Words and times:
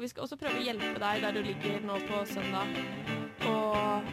Og 0.00 0.04
vi 0.04 0.08
skal 0.08 0.24
også 0.24 0.36
prøve 0.40 0.56
å 0.56 0.62
hjelpe 0.64 0.96
deg 0.96 1.18
der 1.20 1.34
du 1.36 1.42
ligger 1.44 1.82
nå 1.84 1.98
på 2.08 2.22
søndag 2.30 2.70
og 3.44 4.06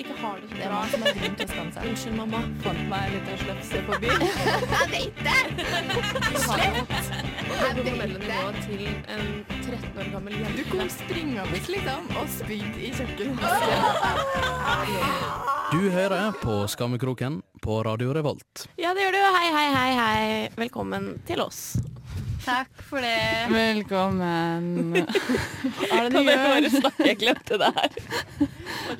ikke 0.00 0.14
har 0.22 0.38
det 0.40 0.46
så 0.48 0.54
Det 0.56 0.62
er 0.64 0.70
bra. 0.72 0.78
som 0.88 1.02
har 1.04 1.18
grunn 1.18 1.34
til 1.36 1.44
å 1.44 1.48
skamme 1.50 1.72
seg. 1.74 1.88
Unnskyld, 1.90 2.16
mamma. 2.16 2.40
Fant 2.64 2.80
meg 2.88 3.12
litt 3.12 3.28
av 3.28 3.42
slefse 3.42 3.82
på 3.84 3.98
byen. 4.00 4.24
Jeg 4.24 4.88
vet 4.94 5.20
det! 5.20 5.42
Fått 6.46 6.62
Jeg 6.64 6.72
vet 6.78 6.88
det. 6.96 7.02
til 8.64 8.88
en 8.88 9.28
13 9.68 10.00
år 10.00 10.08
gammel 10.14 10.32
jente. 10.40 10.56
Du 10.56 10.64
kom 10.72 10.88
springende 10.96 11.60
liksom 11.76 12.08
og 12.16 12.30
spydde 12.40 12.80
i 12.80 12.94
kjøkkenet. 12.96 13.44
Du 15.74 15.90
hører 15.92 16.40
på 16.40 16.62
Skammekroken 16.72 17.42
på 17.60 17.82
Radio 17.84 18.16
Revolt. 18.16 18.64
Ja, 18.80 18.96
det 18.96 19.10
gjør 19.10 19.18
du. 19.20 19.24
Hei, 19.36 19.50
hei, 19.52 19.68
hei, 19.76 19.90
hei. 20.00 20.48
Velkommen 20.56 21.18
til 21.28 21.44
oss. 21.44 21.76
Takk 22.44 22.82
for 22.82 23.00
det. 23.00 23.46
Velkommen. 23.50 24.96
Er 25.92 26.02
det 26.04 26.10
Kan 26.10 26.12
du 26.12 26.18
dere 26.28 26.48
bare 26.50 26.70
snakke? 26.70 27.06
Jeg 27.08 27.16
glemte 27.22 27.56
det 27.60 27.70
her. 27.78 27.96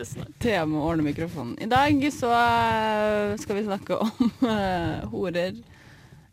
Tema. 0.00 0.24
Thea 0.40 0.64
må 0.64 0.80
ordne 0.86 1.04
mikrofonen. 1.04 1.58
I 1.60 1.68
dag 1.68 2.06
så 2.14 2.30
eh, 2.32 3.34
skal 3.42 3.58
vi 3.58 3.66
snakke 3.66 4.00
om 4.00 4.32
uh, 4.40 5.04
horer. 5.12 5.60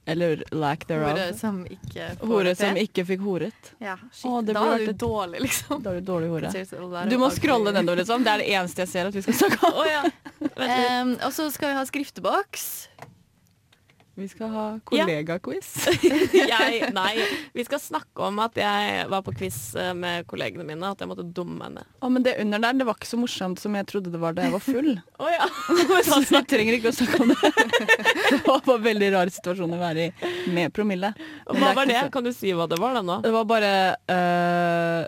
Eller 0.05 0.43
lack 0.55 0.87
thereof. 0.87 1.11
Hore 1.11 1.27
som 1.37 1.61
ikke 1.67 2.07
Hore 2.23 2.55
som 2.57 2.79
ikke 2.79 3.05
fikk 3.11 3.21
horet. 3.27 3.73
Ja, 3.83 3.97
shit. 4.09 4.25
Å, 4.31 4.39
da 4.47 4.63
er 4.73 4.87
du 4.87 4.95
dårlig, 4.95 5.43
liksom. 5.49 5.83
Da 5.83 5.91
er 5.91 5.99
du 5.99 6.07
dårlig 6.07 6.31
hore. 6.31 7.05
Du 7.11 7.19
må 7.21 7.29
scrolle 7.35 7.75
nedover, 7.75 8.01
liksom. 8.01 8.23
Det 8.23 8.37
er 8.37 8.45
det 8.45 8.51
eneste 8.55 8.85
jeg 8.85 8.93
ser 8.95 9.11
at 9.11 9.19
vi 9.19 9.27
skal 9.27 9.41
snakke 9.43 9.67
om. 9.67 9.81
oh, 9.83 9.87
ja. 9.87 10.05
um, 11.03 11.17
og 11.19 11.35
så 11.35 11.51
skal 11.51 11.73
vi 11.73 11.81
ha 11.81 11.83
skrifteboks. 11.91 12.71
Vi 14.19 14.27
skal 14.27 14.49
ha 14.51 14.63
kollegaquiz. 14.83 15.69
Ja. 16.51 16.57
nei, 16.99 17.23
vi 17.55 17.63
skal 17.63 17.79
snakke 17.79 18.25
om 18.27 18.39
at 18.43 18.57
jeg 18.59 19.05
var 19.11 19.21
på 19.23 19.31
quiz 19.39 19.57
eh, 19.79 19.93
med 19.97 20.25
kollegene 20.29 20.65
mine. 20.67 20.89
At 20.91 20.99
jeg 21.03 21.07
måtte 21.11 21.23
dumme 21.23 21.63
henne. 21.67 21.85
Oh, 22.03 22.09
men 22.11 22.25
det 22.25 22.35
under 22.43 22.59
der, 22.59 22.75
det 22.81 22.87
var 22.89 22.97
ikke 22.99 23.07
så 23.09 23.19
morsomt 23.21 23.61
som 23.61 23.75
jeg 23.77 23.87
trodde 23.87 24.11
det 24.11 24.19
var 24.21 24.35
da 24.35 24.47
jeg 24.47 24.55
var 24.55 24.63
full. 24.65 24.91
oh, 25.23 25.29
ja. 25.31 25.47
Så 26.03 26.19
vi 26.27 26.43
trenger 26.51 26.77
ikke 26.79 26.91
å 26.91 26.97
snakke 26.97 27.23
om 27.23 27.31
det. 27.31 27.53
Det 28.31 28.41
var 28.47 28.61
bare 28.67 28.77
en 28.81 28.85
veldig 28.89 29.09
rar 29.15 29.31
situasjon 29.31 29.77
å 29.77 29.81
være 29.81 30.09
i 30.09 30.35
med 30.55 30.75
promille. 30.75 31.13
Men 31.47 31.63
Hva 31.63 31.73
var 31.79 31.89
det? 31.89 32.03
Kan 32.13 32.27
du 32.27 32.33
si 32.35 32.51
hva 32.57 32.67
det 32.71 32.79
var 32.81 32.99
da 32.99 33.05
nå? 33.05 33.19
Det 33.23 33.31
var 33.33 33.47
bare 33.47 33.71
uh, 34.11 35.07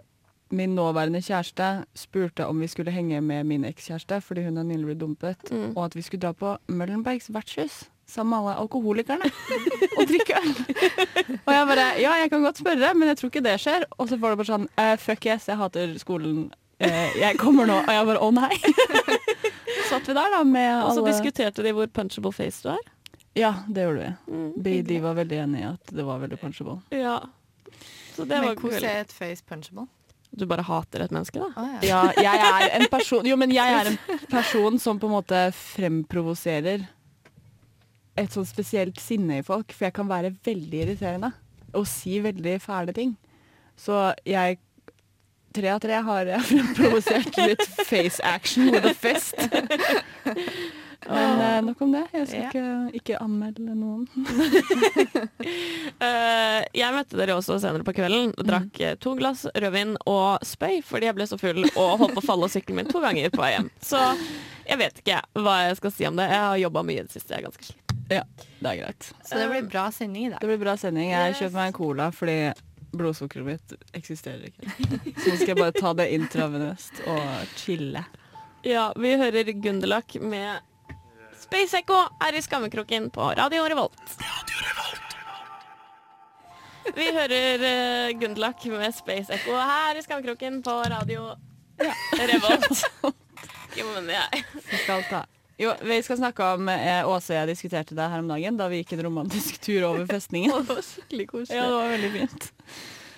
Min 0.53 0.75
nåværende 0.77 1.21
kjæreste 1.23 1.67
spurte 1.97 2.45
om 2.47 2.59
vi 2.61 2.67
skulle 2.69 2.93
henge 2.93 3.19
med 3.25 3.47
min 3.49 3.63
ekskjæreste 3.65 4.19
fordi 4.21 4.43
hun 4.45 4.59
har 4.61 4.67
nylig 4.69 4.91
blitt 4.91 5.01
dumpet, 5.01 5.49
Mm. 5.49 5.71
og 5.75 5.85
at 5.87 5.95
vi 5.97 6.03
skulle 6.05 6.21
dra 6.21 6.33
på 6.37 6.51
Møllenbergs 6.69 7.31
vertshus 7.33 7.83
sammen 8.09 8.33
med 8.33 8.39
alle 8.39 8.55
alkoholikerne 8.63 9.29
og 9.97 10.07
drikke 10.09 10.39
øl. 10.39 10.51
Og 11.45 11.53
jeg 11.53 11.67
bare 11.69 11.87
Ja, 12.01 12.15
jeg 12.21 12.29
kan 12.33 12.43
godt 12.43 12.61
spørre, 12.61 12.93
men 12.93 13.07
jeg 13.11 13.17
tror 13.19 13.31
ikke 13.31 13.43
det 13.45 13.55
skjer. 13.63 13.85
Og 13.97 14.09
så 14.09 14.19
var 14.19 14.33
det 14.33 14.41
bare 14.41 14.51
sånn 14.51 14.67
uh, 14.79 14.95
Fuck 15.01 15.27
yes, 15.29 15.47
jeg 15.51 15.59
hater 15.59 15.95
skolen. 16.01 16.43
Uh, 16.83 17.11
jeg 17.19 17.39
kommer 17.41 17.69
nå. 17.69 17.79
Og 17.83 17.93
jeg 17.95 18.09
bare 18.11 18.23
å 18.23 18.31
nei. 18.35 18.57
Satt 19.89 20.07
vi 20.09 20.15
der 20.15 20.33
da 20.33 20.43
med 20.47 20.69
Og 20.83 20.93
så 20.95 21.03
alle 21.03 21.13
diskuterte 21.13 21.65
de 21.65 21.73
hvor 21.75 21.89
punchable 21.93 22.33
face 22.35 22.63
du 22.65 22.73
er. 22.73 22.83
Ja, 23.37 23.53
det 23.67 23.87
gjorde 23.87 24.03
vi. 24.03 24.35
Mm, 24.35 24.49
De, 24.65 24.75
de 24.85 24.99
var 25.01 25.17
veldig 25.17 25.39
enige 25.47 25.63
i 25.63 25.69
at 25.71 25.93
det 25.97 26.05
var 26.05 26.21
veldig 26.21 26.37
punchable. 26.41 26.77
Ja. 26.93 27.17
Så 28.13 28.27
det 28.29 28.37
Men 28.37 28.51
var 28.51 28.59
hvordan 28.61 28.89
er 28.89 29.05
et 29.07 29.13
face 29.13 29.41
punchable? 29.49 29.87
Du 30.33 30.45
bare 30.49 30.65
hater 30.65 31.03
et 31.05 31.11
menneske, 31.13 31.37
da? 31.41 31.49
Oh, 31.61 31.73
ja. 31.85 32.03
Ja, 32.17 32.29
jeg 32.33 32.45
er 32.49 32.79
en 32.79 32.87
person 32.89 33.25
Jo, 33.27 33.35
men 33.37 33.51
jeg 33.53 33.69
er 33.69 33.91
en 33.91 33.97
person 34.31 34.79
som 34.81 34.97
på 35.01 35.09
en 35.09 35.13
måte 35.13 35.41
fremprovoserer 35.57 36.87
et 38.19 38.35
sånn 38.35 38.45
spesielt 38.47 38.99
sinne 39.01 39.39
i 39.39 39.45
folk, 39.45 39.73
for 39.73 39.87
jeg 39.87 39.95
kan 39.97 40.09
være 40.09 40.35
veldig 40.45 40.83
irriterende 40.85 41.33
og 41.73 41.87
si 41.89 42.19
veldig 42.21 42.59
fæle 42.61 42.93
ting. 42.95 43.15
Så 43.79 44.11
jeg 44.27 44.59
Tre 45.53 45.69
av 45.69 45.77
tre 45.83 45.99
har 46.01 46.29
jeg 46.31 46.45
fremprovosert 46.49 47.35
litt 47.37 47.61
face 47.85 48.17
action 48.25 48.71
with 48.73 48.87
a 48.89 48.93
fest. 48.97 49.37
Men 51.05 51.41
uh, 51.41 51.65
nok 51.65 51.81
om 51.81 51.91
det. 51.93 52.03
Jeg 52.13 52.27
skal 52.29 52.47
ikke, 52.47 52.63
ikke 52.99 53.19
anmelde 53.21 53.75
noen. 53.75 54.07
uh, 56.01 56.61
jeg 56.81 56.95
møtte 56.95 57.19
dere 57.19 57.35
også 57.37 57.59
senere 57.61 57.85
på 57.85 57.93
kvelden. 57.97 58.33
Drakk 58.39 58.81
eh, 58.81 58.95
to 59.03 59.13
glass 59.19 59.45
rødvin 59.53 59.93
og 60.09 60.41
spøy 60.47 60.79
fordi 60.85 61.11
jeg 61.11 61.19
ble 61.19 61.29
så 61.29 61.39
full 61.41 61.61
og 61.67 61.99
holdt 62.01 62.17
på 62.17 62.23
å 62.23 62.27
falle 62.31 62.49
av 62.49 62.55
sykkelen 62.55 62.81
min 62.81 62.89
to 62.89 63.03
ganger 63.03 63.29
på 63.33 63.43
vei 63.43 63.53
hjem. 63.57 63.69
Så 63.83 64.01
jeg 64.63 64.79
vet 64.79 65.03
ikke 65.03 65.21
hva 65.43 65.59
jeg 65.67 65.79
skal 65.83 65.95
si 65.99 66.09
om 66.09 66.17
det. 66.17 66.31
Jeg 66.31 66.43
har 66.47 66.61
jobba 66.65 66.87
mye 66.87 67.03
i 67.03 67.07
det 67.07 67.13
siste. 67.13 67.33
Jeg 67.35 67.43
er 67.43 67.49
ganske 67.51 67.67
sliten. 67.67 67.82
Ja, 68.11 68.23
det 68.59 68.69
er 68.69 68.77
greit. 68.83 69.09
Så 69.25 69.37
det 69.39 69.47
blir 69.49 69.69
bra 69.71 69.85
sending 69.91 70.25
i 70.25 70.29
dag. 70.33 70.39
Det 70.41 70.47
blir 70.51 70.59
bra 70.61 70.75
sending. 70.77 71.09
Jeg 71.11 71.31
Yes. 71.33 71.39
kjøper 71.39 71.53
meg 71.59 71.67
en 71.67 71.73
cola 71.77 72.09
fordi 72.11 72.37
blodsukkeret 72.93 73.45
mitt 73.47 73.73
eksisterer 73.97 74.43
ikke. 74.49 74.69
Så 75.17 75.31
nå 75.31 75.35
skal 75.39 75.47
jeg 75.53 75.57
bare 75.57 75.71
ta 75.77 75.93
det 75.97 76.09
intravenøst 76.13 76.99
og 77.07 77.47
chille. 77.57 78.03
Ja, 78.63 78.91
vi 78.95 79.15
hører 79.17 79.49
Gunderlach 79.63 80.19
med 80.21 80.59
Space 81.41 81.75
Echo 81.77 81.97
er 82.21 82.37
i 82.37 82.41
Skammekroken 82.41 83.09
på 83.11 83.31
Radio 83.37 83.63
Revolt. 83.67 84.13
Vi 86.95 87.05
hører 87.15 87.63
uh, 87.63 88.19
Gunderlach 88.19 88.65
med 88.69 88.93
Space 88.95 89.33
Echo 89.33 89.55
her 89.55 89.97
i 89.97 90.01
Skammekroken 90.05 90.61
på 90.63 90.77
Radio 90.93 91.31
Revolt. 91.79 92.83
Jo, 93.73 93.87
men 93.95 94.05
jeg 94.13 94.43
Vi 94.69 94.77
skal 94.83 95.01
ta. 95.09 95.23
Jo, 95.61 95.73
vi 95.85 95.99
skal 96.03 96.17
snakke 96.17 96.45
om 96.55 96.69
eh, 96.73 97.05
Åse 97.05 97.33
og 97.33 97.37
jeg 97.37 97.49
diskuterte 97.51 97.93
det 97.97 98.07
her 98.09 98.23
om 98.23 98.29
dagen 98.31 98.57
da 98.57 98.65
vi 98.71 98.79
gikk 98.81 98.95
en 98.97 99.03
romantisk 99.05 99.59
tur 99.61 99.83
over 99.91 100.07
festningen. 100.09 100.53
Det 100.65 100.77
var 100.79 100.87
skikkelig 100.87 101.27
koselig. 101.29 101.59
Ja, 101.59 101.67
det 101.69 101.75
var 101.77 101.91
veldig 101.93 102.09
fint. 102.15 102.47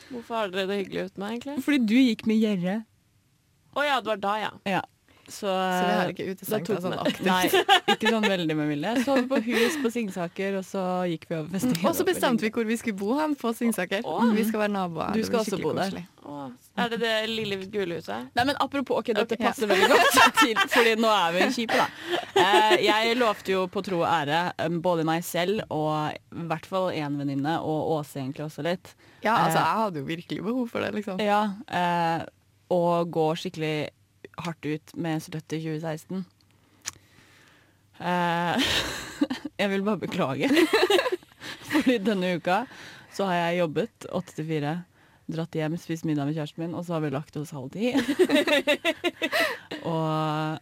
Hvorfor 0.10 0.36
har 0.38 0.52
dere 0.54 0.68
det 0.70 0.82
hyggelig 0.84 1.06
uten 1.08 1.24
meg, 1.24 1.38
egentlig? 1.38 1.64
Fordi 1.66 1.80
du 1.88 1.96
gikk 1.96 2.26
med 2.30 2.42
gjerre. 2.44 2.76
Å 3.76 3.86
ja, 3.88 3.96
det 4.04 4.12
var 4.12 4.20
da, 4.28 4.36
ja. 4.44 4.52
Ja. 4.70 4.84
Så, 5.26 5.50
Så 5.50 5.86
vi 5.88 5.94
har 5.98 6.12
ikke 6.12 6.26
da 6.28 6.34
utestengt 6.36 6.68
deg 6.70 6.82
sånn 6.84 6.94
aktivt. 7.02 7.26
Nei, 7.26 7.96
ikke 7.96 8.12
sånn 8.14 8.28
veldig 8.30 8.56
med 8.60 8.68
vilje. 8.70 8.92
Sov 9.08 9.24
på 9.32 9.40
hus 9.48 9.78
på 9.82 9.90
Singsaker, 9.96 10.60
og 10.60 10.68
så 10.68 10.84
gikk 11.10 11.26
vi 11.32 11.40
over 11.40 11.50
festningen. 11.56 11.88
Og 11.90 11.98
så 11.98 12.06
bestemte 12.06 12.46
vi 12.46 12.52
hvor 12.54 12.68
vi 12.70 12.78
skulle 12.78 13.00
bo 13.00 13.16
hen 13.18 13.34
på 13.40 13.56
Singsaker. 13.58 14.06
Vi 14.38 14.46
skal 14.46 14.62
være 14.68 14.74
naboer. 14.76 15.18
Du 15.18 15.26
skal 15.26 15.42
også 15.42 15.58
bo 15.64 15.72
der. 15.74 15.88
koselig. 15.90 16.06
Å, 16.26 16.36
er 16.82 16.90
det 16.90 16.98
det 17.04 17.14
lille 17.30 17.58
gule 17.70 18.00
huset? 18.00 18.32
Nei, 18.34 18.46
men 18.50 18.58
apropos, 18.64 18.98
ok, 18.98 19.12
dette 19.14 19.36
okay, 19.38 19.46
passer 19.46 19.70
veldig 19.70 19.90
godt 19.92 20.40
til, 20.42 20.58
fordi 20.74 20.96
nå 20.98 21.12
er 21.14 21.36
vi 21.36 21.50
kjipe, 21.54 21.78
da. 21.78 22.22
Eh, 22.42 22.74
jeg 22.88 23.18
lovte 23.20 23.54
jo 23.54 23.66
på 23.72 23.84
tro 23.86 24.00
og 24.02 24.08
ære 24.10 24.40
um, 24.66 24.80
både 24.84 25.06
meg 25.08 25.22
selv 25.28 25.62
og 25.70 26.16
i 26.18 26.48
hvert 26.50 26.66
fall 26.66 26.90
én 26.98 27.20
venninne, 27.22 27.60
og 27.62 27.92
Åse 28.00 28.24
egentlig 28.24 28.48
også 28.48 28.66
litt, 28.66 28.96
Ja, 29.22 29.36
altså, 29.46 29.60
Eh. 29.60 29.68
jeg 29.68 29.84
hadde 29.84 30.02
jo 30.02 30.08
virkelig 30.10 30.48
behov 30.50 30.72
for 30.74 30.82
det, 30.86 30.92
liksom. 30.98 31.22
ja, 31.22 31.44
eh, 31.70 32.26
og 32.74 33.12
gå 33.14 33.28
skikkelig 33.38 33.76
hardt 34.42 34.66
ut 34.66 34.96
med 34.98 35.22
Støtte 35.24 35.62
2016. 35.62 36.26
Eh, 38.02 38.58
jeg 39.62 39.70
vil 39.72 39.86
bare 39.86 40.02
beklage. 40.02 40.50
Fordi 41.72 41.98
denne 42.04 42.36
uka 42.40 42.64
så 43.16 43.30
har 43.30 43.38
jeg 43.46 43.62
jobbet 43.62 44.08
åtte 44.12 44.36
til 44.36 44.48
fire, 44.50 44.74
dratt 45.32 45.56
hjem, 45.58 45.76
spist 45.82 46.06
middag 46.06 46.28
med 46.30 46.36
kjæresten 46.38 46.62
min, 46.66 46.76
og 46.78 46.86
så 46.86 46.94
har 46.98 47.02
vi 47.06 47.10
lagt 47.16 47.38
oss 47.40 47.52
halv 47.56 47.72
ti. 47.74 47.92
og 49.90 50.60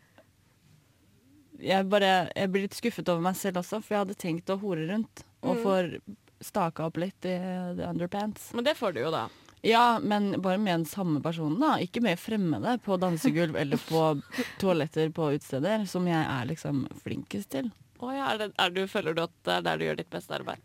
jeg 1.63 1.87
bare 1.91 2.11
jeg 2.35 2.51
blir 2.51 2.65
litt 2.65 2.75
skuffet 2.77 3.09
over 3.11 3.23
meg 3.23 3.37
selv 3.39 3.61
også, 3.61 3.79
for 3.83 3.95
jeg 3.95 4.03
hadde 4.05 4.17
tenkt 4.19 4.51
å 4.53 4.59
hore 4.61 4.87
rundt. 4.89 5.23
Og 5.43 5.57
Mm. 5.57 5.63
får 5.63 6.01
staka 6.43 6.85
opp 6.87 6.97
litt 6.97 7.25
i 7.25 7.37
the 7.77 7.85
underpants. 7.87 8.53
Men 8.53 8.63
det 8.65 8.75
får 8.79 8.93
du 8.93 8.99
jo, 9.01 9.11
da. 9.11 9.27
Ja, 9.63 9.99
men 10.03 10.41
bare 10.41 10.57
med 10.59 10.79
den 10.81 10.85
samme 10.85 11.21
personen, 11.23 11.59
da. 11.59 11.77
Ikke 11.79 12.01
med 12.03 12.19
fremmede 12.19 12.77
på 12.83 12.97
dansegulv 12.99 13.55
eller 13.55 13.77
på 13.77 14.21
toaletter 14.59 15.09
på 15.15 15.29
utesteder, 15.37 15.85
som 15.87 16.05
jeg 16.07 16.19
er 16.19 16.45
liksom 16.49 16.85
flinkest 17.03 17.49
til. 17.55 17.71
Å 18.03 18.11
ja, 18.11 18.25
er 18.33 18.37
det, 18.41 18.49
er 18.59 18.69
du, 18.75 18.81
føler 18.91 19.13
du 19.15 19.21
at 19.23 19.31
det 19.47 19.53
er 19.53 19.61
der 19.61 19.77
du 19.79 19.85
gjør 19.85 19.95
ditt 20.01 20.09
beste 20.11 20.35
arbeid? 20.35 20.59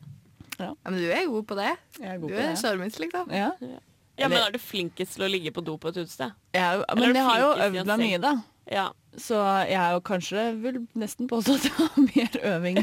Ja, 0.59 0.73
men 0.83 0.99
du 0.99 1.07
er 1.15 1.29
god 1.31 1.47
på 1.47 1.55
det. 1.55 1.77
Jeg 2.01 2.09
er 2.11 2.19
Du 2.19 2.27
god 2.27 2.33
på 2.35 2.43
er 2.43 2.57
sjarmist, 2.59 2.99
liksom. 2.99 3.31
Ja. 3.31 3.53
Ja, 3.63 3.79
men 4.27 4.41
er 4.43 4.51
du 4.51 4.59
flinkest 4.59 5.15
til 5.15 5.29
å 5.29 5.31
ligge 5.31 5.53
på 5.55 5.63
do 5.63 5.77
på 5.79 5.93
et 5.93 6.01
utested? 6.03 6.35
Eller 6.57 6.83
er 6.83 6.99
men 6.99 7.15
jeg 7.15 7.27
har 7.29 7.43
jo 7.45 7.51
øvd 7.69 7.85
meg 7.93 8.03
mye, 8.03 8.19
da. 8.25 8.33
Ja. 8.69 8.89
Så 9.19 9.39
jeg 9.67 9.79
er 9.81 9.95
jo 9.97 10.03
kanskje 10.05 10.43
vil 10.63 10.77
nesten 10.99 11.27
påstå 11.31 11.55
at 11.57 11.65
jeg 11.65 11.75
har 11.79 11.95
mer 12.05 12.37
øving 12.55 12.81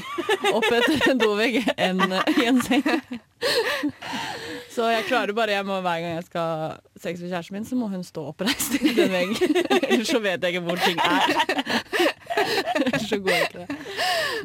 opp 0.52 0.66
etter 0.68 1.12
en 1.12 1.22
dovegg 1.24 1.62
enn 1.78 2.02
i 2.08 2.48
en 2.50 2.62
seng. 2.66 2.84
Så 4.76 4.86
jeg 4.92 5.06
klarer 5.08 5.32
bare 5.38 5.54
jeg 5.56 5.64
må, 5.68 5.78
Hver 5.86 6.02
gang 6.04 6.18
jeg 6.18 6.26
skal 6.28 6.48
ha 6.52 6.70
sex 7.00 7.22
med 7.24 7.30
kjæresten 7.32 7.56
min, 7.56 7.66
så 7.68 7.78
må 7.80 7.88
hun 7.92 8.02
stå 8.04 8.26
oppreist 8.34 8.76
i 8.82 8.92
den 8.98 9.14
veggen. 9.14 9.60
Ellers 9.90 10.10
så 10.12 10.20
vet 10.24 10.44
jeg 10.44 10.56
ikke 10.58 10.66
hvor 10.68 10.82
ting 10.84 11.00
er. 11.00 12.16
Ellers 12.76 13.06
så 13.10 13.20
går 13.24 13.38
ikke 13.46 13.62
det. 13.64 13.78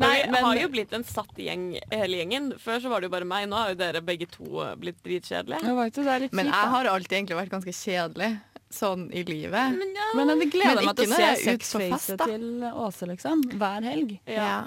Nei, 0.00 0.12
men, 0.12 0.28
vi 0.28 0.30
men- 0.36 0.44
har 0.46 0.60
jo 0.62 0.68
blitt 0.72 0.92
en 0.96 1.04
satt 1.08 1.40
gjeng, 1.42 1.64
hele 1.90 2.20
gjengen. 2.20 2.52
Før 2.62 2.78
så 2.84 2.92
var 2.92 3.02
det 3.02 3.10
jo 3.10 3.14
bare 3.16 3.26
meg. 3.28 3.48
Nå 3.50 3.58
har 3.58 3.72
jo 3.74 3.78
dere 3.80 4.02
begge 4.06 4.28
to 4.30 4.62
blitt 4.80 5.00
dritkjedelige. 5.06 5.64
Jeg 5.66 5.78
vet 5.80 5.98
jo, 5.98 6.04
det 6.06 6.14
er 6.14 6.24
litt 6.26 6.36
Men 6.38 6.46
kjipt, 6.50 6.60
jeg 6.60 6.72
har 6.76 6.90
alltid 6.94 7.16
egentlig 7.18 7.40
vært 7.40 7.54
ganske 7.56 7.74
kjedelig 7.80 8.30
sånn 8.70 9.08
i 9.10 9.24
livet. 9.26 9.74
Men 9.80 9.96
ja. 9.98 10.06
Men 10.14 10.30
det 10.38 10.46
gleder 10.54 10.78
Men 10.78 10.92
meg 10.92 11.00
til 11.00 11.10
å 11.10 11.18
se 11.18 11.32
sexfacet 11.42 12.22
til 12.22 12.46
Åse, 12.70 13.08
liksom. 13.10 13.42
Hver 13.58 13.82
helg. 13.90 14.14
ja. 14.30 14.46
Ja, 14.46 14.60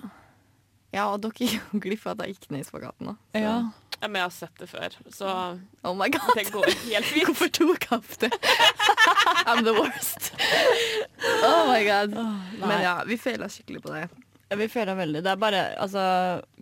og 1.09 1.21
dere 1.23 1.33
gikk 1.33 1.55
jo 1.73 1.79
glipp 1.81 2.03
av 2.07 2.19
at 2.19 2.27
jeg 2.27 2.35
gikk 2.37 2.51
ned 2.53 2.61
i 2.61 2.67
spagaten. 2.69 3.15
Så- 3.33 3.41
Ja. 3.41 3.55
Ja, 4.01 4.07
Men 4.09 4.19
jeg 4.19 4.23
har 4.25 4.31
sett 4.35 4.57
det 4.59 4.67
før, 4.67 4.95
så 5.15 5.27
Oh 5.87 5.93
my 5.95 6.09
god. 6.11 6.33
det 6.35 6.51
går 6.51 6.65
helt 6.65 7.05
fint. 7.05 7.25
Hvorfor 7.29 7.47
tok 7.55 7.85
jeg 7.87 7.97
opp 7.97 8.17
det? 8.19 8.29
I'm 9.47 9.63
the 9.63 9.73
worst. 9.73 10.33
Oh 11.43 11.67
my 11.71 11.83
god. 11.87 12.13
Oh, 12.17 12.33
Men 12.67 12.81
ja, 12.83 12.97
vi 13.07 13.15
feila 13.17 13.47
skikkelig 13.47 13.81
på 13.85 13.93
det. 13.93 14.09
Ja, 14.49 14.57
vi 14.59 14.67
feila 14.67 14.93
veldig. 14.99 15.23
Det 15.23 15.31
er 15.31 15.39
bare 15.39 15.61
altså, 15.79 16.03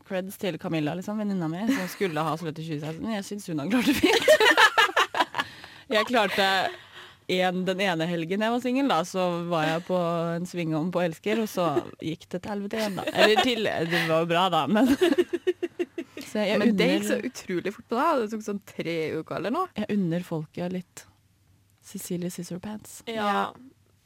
creds 0.08 0.38
til 0.38 0.60
Camilla, 0.62 0.94
liksom, 0.94 1.18
venninna 1.18 1.48
mi, 1.50 1.66
som 1.74 1.88
skulle 1.90 2.22
ha 2.22 2.36
Sløtt 2.38 2.60
i 2.62 2.68
2016. 2.68 3.10
Jeg 3.16 3.26
syns 3.26 3.48
hun 3.50 3.60
har 3.60 3.72
klart 3.74 3.90
det 3.90 3.96
fint. 3.96 4.26
jeg 5.98 6.06
klarte 6.12 6.48
en, 7.40 7.64
den 7.68 7.82
ene 7.84 8.08
helgen 8.10 8.44
jeg 8.44 8.54
var 8.54 8.64
singel, 8.64 8.90
da, 8.92 9.02
så 9.08 9.28
var 9.52 9.68
jeg 9.68 9.84
på 9.88 10.00
en 10.36 10.48
svingom 10.50 10.90
på 10.94 11.04
Elsker, 11.06 11.44
og 11.44 11.50
så 11.52 11.68
gikk 12.04 12.28
det 12.28 12.42
til 12.42 12.52
helvete 12.52 12.80
igjen, 12.80 12.98
da. 13.00 13.06
Eller 13.14 13.46
til 13.46 13.70
Det 13.92 14.02
var 14.10 14.26
jo 14.26 14.30
bra, 14.34 14.48
da, 14.54 14.66
men 14.68 14.92
Så 16.32 16.46
jeg 16.46 16.60
Men 16.62 16.78
det 16.80 16.88
gikk 16.88 17.08
så 17.10 17.18
utrolig 17.28 17.74
fort 17.76 17.88
på 17.92 17.98
deg. 17.98 18.22
Det 18.22 18.28
tok 18.32 18.44
sånn 18.46 18.62
tre 18.70 18.98
uker 19.20 19.36
eller 19.40 19.52
noe. 19.52 19.72
jeg 19.76 19.98
unner 19.98 20.24
folket 20.24 20.72
litt 20.72 21.06
Cecilie 21.84 22.32
Scissorpants. 22.32 23.02
Ja. 23.10 23.52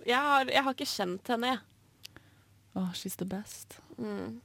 Jeg 0.05 0.21
har, 0.21 0.49
jeg 0.49 0.63
har 0.65 0.73
ikke 0.73 0.89
kjent 0.89 1.29
henne, 1.33 1.53
jeg. 1.53 2.21
Oh, 2.75 2.89
she's 2.97 3.17
the 3.19 3.27
best. 3.29 3.77
Mm. 4.01 4.41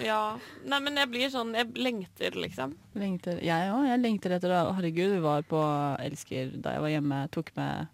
Ja. 0.00 0.22
Nei, 0.64 0.78
men 0.80 0.96
jeg 0.96 1.08
blir 1.12 1.28
sånn 1.32 1.50
Jeg 1.56 1.68
lengter, 1.76 2.32
liksom. 2.38 2.74
Lengter, 2.96 3.40
jeg 3.44 3.70
òg. 3.74 3.84
Jeg 3.90 4.00
lengter 4.00 4.34
etter 4.38 4.48
det. 4.54 4.60
Herregud, 4.78 5.12
vi 5.18 5.20
var 5.24 5.42
på 5.48 5.60
Elsker 6.00 6.54
da 6.62 6.72
jeg 6.76 6.80
var 6.84 6.92
hjemme. 6.94 7.18
Tok 7.34 7.52
med 7.58 7.88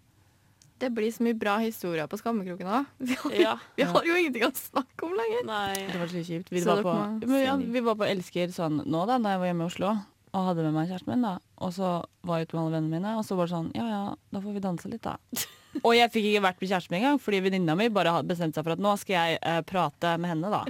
Det 0.79 0.89
blir 0.95 1.11
så 1.11 1.23
mye 1.23 1.37
bra 1.39 1.57
historier 1.63 2.07
på 2.11 2.19
Skammekroken 2.19 2.67
òg. 2.67 2.85
Vi, 2.99 3.15
har- 3.15 3.35
Ja. 3.39 3.53
vi 3.75 3.83
har 3.83 4.03
jo 4.07 4.15
ingenting 4.15 4.43
å 4.47 4.51
snakke 4.55 5.07
om 5.07 5.13
lenger. 5.19 5.45
Nei. 5.47 5.87
Det 5.91 5.99
var 5.99 6.07
så 6.11 6.23
kjipt. 6.23 6.49
Vi, 6.51 6.61
Så 6.63 6.75
var 6.75 6.83
på, 6.83 6.95
men, 7.27 7.41
ja, 7.43 7.55
vi 7.55 7.79
var 7.79 7.95
på 7.95 8.07
Elsker 8.07 8.51
sånn 8.55 8.81
nå 8.85 9.05
da 9.07 9.17
da 9.19 9.35
jeg 9.35 9.39
var 9.43 9.47
hjemme 9.51 9.63
i 9.67 9.71
Oslo, 9.71 9.91
og 10.35 10.47
hadde 10.49 10.63
med 10.67 10.73
meg 10.75 10.89
kjæresten 10.91 11.13
min. 11.13 11.21
da 11.23 11.37
Og 11.63 11.71
så 11.73 12.03
var 12.27 12.39
jeg 12.39 12.47
ute 12.49 12.55
med 12.57 12.63
alle 12.65 12.75
vennene 12.79 12.91
mine, 12.99 13.17
og 13.17 13.23
så 13.27 13.35
var 13.39 13.47
det 13.47 13.55
sånn 13.55 13.71
Ja 13.75 13.85
ja, 13.87 14.15
da 14.31 14.39
får 14.43 14.53
vi 14.53 14.59
danse 14.67 14.89
litt, 14.91 15.01
da. 15.03 15.15
og 15.83 15.95
jeg 15.95 16.11
fikk 16.13 16.27
ikke 16.29 16.43
vært 16.45 16.61
med 16.61 16.69
kjæresten 16.71 16.93
min 16.93 17.01
engang, 17.01 17.19
fordi 17.21 17.41
venninna 17.45 17.75
mi 17.79 17.89
bare 17.93 18.13
hadde 18.15 18.29
bestemt 18.31 18.57
seg 18.57 18.65
for 18.65 18.75
at 18.75 18.83
nå 18.85 18.93
skal 19.01 19.15
jeg 19.15 19.39
eh, 19.41 19.61
prate 19.67 20.15
med 20.21 20.31
henne, 20.31 20.51
da. 20.53 20.61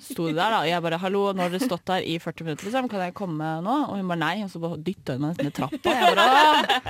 Sto 0.00 0.28
det 0.28 0.36
der, 0.38 0.54
da. 0.54 0.62
Og 0.62 0.68
jeg 0.70 0.84
bare 0.86 1.00
hallo, 1.02 1.24
nå 1.34 1.44
har 1.44 1.54
dere 1.54 1.68
stått 1.68 1.92
her 1.94 2.06
i 2.06 2.16
40 2.22 2.48
minutter, 2.48 2.68
liksom, 2.68 2.90
kan 2.92 3.04
jeg 3.06 3.16
komme 3.18 3.54
nå? 3.66 3.78
Og 3.90 4.00
hun 4.00 4.12
bare 4.14 4.22
nei, 4.24 4.34
og 4.46 4.52
så 4.52 4.74
dytta 4.76 5.18
hun 5.18 5.26
meg 5.26 5.34
nesten 5.34 5.52
i 5.52 5.56
trappa. 5.60 5.96
Jeg 5.98 6.18
bare! 6.18 6.80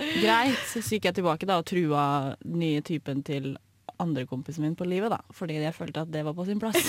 Greit. 0.00 0.62
Så 0.70 0.80
gikk 0.96 1.10
jeg 1.10 1.18
tilbake 1.20 1.48
da 1.48 1.58
og 1.60 1.66
trua 1.68 2.04
den 2.44 2.60
nye 2.62 2.84
typen 2.86 3.20
til 3.26 3.52
andre 4.00 4.24
kompisen 4.28 4.64
min 4.64 4.76
på 4.78 4.88
livet, 4.88 5.12
da. 5.12 5.20
Fordi 5.36 5.58
jeg 5.60 5.76
følte 5.76 6.06
at 6.06 6.12
det 6.12 6.24
var 6.24 6.36
på 6.36 6.46
sin 6.48 6.60
plass. 6.62 6.80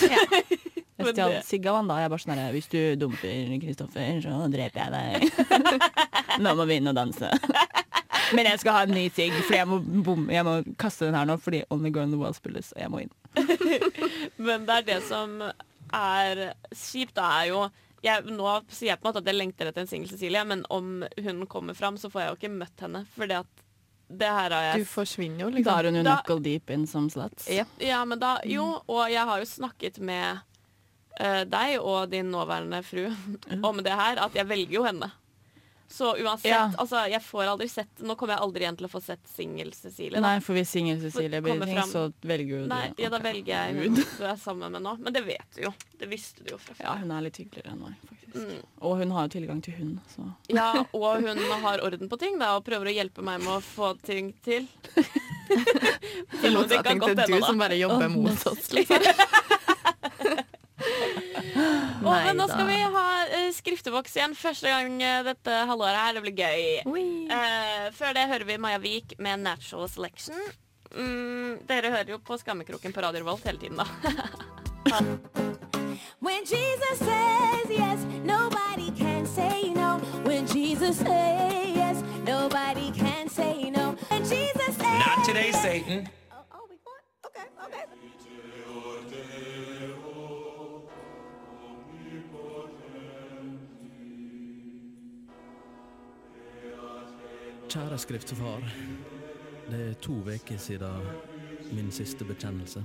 Jeg 1.02 1.16
stjal 1.16 1.36
sigg 1.46 1.66
av 1.70 1.80
han 1.80 1.90
da. 1.90 1.98
Jeg 2.04 2.12
bare 2.14 2.24
sånn 2.24 2.34
herre 2.36 2.54
Hvis 2.56 2.70
du 2.72 2.80
dumper 3.02 3.56
Kristoffer, 3.64 4.22
så 4.24 4.38
dreper 4.54 4.84
jeg 4.84 4.92
deg. 4.94 5.80
Nå 6.44 6.56
må 6.58 6.68
vi 6.70 6.78
inn 6.80 6.92
og 6.92 6.98
danse. 6.98 7.32
Men 8.36 8.48
jeg 8.52 8.62
skal 8.64 8.78
ha 8.78 8.84
en 8.88 8.96
ny 8.96 9.06
ting, 9.14 9.36
for 9.44 9.58
jeg 9.58 9.68
må, 9.70 9.80
bom, 10.06 10.26
jeg 10.32 10.48
må 10.48 10.58
kaste 10.80 11.08
den 11.08 11.18
her 11.18 11.28
nå 11.28 11.38
fordi 11.42 11.64
Only 11.74 11.92
Girl 11.92 12.08
in 12.08 12.16
the 12.16 12.20
World 12.22 12.38
spilles, 12.38 12.72
og 12.76 12.82
jeg 12.84 12.92
må 12.94 13.04
inn. 13.04 13.14
Men 14.48 14.68
det 14.68 14.82
er 14.82 14.88
det 14.88 15.00
som 15.08 15.38
er 15.42 16.44
kjipt, 16.72 17.16
da 17.18 17.30
er 17.42 17.50
jo 17.52 17.64
jeg, 18.02 18.24
Nå 18.34 18.54
sier 18.74 18.94
jeg 18.94 18.98
på 18.98 19.06
en 19.06 19.12
måte 19.12 19.22
at 19.22 19.28
jeg 19.30 19.38
lengter 19.38 19.70
etter 19.70 19.84
en 19.84 19.90
singel 19.90 20.10
Cecilie, 20.10 20.42
men 20.48 20.64
om 20.74 21.04
hun 21.22 21.44
kommer 21.46 21.78
fram, 21.78 22.00
så 22.02 22.10
får 22.10 22.24
jeg 22.24 22.32
jo 22.32 22.38
ikke 22.40 22.50
møtt 22.56 22.82
henne. 22.82 23.04
Fordi 23.14 23.36
at 23.38 23.62
det 24.12 24.32
her 24.34 24.56
har 24.56 24.80
Du 24.80 24.86
forsvinner 24.90 25.46
jo, 25.46 25.50
liksom. 25.54 25.70
Da 25.70 25.76
er 25.80 25.90
hun 25.90 26.00
jo 26.00 26.04
knuckle 26.08 26.44
deep 26.44 26.74
in 26.74 26.88
some 26.90 27.12
sluts. 27.14 27.46
Yep. 27.46 27.78
Ja, 27.86 28.02
men 28.06 28.20
da 28.22 28.40
Jo, 28.50 28.66
og 28.88 29.04
jeg 29.12 29.28
har 29.30 29.44
jo 29.44 29.48
snakket 29.48 30.02
med 30.02 30.42
uh, 31.22 31.44
deg 31.48 31.78
og 31.80 32.10
din 32.12 32.32
nåværende 32.34 32.82
fru 32.84 33.06
om 33.70 33.84
det 33.86 33.96
her, 34.02 34.26
at 34.26 34.36
jeg 34.36 34.50
velger 34.50 34.80
jo 34.80 34.86
henne. 34.90 35.12
Så 35.92 36.16
uansett, 36.16 36.52
Ja. 36.52 36.72
altså 36.78 37.02
jeg 37.12 37.20
får 37.22 37.50
aldri 37.52 37.68
sett 37.70 38.00
Nå 38.00 38.16
kommer 38.16 38.38
jeg 38.38 38.42
aldri 38.46 38.64
igjen 38.64 38.78
til 38.80 38.88
å 38.88 38.92
få 38.92 39.02
sett 39.04 39.28
singel-Cecilie. 39.28 40.22
Nei, 40.24 40.38
for 40.40 40.56
hvis 40.56 40.72
singel-Cecilie 40.72 41.42
blir 41.44 41.60
ting, 41.66 41.76
fram. 41.76 41.90
så 41.90 42.04
velger 42.22 42.64
du 42.64 42.68
Nei, 42.72 42.86
det. 42.96 43.04
ja, 43.04 43.10
da 43.12 43.20
velger 43.20 43.52
jeg 43.52 43.76
hun 43.76 44.00
du 44.20 44.24
er 44.26 44.40
sammen 44.40 44.72
med 44.72 44.86
nå. 44.86 44.96
Men 45.04 45.14
det 45.14 45.26
vet 45.28 45.58
du 45.58 45.66
jo. 45.66 45.74
Det 46.00 46.08
visste 46.12 46.46
du 46.46 46.54
jo 46.54 46.62
fra 46.62 46.78
Ja, 46.80 46.96
hun 47.02 47.12
er 47.12 47.28
litt 47.28 47.42
hyggeligere 47.42 47.76
enn 47.76 47.84
meg, 47.84 48.00
faktisk. 48.08 48.40
Mm. 48.40 48.64
Og 48.88 48.98
hun 49.02 49.12
har 49.18 49.28
jo 49.28 49.34
tilgang 49.36 49.62
til 49.68 49.76
hund, 49.82 50.00
så 50.16 50.30
Ja, 50.48 50.70
og 50.96 51.28
hun 51.28 51.44
har 51.66 51.84
orden 51.84 52.10
på 52.10 52.20
ting 52.22 52.40
da, 52.40 52.56
og 52.56 52.66
prøver 52.66 52.88
å 52.88 52.96
hjelpe 52.96 53.26
meg 53.28 53.44
med 53.44 53.58
å 53.58 53.62
få 53.66 53.92
ting 54.00 54.32
til. 54.48 54.70
I 55.52 56.56
motsetning 56.56 57.04
til 57.04 57.16
du 57.16 57.26
ennå, 57.26 57.40
da. 57.42 57.48
som 57.52 57.60
bare 57.60 57.76
jobber 57.76 58.08
oh, 58.08 58.16
mot 58.16 58.48
oss, 58.48 58.72
liksom. 58.72 59.12
Og, 62.02 62.10
men 62.26 62.40
nå 62.40 62.48
skal 62.50 62.66
vi 62.66 62.80
ha 62.82 63.06
uh, 63.30 63.50
skrifteboks 63.54 64.16
igjen 64.18 64.34
første 64.38 64.72
gang 64.72 64.96
eh, 65.06 65.22
dette 65.28 65.58
halvåret 65.70 66.00
her. 66.00 66.18
Det 66.18 66.24
blir 66.26 66.38
gøy. 66.40 66.64
Eh, 67.38 67.88
før 67.98 68.18
det 68.18 68.28
hører 68.32 68.48
vi 68.50 68.58
Maja 68.62 68.82
Vik 68.82 69.16
med 69.22 69.44
'Natural 69.46 69.90
Selection'. 69.92 70.42
Mm, 70.92 71.62
dere 71.70 71.92
hører 71.94 72.10
jo 72.16 72.18
på 72.20 72.38
Skammekroken 72.42 72.92
på 72.94 73.02
Radio 73.06 73.22
Revolt 73.24 73.46
hele 73.48 73.60
tiden, 73.62 73.78
da. 73.80 73.86
When 76.20 76.44
Jesus 76.46 76.98
says 77.00 77.70
yes, 77.70 78.00
nobody 78.26 78.92
can 78.92 79.26
say 79.26 79.74
no. 79.74 80.00
When 80.24 80.46
Jesus 80.48 80.98
says 80.98 81.76
yes, 81.76 82.04
nobody 82.26 82.92
can 82.92 83.30
say 83.30 83.70
no. 83.70 83.96
When 84.10 84.22
Jesus 84.24 84.76
says 84.76 85.06
Not 85.06 85.26
today, 85.26 85.52
Satan. 85.52 86.10
Oh, 86.32 86.44
oh, 86.54 86.66
we 86.70 86.78
want? 86.86 87.04
Okay, 87.26 87.48
okay. 87.66 87.86
Kjære 97.72 97.98
skriftefar. 97.98 98.64
Det 99.70 99.90
er 99.90 99.94
to 99.94 100.14
uker 100.14 100.58
siden 100.58 101.06
min 101.74 101.92
siste 101.92 102.26
bekjennelse. 102.26 102.84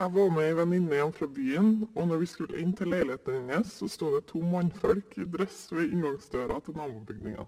Jeg 0.00 0.14
var 0.14 0.30
med 0.34 0.48
ei 0.48 0.56
venninne 0.56 0.98
hjem 0.98 1.12
fra 1.12 1.26
byen, 1.26 1.88
og 1.94 2.08
når 2.08 2.18
vi 2.18 2.26
skulle 2.26 2.58
inn 2.58 2.72
til 2.76 2.90
leiligheten 2.90 3.34
hennes, 3.34 3.70
så 3.70 3.86
sto 3.88 4.08
det 4.16 4.24
to 4.26 4.42
mannfolk 4.42 5.14
i 5.16 5.28
dress 5.36 5.68
ved 5.72 5.92
inngangsdøra 5.92 6.58
til 6.60 6.74
nabobygninga. 6.76 7.44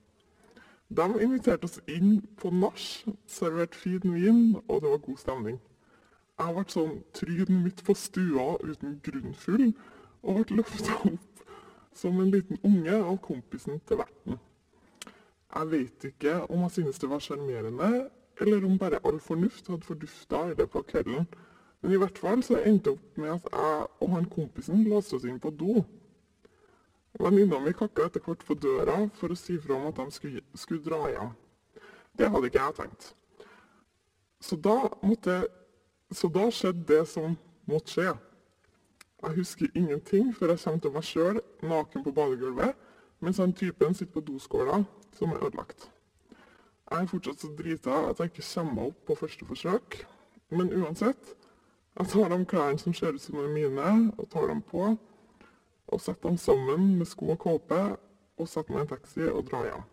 De 0.97 1.09
inviterte 1.23 1.65
oss 1.65 1.81
inn 1.89 2.23
på 2.39 2.51
nach, 2.51 3.09
serverte 3.27 3.75
fin 3.75 4.15
vin, 4.15 4.57
og 4.69 4.83
det 4.83 4.91
var 4.91 5.03
god 5.09 5.19
stemning. 5.19 5.59
Jeg 6.39 6.55
ble 6.55 6.65
sånn 6.69 6.95
tryden 7.15 7.61
mitt 7.67 7.83
på 7.83 7.99
stua 7.99 8.55
uten 8.63 9.01
grunn 9.03 9.35
full, 9.35 9.75
og 10.25 10.41
ble 10.41 10.59
løfta 10.59 10.97
opp 11.05 11.45
som 11.95 12.19
en 12.21 12.33
liten 12.33 12.59
unge 12.67 12.97
av 12.97 13.17
kompisen 13.23 13.79
til 13.87 14.01
verten. 14.01 14.39
Jeg 15.55 15.71
vet 15.71 16.07
ikke 16.11 16.39
om 16.51 16.65
jeg 16.65 16.75
synes 16.79 16.99
det 16.99 17.11
var 17.11 17.23
sjarmerende, 17.23 17.91
eller 18.41 18.65
om 18.67 18.79
bare 18.79 18.99
all 19.07 19.21
fornuft 19.23 19.69
hadde 19.71 19.87
fordufta 19.87 20.41
i 20.49 20.57
løpet 20.59 20.81
av 20.81 20.87
kvelden. 20.89 21.29
Men 21.83 21.93
i 21.93 22.01
hvert 22.01 22.19
fall 22.19 22.43
så 22.43 22.59
endte 22.59 22.91
det 22.91 22.97
opp 22.97 23.21
med 23.21 23.31
at 23.37 23.47
jeg 23.53 23.87
og 24.01 24.11
han 24.17 24.27
kompisen 24.33 24.87
låste 24.89 25.19
oss 25.19 25.29
inn 25.29 25.39
på 25.39 25.53
do. 25.55 25.85
Venninna 27.21 27.61
mi 27.63 27.75
kakka 27.77 28.09
etter 28.09 28.25
hvert 28.25 28.43
på 28.43 28.57
døra 28.59 28.97
for 29.15 29.31
å 29.31 29.39
si 29.39 29.59
fra 29.63 29.77
om 29.77 29.91
at 29.93 30.01
de 30.01 30.17
skulle, 30.17 30.43
skulle 30.59 30.83
dra 30.83 31.05
hjem. 31.13 31.35
Det 32.19 32.31
hadde 32.31 32.51
ikke 32.51 32.65
jeg 32.65 32.77
tenkt. 32.81 33.13
Så 34.43 34.57
da, 34.61 34.79
måtte, 35.03 35.45
så 36.11 36.29
da 36.29 36.49
skjedde 36.51 36.89
det 36.91 37.05
som 37.09 37.37
måtte 37.71 37.95
skje. 37.95 38.15
Jeg 39.25 39.37
husker 39.37 39.67
ingenting 39.75 40.35
før 40.37 40.51
jeg 40.53 40.61
kommer 40.61 40.81
til 40.85 40.93
meg 40.93 41.05
sjøl 41.09 41.39
naken 41.65 42.03
på 42.05 42.13
badegulvet, 42.13 42.75
mens 43.25 43.39
han 43.41 43.55
typen 43.57 43.95
sitter 43.97 44.13
på 44.13 44.23
doskåla 44.27 44.83
som 45.17 45.33
er 45.33 45.47
ødelagt. 45.47 45.87
Jeg 46.91 47.01
er 47.01 47.09
fortsatt 47.09 47.41
så 47.41 47.49
drita 47.57 48.03
at 48.11 48.21
jeg 48.21 48.33
ikke 48.33 48.45
kommer 48.51 48.75
meg 48.75 48.91
opp 48.91 48.99
på 49.09 49.17
første 49.23 49.49
forsøk, 49.49 49.97
men 50.53 50.75
uansett, 50.77 51.33
jeg 51.97 52.11
tar 52.13 52.29
de 52.35 52.39
klærne 52.45 52.83
som 52.83 52.95
ser 52.95 53.17
ut 53.17 53.23
som 53.23 53.41
er 53.41 53.49
mine, 53.55 53.95
og 54.19 54.29
tar 54.29 54.51
dem 54.51 54.61
på, 54.61 54.93
og 55.87 56.01
setter 56.01 56.29
dem 56.29 56.37
sammen 56.37 56.99
med 56.99 57.09
sko 57.09 57.33
og 57.33 57.41
kåpe, 57.47 57.81
og 58.37 58.49
setter 58.51 58.75
meg 58.75 58.83
i 58.83 58.85
en 58.85 58.93
taxi 58.93 59.25
og 59.31 59.47
drar 59.49 59.71
hjem. 59.71 59.89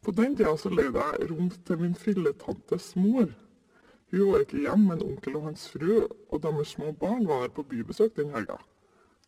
På 0.00 0.16
den 0.16 0.36
tida 0.36 0.56
så 0.56 0.72
leide 0.72 1.04
jeg 1.04 1.30
rom 1.30 1.50
til 1.50 1.84
min 1.84 1.94
filletantes 1.94 2.94
mor. 2.96 3.28
Hun 4.10 4.32
var 4.32 4.42
ikke 4.42 4.58
hjemme, 4.64 4.88
men 4.90 5.02
onkel 5.06 5.36
og 5.38 5.44
hans 5.46 5.68
fru 5.70 5.92
og 6.02 6.40
deres 6.42 6.74
små 6.74 6.90
barn 6.98 7.28
var 7.28 7.52
på 7.54 7.62
bybesøk 7.62 8.16
den 8.16 8.32
helga. 8.34 8.56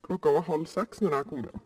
Klokka 0.03 0.33
var 0.35 0.49
halv 0.49 0.67
seks 0.67 1.01
når 1.03 1.15
jeg 1.17 1.29
kom 1.31 1.45
hjem. 1.45 1.61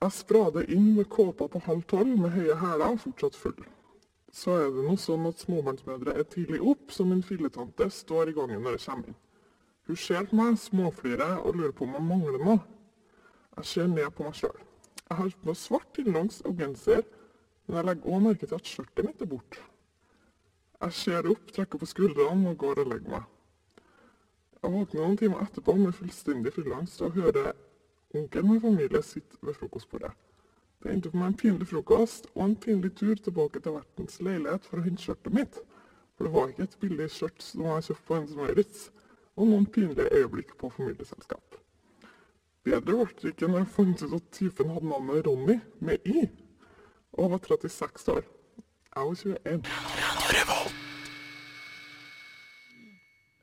Jeg 0.00 0.12
sprada 0.16 0.62
inn 0.72 0.94
med 0.96 1.10
kåpa 1.12 1.48
på 1.48 1.60
halv 1.66 1.84
tolv 1.90 2.16
med 2.18 2.32
høye 2.34 2.56
hæler 2.60 2.94
og 2.94 3.02
fortsatt 3.02 3.36
full. 3.36 3.60
Så 4.34 4.56
er 4.58 4.72
det 4.74 4.86
nå 4.86 4.96
sånn 4.98 5.28
at 5.28 5.44
småbarnsmødre 5.44 6.16
er 6.18 6.26
tidlig 6.26 6.62
opp, 6.64 6.88
så 6.90 7.04
min 7.06 7.22
filletante 7.22 7.86
står 7.92 8.32
i 8.32 8.36
gangen 8.38 8.64
når 8.64 8.78
jeg 8.78 8.86
kommer 8.86 9.12
inn. 9.12 9.20
Hun 9.84 10.00
ser 10.00 10.24
på 10.30 10.38
meg, 10.40 10.56
småflirer 10.58 11.36
og 11.44 11.58
lurer 11.58 11.76
på 11.76 11.84
om 11.84 11.94
jeg 11.98 12.08
mangler 12.08 12.40
noe. 12.40 12.56
Jeg 13.58 13.70
ser 13.70 13.92
ned 13.92 14.08
på 14.16 14.24
meg 14.24 14.40
sjøl. 14.40 14.56
Jeg 15.04 15.20
har 15.20 15.36
på 15.36 15.50
meg 15.50 15.60
svart 15.60 15.92
tillangs 15.94 16.40
og 16.48 16.56
genser, 16.58 17.04
men 17.66 17.78
jeg 17.78 17.88
legger 17.90 18.10
òg 18.16 18.24
merke 18.24 18.48
til 18.48 18.56
at 18.56 18.72
skjørtet 18.72 19.06
mitt 19.06 19.22
er 19.22 19.30
borte. 19.30 19.60
Jeg 20.84 20.92
ser 20.92 21.26
opp, 21.32 21.46
trekker 21.56 21.80
på 21.80 21.86
skuldrene 21.88 22.50
og 22.50 22.58
går 22.60 22.82
og 22.82 22.90
legger 22.90 23.12
meg. 23.14 23.28
Jeg 24.58 24.72
våkner 24.74 25.00
noen 25.00 25.16
timer 25.16 25.44
etterpå 25.46 25.74
med 25.78 25.94
fullstendig 25.96 26.52
frilangst 26.52 27.00
og 27.06 27.16
hører 27.16 27.54
onkelen 28.12 28.50
med 28.50 28.60
familie 28.60 29.00
sitte 29.04 29.40
ved 29.40 29.56
frokostbordet. 29.56 30.10
Det 30.82 30.92
endte 30.92 31.08
opp 31.08 31.16
med 31.16 31.30
en 31.30 31.38
pinlig 31.40 31.70
frokost 31.70 32.28
og 32.34 32.42
en 32.44 32.58
pinlig 32.66 32.92
tur 33.00 33.16
tilbake 33.16 33.64
til 33.64 33.78
vertens 33.78 34.20
leilighet 34.20 34.68
for 34.68 34.82
å 34.82 34.84
hente 34.84 35.06
skjørtet 35.06 35.38
mitt. 35.38 35.56
For 36.12 36.28
det 36.28 36.34
var 36.36 36.52
ikke 36.52 36.68
et 36.68 36.76
billig 36.84 37.08
skjørt 37.16 37.48
som 37.48 37.64
jeg 37.70 37.88
kjøpte 37.88 38.06
på 38.10 38.18
Hennes 38.18 38.36
Maurits, 38.42 38.84
og 39.40 39.48
noen 39.54 39.66
pinlige 39.78 40.20
øyeblikk 40.20 40.52
på 40.60 40.72
familieselskap. 40.76 41.60
Bedre 42.68 42.84
ble 42.84 43.08
det 43.22 43.32
ikke 43.32 43.48
når 43.48 43.62
jeg 43.64 43.74
fant 43.78 44.04
ut 44.04 44.16
at 44.20 44.30
typen 44.36 44.76
hadde 44.76 44.92
navnet 44.92 45.24
Ronny, 45.24 45.60
med 45.80 46.12
i, 46.12 46.28
og 47.16 47.32
var 47.32 47.46
36 47.48 48.18
år. 48.18 48.33
Var 48.94 49.14
21. 49.14 49.62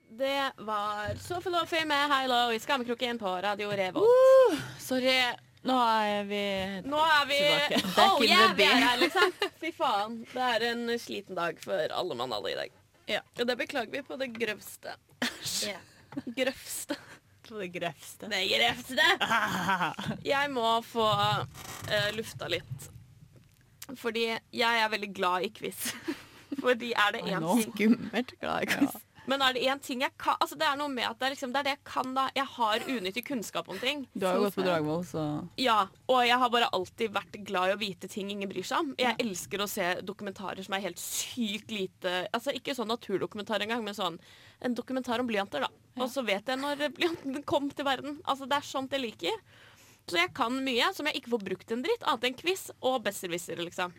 Det 0.09 0.51
var 0.57 1.15
Sophie 1.15 1.51
Lofi 1.51 1.85
med 1.85 2.29
Low 2.29 2.51
i 2.53 2.59
Skammekroken 2.59 3.19
på 3.19 3.27
Radio 3.27 3.69
Revolt. 3.69 4.07
Sorry, 4.79 5.35
nå 5.61 5.75
er 5.87 6.23
vi 6.23 6.45
Nå 6.85 7.01
er 7.03 7.25
vi 7.27 7.39
Tilbake. 7.39 7.81
Back 7.95 8.21
Oh 8.21 8.23
yeah, 8.25 8.55
vi 8.55 8.63
er 8.63 8.79
her, 8.79 8.97
liksom. 9.01 9.33
Fy 9.61 9.73
faen. 9.75 10.21
Det 10.31 10.47
er 10.53 10.65
en 10.69 10.85
sliten 10.99 11.35
dag 11.35 11.59
for 11.59 11.97
alle 11.99 12.15
mann 12.15 12.31
alle 12.31 12.53
i 12.53 12.55
dag. 12.61 12.79
Ja. 13.11 13.19
Og 13.39 13.43
det 13.51 13.57
beklager 13.59 13.91
vi 13.91 14.05
på 14.07 14.15
det 14.23 14.31
grøvste. 14.37 14.95
Grøvste. 16.39 16.95
på 17.49 17.59
det 17.59 17.67
grøvste. 17.75 18.31
Det 18.31 18.41
grøvste. 18.55 19.11
Jeg 20.33 20.55
må 20.55 20.79
få 20.87 21.11
uh, 21.11 22.09
lufta 22.15 22.47
litt. 22.47 22.91
Fordi 23.99 24.27
jeg 24.29 24.83
er 24.83 24.91
veldig 24.91 25.13
glad 25.15 25.47
i 25.47 25.53
quiz. 25.55 25.91
Fordi 26.61 26.91
er 26.93 27.15
det 27.15 27.23
én 27.31 27.47
ting 27.47 27.71
Skummelt 27.71 28.35
glad 28.41 28.67
i 28.67 28.73
quiz. 28.73 28.99
Men 29.29 29.43
er 29.45 29.53
det 29.53 29.61
én 29.69 29.79
ting 29.83 30.01
jeg 30.01 30.13
kan 30.19 30.37
Altså 30.41 30.57
Det 30.57 30.65
er 30.65 30.77
noe 30.79 30.89
med 30.91 31.05
at 31.05 31.19
det 31.19 31.27
er, 31.27 31.33
liksom, 31.35 31.51
det 31.53 31.61
er 31.61 31.67
det 31.67 31.73
jeg 31.75 31.83
kan, 31.87 32.13
da. 32.17 32.25
Jeg 32.35 32.47
har 32.55 32.85
unyttig 32.89 33.23
kunnskap 33.27 33.69
om 33.69 33.79
ting. 33.81 34.03
Du 34.13 34.25
har 34.25 34.37
jo 34.37 34.47
gått 34.47 34.57
på 34.57 34.65
Dragvoll, 34.65 35.03
så 35.07 35.25
Ja, 35.61 35.77
og 36.09 36.21
jeg 36.25 36.37
har 36.41 36.53
bare 36.53 36.69
alltid 36.75 37.13
vært 37.15 37.37
glad 37.47 37.71
i 37.71 37.75
å 37.75 37.81
vite 37.81 38.09
ting 38.11 38.31
ingen 38.33 38.49
bryr 38.51 38.65
seg 38.67 38.81
om. 38.83 38.93
Jeg 38.99 39.17
elsker 39.21 39.61
å 39.63 39.69
se 39.69 39.87
dokumentarer 40.07 40.65
som 40.65 40.75
er 40.77 40.85
helt 40.87 41.01
sykt 41.01 41.73
lite 41.73 42.25
Altså 42.33 42.55
Ikke 42.57 42.75
sånn 42.77 42.91
naturdokumentar 42.91 43.63
engang, 43.63 43.85
men 43.85 43.97
sånn 43.97 44.19
en 44.61 44.75
dokumentar 44.77 45.21
om 45.21 45.29
blyanter, 45.29 45.63
da. 45.65 45.71
Og 46.01 46.09
så 46.11 46.21
vet 46.25 46.47
jeg 46.47 46.59
når 46.61 46.91
blyanten 46.93 47.41
kom 47.49 47.69
til 47.73 47.87
verden. 47.87 48.19
Altså 48.29 48.49
Det 48.49 48.57
er 48.59 48.67
sånt 48.67 48.93
jeg 48.93 49.05
liker. 49.05 49.37
Så 50.09 50.17
jeg 50.17 50.33
kan 50.35 50.57
mye 50.65 50.89
som 50.97 51.07
jeg 51.07 51.21
ikke 51.21 51.35
får 51.35 51.45
brukt 51.51 51.71
en 51.71 51.85
dritt, 51.85 52.03
annet 52.09 52.29
enn 52.31 52.39
quiz 52.41 52.67
og 52.81 53.01
besserwissere, 53.05 53.63
liksom. 53.63 53.93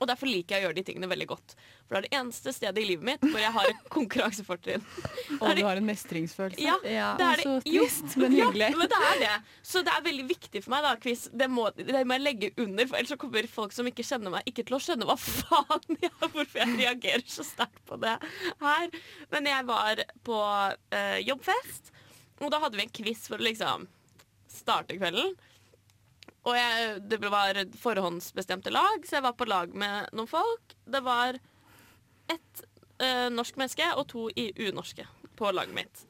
Og 0.00 0.08
derfor 0.08 0.26
liker 0.26 0.56
jeg 0.56 0.62
å 0.62 0.66
gjøre 0.68 0.76
de 0.78 0.82
tingene 0.88 1.06
veldig 1.10 1.26
godt. 1.28 1.52
For 1.84 1.94
det 1.94 1.98
er 1.98 2.04
det 2.06 2.16
eneste 2.18 2.52
stedet 2.56 2.80
i 2.80 2.86
livet 2.88 3.04
mitt 3.04 3.20
hvor 3.28 3.38
jeg 3.38 3.52
har 3.52 3.68
et 3.68 3.82
konkurransefortrinn. 3.94 4.82
Og 5.36 5.52
du 5.58 5.60
har 5.66 5.76
en 5.78 5.86
mestringsfølelse. 5.86 6.62
Ja, 6.64 6.78
Ja. 6.88 7.10
det 7.20 7.26
er 7.28 7.42
det. 7.42 7.52
Trist, 7.66 8.16
men 8.18 8.32
hyggelig. 8.32 8.70
Ja, 8.72 8.78
men 8.80 8.90
det 8.90 9.00
er 9.10 9.20
det. 9.20 9.34
Så 9.62 9.82
det 9.86 9.92
er 9.92 10.06
veldig 10.06 10.24
viktig 10.30 10.62
for 10.64 10.72
meg, 10.74 10.86
da, 10.88 10.94
quiz. 11.04 11.26
Det 11.30 11.50
må, 11.52 11.66
det 11.76 12.00
må 12.08 12.16
jeg 12.16 12.24
legge 12.24 12.50
under, 12.64 12.88
for 12.90 12.98
ellers 13.02 13.20
kommer 13.20 13.50
folk 13.52 13.76
som 13.76 13.90
ikke 13.90 14.06
kjenner 14.08 14.32
meg, 14.34 14.48
ikke 14.50 14.64
til 14.70 14.78
å 14.78 14.82
skjønne 14.86 15.06
hva 15.10 15.18
faen 15.20 15.98
jeg, 16.06 16.14
hvorfor 16.24 16.62
jeg 16.64 16.78
reagerer 16.80 17.26
så 17.36 17.44
sterkt 17.46 17.84
på 17.86 18.00
det 18.02 18.16
her. 18.64 18.96
Men 19.36 19.50
jeg 19.52 19.68
var 19.68 20.00
på 20.26 20.40
øh, 20.40 21.18
jobbfest, 21.28 21.92
og 22.40 22.50
da 22.50 22.64
hadde 22.64 22.80
vi 22.80 22.88
en 22.88 22.96
quiz 23.02 23.28
for 23.28 23.38
å 23.38 23.46
liksom 23.46 23.84
starte 24.56 24.98
kvelden. 24.98 25.34
Og 26.44 26.56
jeg, 26.58 27.00
det 27.08 27.20
var 27.32 27.58
forhåndsbestemte 27.80 28.72
lag, 28.72 29.04
så 29.08 29.18
jeg 29.18 29.24
var 29.24 29.36
på 29.38 29.48
lag 29.48 29.72
med 29.72 30.12
noen 30.12 30.28
folk. 30.28 30.76
Det 30.84 31.00
var 31.04 31.38
ett 32.32 32.64
uh, 33.00 33.30
norsk 33.32 33.56
menneske 33.60 33.88
og 33.96 34.06
to 34.12 34.28
i 34.36 34.50
unorske 34.68 35.06
på 35.38 35.50
laget 35.56 35.76
mitt. 35.76 36.04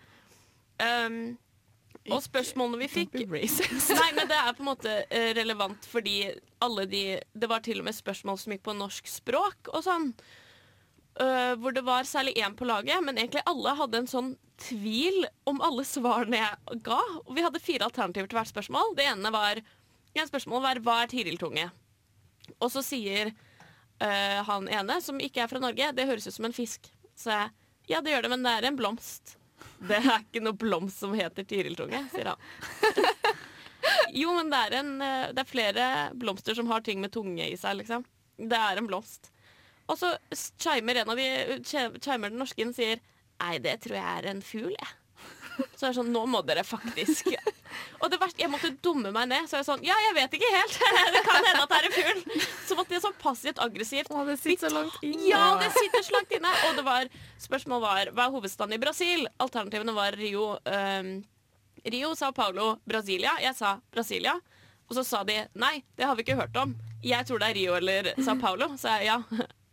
Um, 0.82 1.36
og 2.12 2.20
spørsmålene 2.20 2.82
vi 2.82 2.88
fikk. 2.90 3.14
Nei, 3.96 4.10
men 4.16 4.28
det 4.28 4.36
er 4.36 4.56
på 4.56 4.64
en 4.64 4.68
måte 4.68 4.94
eh, 5.08 5.30
relevant 5.38 5.86
fordi 5.88 6.18
alle 6.64 6.84
de 6.90 7.04
Det 7.32 7.48
var 7.48 7.62
til 7.64 7.80
og 7.80 7.86
med 7.86 7.96
spørsmål 7.96 8.36
som 8.40 8.52
gikk 8.52 8.64
på 8.66 8.74
norsk 8.76 9.08
språk 9.08 9.70
og 9.72 9.84
sånn. 9.86 10.10
Eh, 11.14 11.54
hvor 11.62 11.74
det 11.74 11.84
var 11.86 12.08
særlig 12.08 12.34
én 12.42 12.56
på 12.58 12.66
laget, 12.66 12.98
men 13.04 13.18
egentlig 13.18 13.44
alle 13.46 13.74
hadde 13.78 14.00
en 14.02 14.10
sånn 14.10 14.32
tvil 14.58 15.26
om 15.46 15.60
alle 15.62 15.84
svarene 15.86 16.40
jeg 16.40 16.80
ga. 16.86 17.00
Og 17.22 17.34
vi 17.36 17.44
hadde 17.44 17.62
fire 17.62 17.86
alternativer 17.86 18.30
til 18.30 18.38
hvert 18.40 18.50
spørsmål. 18.50 18.94
Det 18.98 19.06
ene 19.06 19.30
var 19.34 19.60
en 20.14 20.30
spørsmål 20.30 20.62
var 20.64 20.82
hva 20.82 21.00
er 21.02 21.12
tiriltunge? 21.12 21.68
Og 22.58 22.70
så 22.70 22.82
sier 22.84 23.30
uh, 23.30 24.40
han 24.46 24.66
ene, 24.70 24.98
som 25.02 25.18
ikke 25.22 25.42
er 25.44 25.50
fra 25.50 25.62
Norge, 25.62 25.92
det 25.94 26.06
høres 26.06 26.26
ut 26.28 26.36
som 26.36 26.46
en 26.46 26.54
fisk. 26.54 26.90
Så 27.18 27.30
jeg 27.30 27.52
ja, 27.90 28.00
det 28.00 28.14
gjør 28.14 28.24
det, 28.24 28.30
men 28.32 28.46
det 28.46 28.52
er 28.56 28.68
en 28.70 28.78
blomst. 28.78 29.36
Det 29.88 29.98
er 30.00 30.22
ikke 30.22 30.40
noe 30.42 30.56
blomst 30.56 31.02
som 31.02 31.12
heter 31.16 31.44
tiriltunge, 31.48 31.98
sier 32.12 32.32
han. 32.32 32.40
Jo, 34.16 34.30
men 34.32 34.48
det 34.48 34.58
er, 34.64 34.74
en, 34.78 34.92
eh, 35.04 35.30
det 35.36 35.42
er 35.42 35.48
flere 35.48 35.86
blomster 36.16 36.56
som 36.56 36.70
har 36.70 36.80
ting 36.86 37.02
med 37.02 37.12
tunge 37.12 37.44
i 37.44 37.56
seg, 37.60 37.76
liksom. 37.82 38.04
Det 38.38 38.56
er 38.56 38.80
en 38.80 38.88
blomst. 38.88 39.28
Og 39.90 39.98
så 40.00 40.14
chimer 40.60 41.02
en 41.02 41.12
av 41.12 41.18
de 41.20 41.58
chimer 41.64 42.30
den 42.30 42.40
norske 42.40 42.62
inn 42.62 42.72
og 42.72 42.78
sier 42.78 43.02
Nei, 43.42 43.58
det 43.58 43.80
tror 43.82 43.96
jeg 43.98 44.18
er 44.20 44.28
en 44.30 44.40
fugl, 44.46 44.72
jeg. 44.72 44.92
Så 45.74 45.86
er 45.86 45.90
det 45.92 45.96
sånn, 45.98 46.10
nå 46.14 46.24
må 46.30 46.40
dere 46.46 46.64
faktisk 46.66 47.28
Og 48.02 48.08
det 48.10 48.18
verste, 48.18 48.40
jeg 48.42 48.50
måtte 48.50 48.72
dumme 48.82 49.10
meg 49.14 49.28
ned. 49.30 49.48
Så 49.50 49.56
er 49.56 49.62
jeg 49.62 49.68
sånn, 49.68 49.84
ja, 49.86 49.96
jeg 50.06 50.14
vet 50.16 50.36
ikke 50.38 50.50
helt. 50.54 50.78
Det 51.14 51.22
kan 51.26 51.46
hende 51.48 51.62
at 51.64 51.70
det 51.72 51.78
er 51.78 51.88
en 51.88 51.94
fugl. 51.96 52.42
Så 52.68 52.78
måtte 52.78 52.96
jeg 52.96 53.02
sånn 53.04 53.16
passivt 53.20 53.60
aggressivt 53.62 54.10
Å, 54.12 54.24
det 54.28 54.36
sitter 54.42 54.70
så 54.70 54.74
langt 54.78 54.98
inne. 55.06 55.28
ja, 55.30 55.42
det 55.60 55.70
sitter 55.74 56.06
så 56.06 56.16
langt 56.16 56.34
inne. 56.38 56.52
Og 56.68 56.78
det 56.78 56.84
var, 56.86 57.10
spørsmålet 57.42 57.84
var 57.86 58.12
hva 58.14 58.26
er 58.28 58.34
hovedstaden 58.36 58.76
i 58.76 58.80
Brasil? 58.82 59.26
Alternativene 59.42 59.96
var 59.96 60.18
Rio, 60.18 60.46
um, 60.68 61.12
Rio, 61.96 62.14
Sao 62.18 62.34
Paulo, 62.36 62.76
Brasilia. 62.88 63.34
Jeg 63.42 63.58
sa 63.58 63.76
Brasilia. 63.94 64.36
Og 64.88 64.98
så 64.98 65.04
sa 65.06 65.22
de 65.26 65.40
nei, 65.58 65.76
det 65.98 66.06
har 66.06 66.18
vi 66.18 66.26
ikke 66.26 66.38
hørt 66.38 66.56
om. 66.60 66.74
Jeg 67.04 67.26
tror 67.28 67.42
det 67.42 67.50
er 67.50 67.58
Rio 67.58 67.76
eller 67.78 68.14
Sao 68.22 68.38
Paulo. 68.40 68.74
Så 68.80 68.98
jeg 69.00 69.10
ja. 69.12 69.20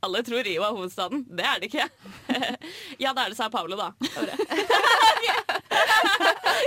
Alle 0.01 0.24
tror 0.25 0.43
Rio 0.46 0.63
er 0.65 0.74
hovedstaden. 0.74 1.25
Det 1.29 1.46
er 1.46 1.62
det 1.62 1.70
ikke. 1.70 1.86
ja, 3.03 3.12
da 3.13 3.25
er 3.25 3.34
det 3.34 3.38
Sao 3.38 3.51
Paulo, 3.53 3.77
da. 3.77 3.91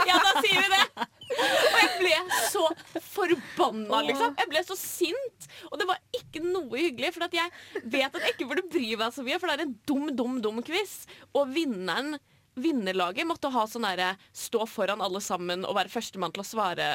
Ja, 0.05 0.19
da 0.21 0.41
sier 0.43 0.61
vi 0.61 0.69
det. 0.71 1.07
Og 1.35 1.79
jeg 1.81 1.91
ble 1.99 2.19
så 2.51 2.63
forbanna, 3.09 4.03
liksom. 4.07 4.37
Jeg 4.39 4.51
ble 4.53 4.63
så 4.67 4.77
sint. 4.79 5.49
Og 5.71 5.81
det 5.81 5.89
var 5.89 5.99
ikke 6.15 6.43
noe 6.45 6.79
hyggelig, 6.79 7.15
for 7.17 7.27
at 7.27 7.35
jeg 7.37 7.83
vet 7.83 8.15
at 8.15 8.23
jeg 8.23 8.37
ikke 8.37 8.49
burde 8.51 8.67
bry 8.71 8.93
meg 9.01 9.17
så 9.17 9.25
mye, 9.27 9.41
for 9.41 9.51
det 9.51 9.57
er 9.57 9.67
en 9.67 9.75
dum, 9.89 10.07
dum, 10.17 10.39
dum 10.45 10.63
quiz. 10.67 11.03
Og 11.35 11.51
vinneren 11.55 12.17
Vinnerlaget 12.55 13.27
måtte 13.27 13.51
ha 13.51 13.65
sånn 13.67 13.83
derre 13.83 14.13
stå 14.31 14.63
foran 14.71 15.03
alle 15.03 15.19
sammen 15.25 15.65
og 15.67 15.75
være 15.75 15.91
førstemann 15.91 16.31
til 16.35 16.45
å 16.45 16.47
svare 16.47 16.87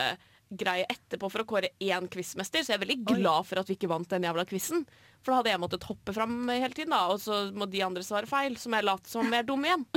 greie 0.49 0.85
etterpå 0.89 1.27
for 1.29 1.43
å 1.43 1.47
kåre 1.49 1.73
én 1.83 2.07
quizmester, 2.09 2.63
så 2.63 2.71
jeg 2.71 2.79
er 2.79 2.85
veldig 2.85 3.01
glad 3.11 3.45
for 3.45 3.59
at 3.61 3.67
vi 3.69 3.75
ikke 3.75 3.89
vant 3.91 4.09
den 4.09 4.25
jævla 4.25 4.47
quizen. 4.49 4.85
For 5.19 5.33
da 5.33 5.39
hadde 5.41 5.51
jeg 5.51 5.61
måttet 5.61 5.87
hoppe 5.89 6.13
fram 6.15 6.35
hele 6.47 6.71
tiden, 6.75 6.93
da, 6.95 7.05
og 7.11 7.19
så 7.21 7.49
må 7.55 7.67
de 7.69 7.83
andre 7.83 8.03
svare 8.05 8.29
feil, 8.29 8.55
Som 8.59 8.75
jeg 8.77 8.87
late 8.87 9.11
som 9.11 9.27
jeg 9.27 9.43
er 9.43 9.49
dum 9.49 9.65
igjen. 9.67 9.87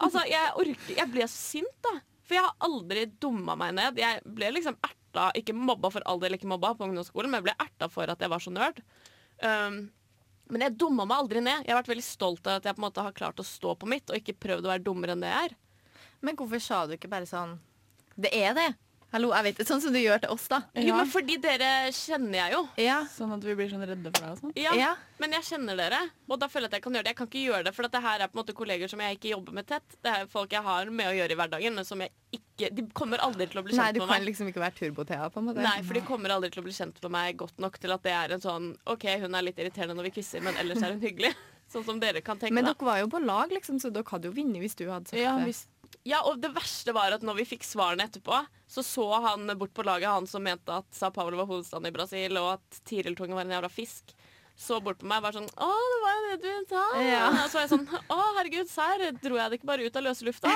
Altså, 0.00 0.22
jeg 0.24 0.52
orker 0.56 0.96
Jeg 0.96 1.10
ble 1.12 1.24
så 1.28 1.36
sint, 1.36 1.74
da. 1.84 1.98
For 2.26 2.38
jeg 2.38 2.44
har 2.46 2.64
aldri 2.64 3.02
dumma 3.22 3.54
meg 3.60 3.74
ned. 3.76 3.98
Jeg 4.00 4.22
ble 4.24 4.48
liksom 4.56 4.78
erta, 4.80 5.28
ikke 5.36 5.54
mobba 5.56 5.90
for 5.92 6.06
all 6.08 6.20
del 6.22 6.38
ikke 6.38 6.48
mobba 6.48 6.72
på 6.74 6.86
ungdomsskolen, 6.88 7.30
men 7.30 7.42
jeg 7.42 7.46
ble 7.50 7.54
erta 7.66 7.88
for 7.92 8.08
at 8.10 8.24
jeg 8.24 8.32
var 8.32 8.42
så 8.42 8.52
nerd. 8.54 8.80
Um, 9.44 9.76
men 10.50 10.64
jeg 10.64 10.76
dumma 10.80 11.06
meg 11.06 11.20
aldri 11.20 11.42
ned. 11.44 11.66
Jeg 11.66 11.74
har 11.74 11.80
vært 11.82 11.92
veldig 11.92 12.06
stolt 12.06 12.48
av 12.48 12.58
at 12.58 12.66
jeg 12.66 12.76
på 12.76 12.82
en 12.82 12.86
måte 12.86 13.04
har 13.04 13.14
klart 13.16 13.42
å 13.42 13.46
stå 13.46 13.76
på 13.78 13.88
mitt, 13.90 14.08
og 14.10 14.18
ikke 14.18 14.38
prøvd 14.46 14.66
å 14.66 14.72
være 14.72 14.84
dummere 14.86 15.14
enn 15.16 15.22
det 15.24 15.32
jeg 15.32 15.50
er. 15.50 15.56
Men 16.24 16.38
hvorfor 16.38 16.62
sa 16.62 16.82
du 16.86 16.96
ikke 16.96 17.12
bare 17.12 17.28
sånn 17.28 17.58
Det 18.16 18.32
er 18.32 18.56
det. 18.56 18.70
Hallo, 19.16 19.30
jeg 19.32 19.46
vet 19.46 19.60
det. 19.62 19.64
Sånn 19.64 19.80
som 19.80 19.94
du 19.94 19.98
gjør 20.02 20.20
til 20.20 20.32
oss, 20.34 20.44
da. 20.52 20.58
Jo, 20.76 20.92
men 20.98 21.08
fordi 21.08 21.38
dere 21.40 21.88
kjenner 21.96 22.36
jeg 22.36 22.52
jo. 22.52 22.58
Ja. 22.84 22.98
Sånn 23.08 23.30
at 23.32 23.44
vi 23.46 23.54
blir 23.56 23.70
sånn 23.72 23.84
redde 23.88 24.10
for 24.12 24.20
deg 24.26 24.32
og 24.34 24.40
sånn. 24.42 24.52
Ja, 24.60 24.74
Ja. 24.76 24.90
Men 25.16 25.32
jeg 25.32 25.46
kjenner 25.48 25.78
dere, 25.80 26.02
og 26.28 26.36
da 26.42 26.46
føler 26.52 26.66
jeg 26.68 26.74
at 26.74 26.76
jeg 26.76 26.84
kan 26.84 26.92
gjøre 26.98 27.06
det. 27.06 27.12
Jeg 27.14 27.16
kan 27.22 27.28
ikke 27.30 27.44
gjøre 27.46 27.64
det, 27.64 27.72
for 27.72 27.88
at 27.88 27.94
det 27.96 28.02
her 28.04 28.20
er 28.20 28.28
på 28.28 28.36
en 28.36 28.40
måte 28.42 28.54
kolleger 28.58 28.90
som 28.92 29.00
jeg 29.00 29.16
ikke 29.16 29.30
jobber 29.32 29.56
med 29.56 29.66
tett. 29.70 29.96
Det 30.04 30.12
er 30.12 30.26
folk 30.28 30.52
jeg 30.52 30.60
har 30.66 30.90
med 30.92 31.08
å 31.08 31.14
gjøre 31.16 31.32
i 31.32 31.38
hverdagen, 31.40 31.74
men 31.80 31.88
som 31.88 32.04
jeg 32.04 32.12
ikke 32.36 32.68
De 32.76 32.84
kommer 32.96 33.20
aldri 33.24 33.46
til 33.48 33.60
å 33.60 33.64
bli 33.64 33.72
Nei, 33.76 33.86
kjent 33.86 33.96
du 33.96 34.00
med 34.00 34.08
kan 34.08 34.18
meg. 34.20 34.28
liksom 34.28 34.48
ikke 34.52 34.60
være 34.66 34.76
turbo-Thea, 34.82 35.30
på 35.32 35.40
en 35.40 35.48
måte. 35.48 35.64
Nei, 35.64 35.80
for 35.84 35.96
de 35.96 36.04
kommer 36.04 36.32
aldri 36.36 36.48
til 36.52 36.60
å 36.60 36.64
bli 36.68 36.72
kjent 36.76 37.00
med 37.04 37.12
meg 37.16 37.36
godt 37.40 37.58
nok 37.60 37.76
til 37.80 37.92
at 37.96 38.02
det 38.04 38.12
er 38.16 38.32
en 38.36 38.40
sånn 38.44 38.70
OK, 38.92 39.04
hun 39.24 39.34
er 39.36 39.44
litt 39.48 39.58
irriterende 39.60 39.96
når 39.96 40.08
vi 40.10 40.14
kysser, 40.20 40.40
men 40.44 40.56
ellers 40.60 40.80
er 40.84 40.92
hun 40.92 41.00
hyggelig. 41.00 41.32
Sånn 41.72 41.82
som 41.82 41.96
dere 41.98 42.20
kan 42.22 42.38
tenke. 42.38 42.54
Men 42.54 42.62
dere 42.68 42.78
var 42.86 43.00
jo 43.00 43.08
på 43.10 43.18
lag, 43.24 43.50
liksom, 43.50 43.80
så 43.82 43.90
dere 43.90 44.06
hadde 44.06 44.28
jo 44.28 44.36
vunnet 44.36 44.62
hvis 44.62 44.76
du 44.78 44.84
hadde 44.86 45.10
sagt 45.10 45.18
Ja, 45.18 45.32
det. 45.40 45.48
hvis, 45.48 45.64
Ja, 46.06 46.20
og 46.28 46.38
det 46.38 46.52
verste 46.54 46.94
var 46.94 47.14
at 47.16 47.24
når 47.26 47.40
vi 47.40 47.48
fikk 47.50 47.66
svarene 47.66 48.06
etterpå, 48.06 48.38
så 48.70 48.82
så 48.86 49.06
han 49.24 49.50
bort 49.58 49.74
på 49.74 49.84
laget, 49.86 50.06
han 50.06 50.28
som 50.30 50.44
mente 50.46 50.70
at 50.70 50.86
Sao 50.94 51.10
Paulo 51.14 51.40
var 51.40 51.48
hovedstaden 51.50 51.88
i 51.88 51.94
Brasil, 51.94 52.38
og 52.38 52.56
at 52.56 52.80
Tiriltunge 52.86 53.34
var 53.34 53.46
en 53.46 53.56
jævla 53.56 53.70
fisk. 53.72 54.14
Så 54.56 54.78
bort 54.80 55.02
på 55.02 55.08
meg 55.10 55.20
og 55.20 55.26
var 55.26 55.34
sånn 55.36 55.48
Å, 55.60 55.66
det 55.68 55.96
var 56.00 56.14
jo 56.16 56.28
det 56.30 56.38
du 56.40 56.70
sa. 56.70 56.84
Ja. 57.04 57.24
Og 57.28 57.50
så 57.50 57.58
var 57.58 57.64
jeg 57.66 57.72
sånn 57.74 57.82
Å, 57.92 58.16
herregud, 58.38 58.70
serr, 58.72 59.02
dro 59.20 59.36
jeg 59.36 59.52
det 59.52 59.58
ikke 59.58 59.68
bare 59.68 59.84
ut 59.84 59.98
av 60.00 60.06
løse 60.06 60.24
lufta? 60.24 60.52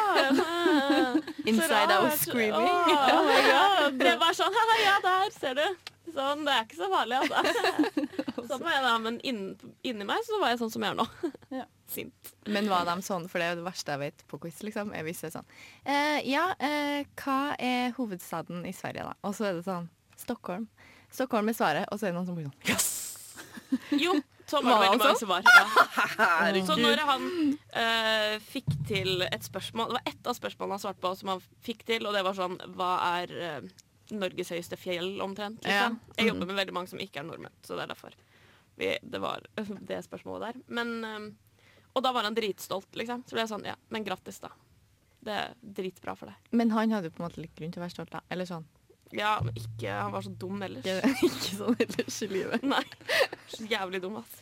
Inside 1.50 1.98
out 1.98 2.16
screaming. 2.16 2.64
Å, 2.64 2.94
oh 3.12 3.28
my 3.28 3.42
God. 3.44 4.00
Det 4.00 4.14
var 4.22 4.38
sånn 4.38 4.56
ja, 4.80 4.96
der 5.04 5.34
ser 5.36 5.60
du. 5.60 5.66
Sånn, 6.14 6.46
det 6.46 6.54
er 6.56 6.64
ikke 6.64 6.80
så 6.80 6.88
farlig, 6.90 7.20
altså. 7.20 8.24
Samme 8.50 8.72
jeg 8.74 8.82
da, 8.84 8.92
men 9.02 9.18
inn- 9.26 9.74
inni 9.86 10.06
meg 10.08 10.24
så 10.26 10.40
var 10.42 10.52
jeg 10.52 10.60
sånn 10.62 10.72
som 10.74 10.84
jeg 10.86 10.94
er 10.94 10.98
nå. 11.00 11.06
Ja. 11.60 11.66
Sint. 11.90 12.28
Men 12.46 12.68
var 12.70 12.84
de 12.86 12.94
sånn, 13.02 13.24
for 13.30 13.42
det 13.42 13.48
er 13.48 13.56
jo 13.56 13.60
det 13.64 13.66
verste 13.66 13.96
jeg 13.96 13.98
vet 14.04 14.20
på 14.30 14.38
quiz, 14.44 14.60
liksom. 14.62 14.92
Det 14.94 15.00
er 15.26 15.32
sånn 15.34 15.48
eh, 15.84 16.20
Ja, 16.30 16.44
eh, 16.62 17.02
hva 17.18 17.38
er 17.58 17.90
hovedstaden 17.96 18.62
i 18.68 18.74
Sverige, 18.76 19.08
da? 19.08 19.16
Og 19.26 19.34
så 19.34 19.48
er 19.48 19.58
det 19.58 19.64
sånn 19.66 19.88
Stockholm. 20.20 20.68
Stockholm 21.10 21.50
er 21.50 21.56
svaret, 21.58 21.88
og 21.90 21.98
så 21.98 22.06
er 22.06 22.12
det 22.12 22.18
noen 22.20 22.28
som 22.28 22.38
blir 22.38 22.46
sånn 22.46 22.70
Yes! 22.70 22.86
Jo, 23.94 24.14
sånn 24.50 24.66
var 24.66 24.80
det 24.80 24.86
veldig 24.86 25.02
mange 25.02 25.18
som 25.18 25.30
var. 25.30 25.46
Ja. 25.46 26.64
Så 26.66 26.76
når 26.78 27.02
han 27.06 27.26
eh, 27.82 28.38
fikk 28.50 28.70
til 28.88 29.22
et 29.26 29.46
spørsmål 29.46 29.90
Det 29.92 29.98
var 29.98 30.10
ett 30.10 30.30
av 30.30 30.34
spørsmålene 30.38 30.76
han 30.78 30.82
svarte 30.82 31.02
på 31.04 31.12
som 31.18 31.30
han 31.34 31.42
fikk 31.66 31.84
til, 31.90 32.06
og 32.06 32.14
det 32.16 32.22
var 32.26 32.34
sånn 32.38 32.56
Hva 32.78 32.90
er 33.20 33.34
eh, 33.50 33.70
Norges 34.14 34.50
høyeste 34.50 34.78
fjell, 34.80 35.12
omtrent? 35.22 35.62
Liksom. 35.66 35.98
Ja. 36.02 36.16
Jeg 36.18 36.32
jobber 36.32 36.50
med 36.50 36.58
veldig 36.62 36.74
mange 36.78 36.90
som 36.90 37.02
ikke 37.02 37.22
er 37.22 37.28
nordmenn, 37.28 37.54
så 37.66 37.78
det 37.78 37.86
er 37.86 37.92
derfor 37.94 38.16
vi, 38.80 38.94
det 39.02 39.20
var 39.22 39.46
det 39.92 40.00
spørsmålet 40.06 40.48
der. 40.48 40.64
Men, 40.80 40.96
eh, 41.04 41.70
og 41.94 42.04
da 42.06 42.12
var 42.16 42.26
han 42.28 42.36
dritstolt, 42.36 42.90
liksom. 42.98 43.24
Så 43.26 43.36
ble 43.36 43.44
jeg 43.44 43.52
sånn 43.52 43.68
Ja, 43.68 43.76
men 43.94 44.06
grattis, 44.06 44.40
da. 44.42 44.52
Det 45.20 45.36
er 45.36 45.56
dritbra 45.60 46.14
for 46.16 46.32
deg. 46.32 46.52
Men 46.56 46.72
han 46.72 46.92
hadde 46.96 47.10
jo 47.10 47.16
på 47.16 47.22
en 47.22 47.28
måte 47.28 47.42
litt 47.42 47.56
grunn 47.58 47.72
til 47.74 47.82
å 47.82 47.84
være 47.84 47.96
stolt, 47.98 48.14
da. 48.14 48.22
Eller 48.32 48.48
sånn. 48.48 48.64
Ja, 49.10 49.40
men 49.42 49.56
ikke 49.58 49.90
Han 49.90 50.12
var 50.14 50.22
så 50.22 50.30
dum 50.38 50.60
ellers. 50.62 50.86
Ikke, 50.86 51.14
ikke 51.28 51.56
sånn 51.58 51.78
ellers 51.82 52.18
i 52.24 52.28
livet. 52.30 52.66
Nei. 52.66 52.84
Så 53.50 53.66
jævlig 53.68 54.00
dum, 54.04 54.20
ass. 54.22 54.36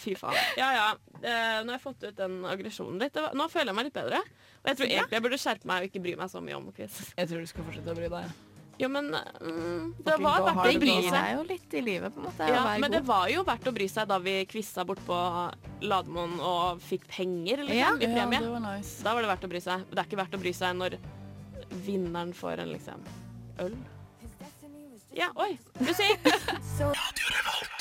Fy 0.00 0.14
faen. 0.16 0.36
Ja 0.56 0.68
ja. 0.72 0.84
Eh, 1.20 1.58
nå 1.64 1.72
har 1.72 1.76
jeg 1.76 1.82
fått 1.82 2.04
ut 2.06 2.16
den 2.16 2.38
aggresjonen 2.48 3.00
litt. 3.02 3.16
Nå 3.36 3.48
føler 3.52 3.72
jeg 3.72 3.78
meg 3.80 3.88
litt 3.88 3.96
bedre. 3.96 4.20
Og 4.60 4.70
jeg 4.70 4.78
tror 4.78 4.88
egentlig 4.88 5.18
jeg 5.18 5.24
burde 5.26 5.40
skjerpe 5.40 5.68
meg 5.68 5.82
og 5.82 5.90
ikke 5.90 6.04
bry 6.04 6.14
meg 6.20 6.32
så 6.32 6.40
mye 6.44 6.56
om 6.60 6.70
Chris. 6.76 7.00
Jeg 7.16 7.32
tror 7.32 7.44
du 7.44 7.50
skal 7.50 7.66
fortsette 7.68 7.92
å 7.92 7.98
bry 7.98 8.08
deg. 8.12 8.38
Jo, 8.80 8.88
men 8.88 9.10
mm, 9.12 9.94
det 10.00 10.14
var 10.24 10.40
verdt 10.46 10.60
å 10.64 10.80
bry 10.80 10.92
seg. 11.04 11.12
deg 11.12 11.32
jo 11.34 11.42
litt 11.50 11.74
i 11.76 11.80
livet, 11.84 12.14
på 12.14 12.22
en 12.22 12.26
måte. 12.30 12.46
Ja, 12.48 12.62
men 12.64 12.86
men 12.86 12.94
det 12.94 13.00
var 13.04 13.26
jo 13.28 13.42
verdt 13.44 13.68
å 13.68 13.74
bry 13.76 13.88
seg 13.92 14.08
da 14.08 14.16
vi 14.24 14.36
quiza 14.48 14.86
bort 14.88 15.02
på 15.04 15.18
Lademoen 15.84 16.38
og 16.40 16.80
fikk 16.86 17.04
penger 17.12 17.60
liksom, 17.66 17.76
Ja. 17.76 17.92
i 18.00 18.08
premie. 18.14 18.40
det 18.40 18.48
var 18.54 18.64
nice. 18.64 19.02
Da 19.04 19.12
var 19.14 19.26
det 19.26 19.32
verdt 19.34 19.44
å 19.44 19.52
bry 19.52 19.60
seg. 19.60 19.84
Det 19.90 20.00
er 20.00 20.08
ikke 20.08 20.20
verdt 20.22 20.38
å 20.38 20.42
bry 20.46 20.52
seg 20.56 20.78
når 20.80 20.96
vinneren 21.84 22.32
får 22.34 22.64
en 22.64 22.72
liksom 22.72 23.04
øl. 23.66 23.76
Ja, 25.12 25.28
oi! 25.36 25.58
Musikk! 25.84 26.24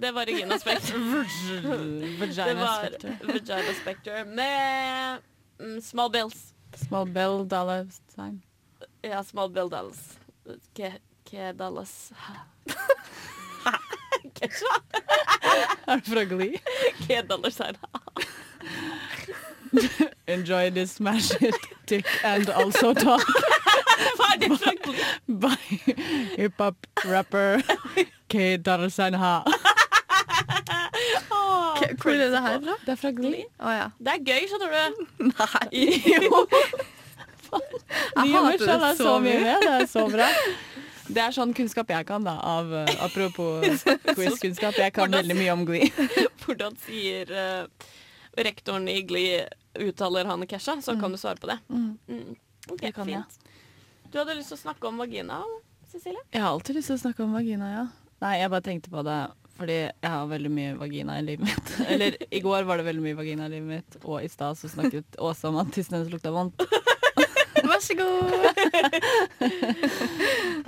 Det 0.00 0.12
var 0.12 0.26
Regina 0.26 0.58
Spekter. 0.58 0.94
Det 1.62 2.16
Vagina 2.20 2.54
var 2.54 2.88
Vagina 3.26 3.74
Spectre 3.80 4.24
med 4.24 5.18
mm, 5.60 5.80
Small 5.82 6.10
Bills. 6.10 6.54
Small 6.76 7.06
bell 7.06 7.44
dollar 7.44 7.86
sign. 8.14 8.42
Ja, 9.04 9.22
Small 9.22 9.48
Bill 9.48 9.68
Dallas. 9.70 10.18
Ke, 10.74 10.92
ke 11.24 11.52
Dallas 11.58 12.12
Kesha? 14.34 14.74
Er 15.86 15.96
det 15.96 16.06
fra 16.06 16.24
Glee? 16.24 16.58
Ke 17.06 17.22
Dallas 17.28 17.58
her. 17.58 17.72
Enjoy 20.26 20.70
this 20.70 20.92
smash 20.92 21.30
it, 21.40 21.54
dick 21.86 22.06
and 22.24 22.48
also 22.50 22.92
talk 22.94 23.22
Hva 24.18 24.26
er 24.34 24.38
det 24.40 24.58
fra 24.58 24.72
Glee? 24.82 25.04
by 25.28 25.56
hip-hop 26.36 26.76
rapper 27.04 27.62
K. 28.28 28.56
Dollar 28.56 28.88
Hvor 32.00 32.12
er 32.16 32.30
det 32.32 32.42
her 32.46 32.60
fra? 32.64 32.74
Det 32.86 32.92
er 32.94 32.98
fra 33.00 33.10
Glee. 33.16 33.44
Oh, 33.60 33.72
ja. 33.74 33.86
Det 33.98 34.14
er 34.14 34.24
gøy, 34.24 34.46
skjønner 34.50 34.70
du. 34.74 35.04
Nei. 35.30 35.84
Jo. 36.24 36.42
Jeg 37.50 38.30
hater 38.34 38.76
det 38.84 38.90
så 39.00 39.14
mye 39.22 39.38
med. 39.42 39.64
Det 39.64 39.70
er 39.80 39.86
så 39.90 40.04
bra. 40.12 40.28
Det 41.10 41.18
er 41.18 41.32
sånn 41.34 41.50
kunnskap 41.58 41.88
jeg 41.90 42.06
kan, 42.06 42.22
da. 42.22 42.36
Av, 42.46 42.68
uh, 42.70 42.90
apropos 43.02 43.64
quiz-kunnskap. 44.14 44.76
Jeg 44.78 44.92
kan 44.94 45.08
Hvordan- 45.08 45.24
veldig 45.24 45.36
mye 45.40 45.54
om 45.56 45.64
Glee. 45.66 45.88
Hvordan 46.44 46.76
sier 46.84 47.32
uh, 47.34 47.88
rektoren 48.38 48.86
i 48.92 49.00
Glee 49.02 49.40
uttaler 49.82 50.30
han 50.30 50.46
Kesha, 50.46 50.76
så 50.86 50.94
kan 51.00 51.10
du 51.10 51.18
svare 51.18 51.40
på 51.42 51.50
det. 51.50 51.56
Mm. 51.66 52.36
Okay, 52.70 52.84
Det 52.84 52.92
kan 52.94 53.10
jeg. 53.10 53.24
fint. 53.26 53.58
Du 54.12 54.20
hadde 54.20 54.38
lyst 54.38 54.54
til 54.54 54.60
å 54.60 54.62
snakke 54.62 54.86
om 54.86 55.02
vagina, 55.02 55.40
Cecilie? 55.90 56.22
Jeg 56.30 56.44
har 56.44 56.52
alltid 56.54 56.78
lyst 56.78 56.92
til 56.92 57.00
å 57.00 57.02
snakke 57.02 57.26
om 57.26 57.34
vagina, 57.34 57.72
ja. 57.74 57.84
Nei, 58.22 58.36
jeg 58.44 58.50
bare 58.54 58.66
tenkte 58.70 58.94
på 58.94 59.02
det 59.10 59.18
fordi 59.60 59.76
jeg 59.76 60.08
har 60.12 60.28
veldig 60.30 60.50
mye 60.52 60.76
vagina 60.80 61.18
i 61.20 61.24
livet 61.26 61.46
mitt. 61.50 61.72
Eller 61.92 62.16
i 62.30 62.40
går 62.44 62.64
var 62.68 62.80
det 62.80 62.86
veldig 62.88 63.04
mye 63.04 63.18
vagina 63.18 63.48
i 63.48 63.52
livet 63.56 63.68
mitt, 63.68 63.98
og 64.04 64.24
i 64.24 64.30
stad 64.32 64.58
så 64.58 64.70
snakket 64.72 65.18
Åsa 65.26 65.50
om 65.50 65.60
at 65.60 65.72
tissen 65.74 65.98
hennes 65.98 66.12
lukta 66.12 66.32
vondt. 66.34 66.64
Vær 67.70 67.82
så 67.84 67.94
god. 67.98 68.32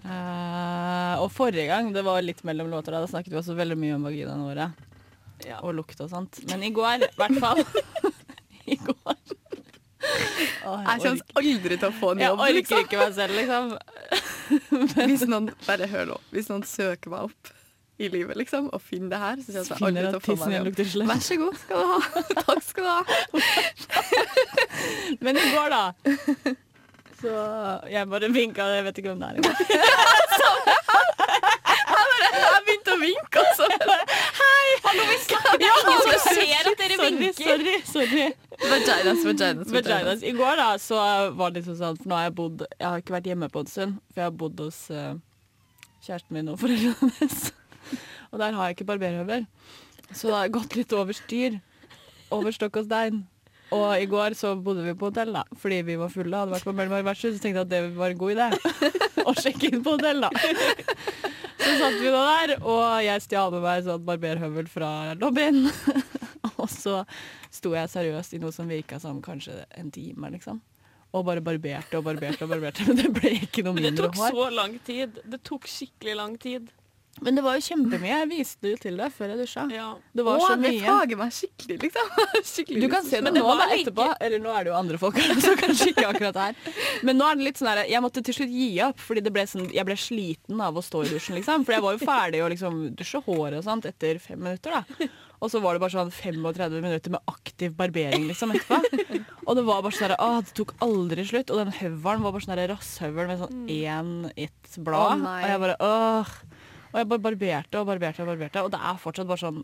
uh, 0.04 1.14
og 1.22 1.28
forrige 1.32 1.70
gang, 1.70 1.88
det 1.94 2.04
var 2.04 2.20
litt 2.22 2.42
mellom 2.46 2.68
låter, 2.70 2.92
da 2.94 3.00
da 3.02 3.10
snakket 3.10 3.32
vi 3.32 3.40
også 3.40 3.56
veldig 3.58 3.78
mye 3.80 3.96
om 3.96 4.04
vaginaene 4.06 4.44
våre. 4.50 4.68
Ja. 5.46 5.62
Og 5.64 5.72
lukt 5.78 5.98
og 6.04 6.10
sånt. 6.12 6.42
Men 6.50 6.62
i 6.66 6.70
går, 6.74 7.06
i 7.08 7.16
hvert 7.18 7.40
fall 7.42 7.64
I 8.70 8.76
går 8.78 9.16
Oh, 10.66 10.80
Jeg 10.82 10.98
kommer 11.02 11.38
aldri 11.38 11.76
til 11.78 11.88
å 11.88 11.94
få 11.94 12.08
en 12.12 12.22
jobb. 12.22 12.40
jeg 12.42 12.42
orker 12.42 12.56
liksom. 12.58 12.80
ikke 12.84 12.98
meg 13.00 13.12
selv, 13.14 13.36
liksom. 13.38 13.64
Hvis 15.08 15.22
noen, 15.30 15.48
bare 15.66 15.86
hør 15.90 16.08
nå. 16.10 16.16
Hvis 16.34 16.50
noen 16.50 16.64
søker 16.66 17.12
meg 17.14 17.28
opp 17.30 17.52
i 17.98 18.08
livet, 18.08 18.36
liksom, 18.36 18.68
og 18.72 18.80
finner 18.82 19.08
det 19.12 19.18
her, 19.18 19.36
så 19.44 19.52
jeg 19.52 19.64
aldri 19.84 20.02
at 20.02 20.14
til 20.14 20.16
å 20.16 20.22
få 20.24 20.34
tissen 20.36 20.52
meg 20.64 20.78
slem. 20.88 21.08
Vær 21.10 21.20
så 21.22 21.36
god 21.40 21.54
skal 21.60 21.76
du 21.76 21.84
ha. 21.92 21.98
Takk 22.46 22.62
skal 22.64 22.82
du 22.84 22.90
ha. 22.90 23.00
Men 25.24 25.36
i 25.36 25.46
går, 25.52 25.68
da. 25.74 25.82
Så 27.22 27.34
jeg 27.92 28.08
bare 28.10 28.32
vinka, 28.34 28.66
jeg 28.78 28.86
vet 28.88 29.02
ikke 29.02 29.12
hvem 29.12 29.20
det 29.22 29.28
er. 29.28 29.36
Jeg 32.32 32.62
begynte 32.64 32.92
å 32.94 32.98
vinke, 33.00 33.40
altså. 33.42 33.66
Det 33.68 33.76
er 35.68 35.80
ingen 35.82 36.00
som 36.00 36.20
ser 36.24 36.68
at 36.70 36.78
dere 36.80 36.96
vinker. 37.00 37.44
sorry, 37.44 37.74
sorry. 37.86 38.26
Vaginas, 38.62 39.24
vaginas, 39.26 39.72
Vaginas. 39.74 40.22
I 40.22 40.32
går 40.36 40.56
da, 40.60 40.68
så 40.80 41.00
var 41.36 41.52
det 41.52 41.60
liksom 41.60 41.76
sånn, 41.80 41.98
for 42.00 42.08
nå 42.08 42.18
har 42.18 42.28
jeg 42.30 42.34
bodd, 42.38 42.64
jeg 42.70 42.86
har 42.88 43.02
ikke 43.02 43.16
vært 43.18 43.28
hjemme 43.32 43.50
på 43.52 43.64
en 43.64 43.72
stund, 43.74 43.98
for 44.12 44.22
jeg 44.22 44.30
har 44.30 44.38
bodd 44.44 44.62
hos 44.64 44.78
uh, 44.94 45.12
kjæresten 46.06 46.38
min 46.38 46.52
og 46.54 46.62
foreldrene 46.62 47.12
hennes. 47.18 47.50
Og 48.32 48.40
der 48.40 48.56
har 48.56 48.70
jeg 48.70 48.78
ikke 48.78 48.88
barberhøvel. 48.88 49.44
Så 50.12 50.28
det 50.28 50.38
har 50.38 50.54
gått 50.56 50.76
litt 50.76 50.92
over 50.96 51.16
styr. 51.16 51.60
Over 52.32 52.54
stokk 52.56 52.80
og 52.80 52.88
stein. 52.88 53.22
Og 53.72 53.86
i 53.96 54.08
går 54.08 54.36
så 54.36 54.52
bodde 54.60 54.84
vi 54.84 54.92
på 54.98 55.08
hotell, 55.08 55.32
da, 55.32 55.46
fordi 55.56 55.78
vi 55.86 55.94
var 55.96 56.10
fulle 56.12 56.36
og 56.36 56.42
hadde 56.42 56.56
vært 56.58 56.66
på 56.68 56.74
Møllemar 56.76 57.04
vertshus. 57.06 57.38
Så 57.38 57.44
tenkte 57.44 57.62
jeg 57.62 57.68
at 57.68 57.70
det 57.72 57.80
var 57.96 58.12
en 58.12 58.20
god 58.20 58.34
idé 58.34 58.48
å 59.28 59.32
sjekke 59.38 59.70
inn 59.70 59.84
på 59.84 59.94
hotell, 59.96 60.20
da. 60.26 60.30
Så 61.62 61.76
satt 61.78 61.96
vi 62.02 62.10
nå 62.10 62.20
der, 62.26 62.52
og 62.58 62.82
jeg 63.06 63.22
stjal 63.24 63.54
med 63.54 63.64
meg 63.64 63.86
sånn 63.86 64.04
barberhøvel 64.08 64.68
fra 64.68 64.90
lobbyen. 65.16 65.64
Og 66.62 66.68
så 66.70 67.00
sto 67.54 67.72
jeg 67.74 67.90
seriøst 67.90 68.36
i 68.36 68.40
noe 68.42 68.52
som 68.54 68.68
virka 68.70 68.98
som 69.02 69.22
kanskje 69.24 69.62
en 69.78 69.88
time, 69.94 70.28
liksom. 70.34 70.60
Og 71.12 71.24
bare 71.26 71.42
barberte 71.44 71.98
og 71.98 72.04
barberte 72.06 72.44
og 72.46 72.52
barberte, 72.52 72.84
men 72.88 72.98
det 72.98 73.08
ble 73.14 73.32
ikke 73.46 73.64
noe 73.66 73.76
mindre 73.78 74.10
hår. 74.10 74.14
det 74.14 74.20
tok 74.20 74.36
så 74.36 74.46
lang 74.52 74.76
tid. 74.86 75.18
Det 75.32 75.40
tok 75.48 75.66
skikkelig 75.70 76.14
lang 76.18 76.36
tid. 76.40 76.70
Men 77.20 77.36
det 77.36 77.42
var 77.44 77.54
jo 77.58 77.62
kjempemye. 77.66 78.08
Jeg 78.22 78.28
viste 78.30 78.64
det 78.64 78.70
jo 78.72 78.78
til 78.82 78.96
deg 78.96 79.12
før 79.12 79.28
jeg 79.34 79.38
dusja. 79.42 79.66
Ja. 79.70 79.88
Det 80.16 80.24
var 80.24 80.38
Åh, 80.40 80.46
så 80.48 80.54
det 80.56 80.62
mye. 80.72 80.80
plager 80.82 81.18
meg 81.20 81.34
skikkelig, 81.36 81.76
liksom. 81.84 82.08
Skikkelig 82.52 82.80
Du 82.82 82.86
kan 82.90 83.04
se 83.04 83.20
det, 83.20 83.30
det 83.34 83.42
nå 83.42 83.44
var 83.46 83.60
da, 83.60 83.66
like- 83.68 83.84
etterpå. 83.84 84.06
Eller 84.26 84.40
nå 84.42 84.54
er 84.56 84.64
det 84.64 84.72
jo 84.72 84.76
andre 84.78 84.98
folk 84.98 85.18
som 85.44 85.58
kanskje 85.60 85.90
ikke 85.92 86.06
akkurat 86.08 86.38
her. 86.40 86.56
Men 87.06 87.20
nå 87.20 87.28
er 87.28 87.36
det 87.38 87.44
litt 87.50 87.60
sånn 87.60 87.68
her 87.70 87.82
Jeg 87.90 88.02
måtte 88.02 88.24
til 88.24 88.34
slutt 88.38 88.54
gi 88.56 88.70
opp, 88.88 88.98
fordi 88.98 89.22
det 89.28 89.32
ble 89.36 89.44
sånn, 89.46 89.68
jeg 89.76 89.86
ble 89.86 89.98
sliten 90.00 90.62
av 90.64 90.80
å 90.80 90.82
stå 90.82 91.04
i 91.04 91.12
dusjen, 91.12 91.36
liksom. 91.38 91.66
For 91.68 91.76
jeg 91.76 91.84
var 91.84 91.98
jo 91.98 92.02
ferdig 92.08 92.40
å 92.42 92.48
liksom 92.54 92.80
dusje 92.98 93.20
håret 93.28 93.58
og 93.60 93.66
sånt 93.68 93.86
etter 93.92 94.18
fem 94.22 94.40
minutter, 94.42 94.80
da. 94.80 95.10
Og 95.42 95.50
så 95.50 95.58
var 95.60 95.74
det 95.74 95.82
bare 95.82 95.90
sånn 95.90 96.10
35 96.14 96.80
minutter 96.80 97.10
med 97.12 97.20
aktiv 97.30 97.72
barbering 97.76 98.28
liksom 98.28 98.52
etterpå. 98.54 98.78
Og 99.42 99.56
det 99.58 99.64
var 99.66 99.82
bare 99.82 99.94
sånn 99.96 100.14
åh, 100.16 100.36
det 100.46 100.54
tok 100.54 100.72
aldri 100.86 101.24
slutt. 101.28 101.50
Og 101.50 101.58
den 101.60 101.72
høvelen 101.80 102.22
var 102.22 102.32
bare 102.36 102.46
sånn 102.46 102.62
rasshøvel 102.72 103.26
med 103.30 103.40
sånn 103.42 103.64
én 103.74 104.12
ett 104.38 104.78
blad. 104.86 105.20
Oh, 105.26 105.32
og 105.42 105.48
jeg 105.50 105.62
bare 105.66 105.76
åh. 105.82 106.34
Og 106.92 106.98
jeg 107.00 107.08
bare 107.08 107.24
barberte 107.24 107.80
og 107.80 107.88
barberte 107.88 108.24
og 108.24 108.32
barberte. 108.32 108.64
Og 108.66 108.72
det 108.72 108.80
er 108.80 109.00
fortsatt 109.00 109.30
bare 109.30 109.42
sånn 109.42 109.62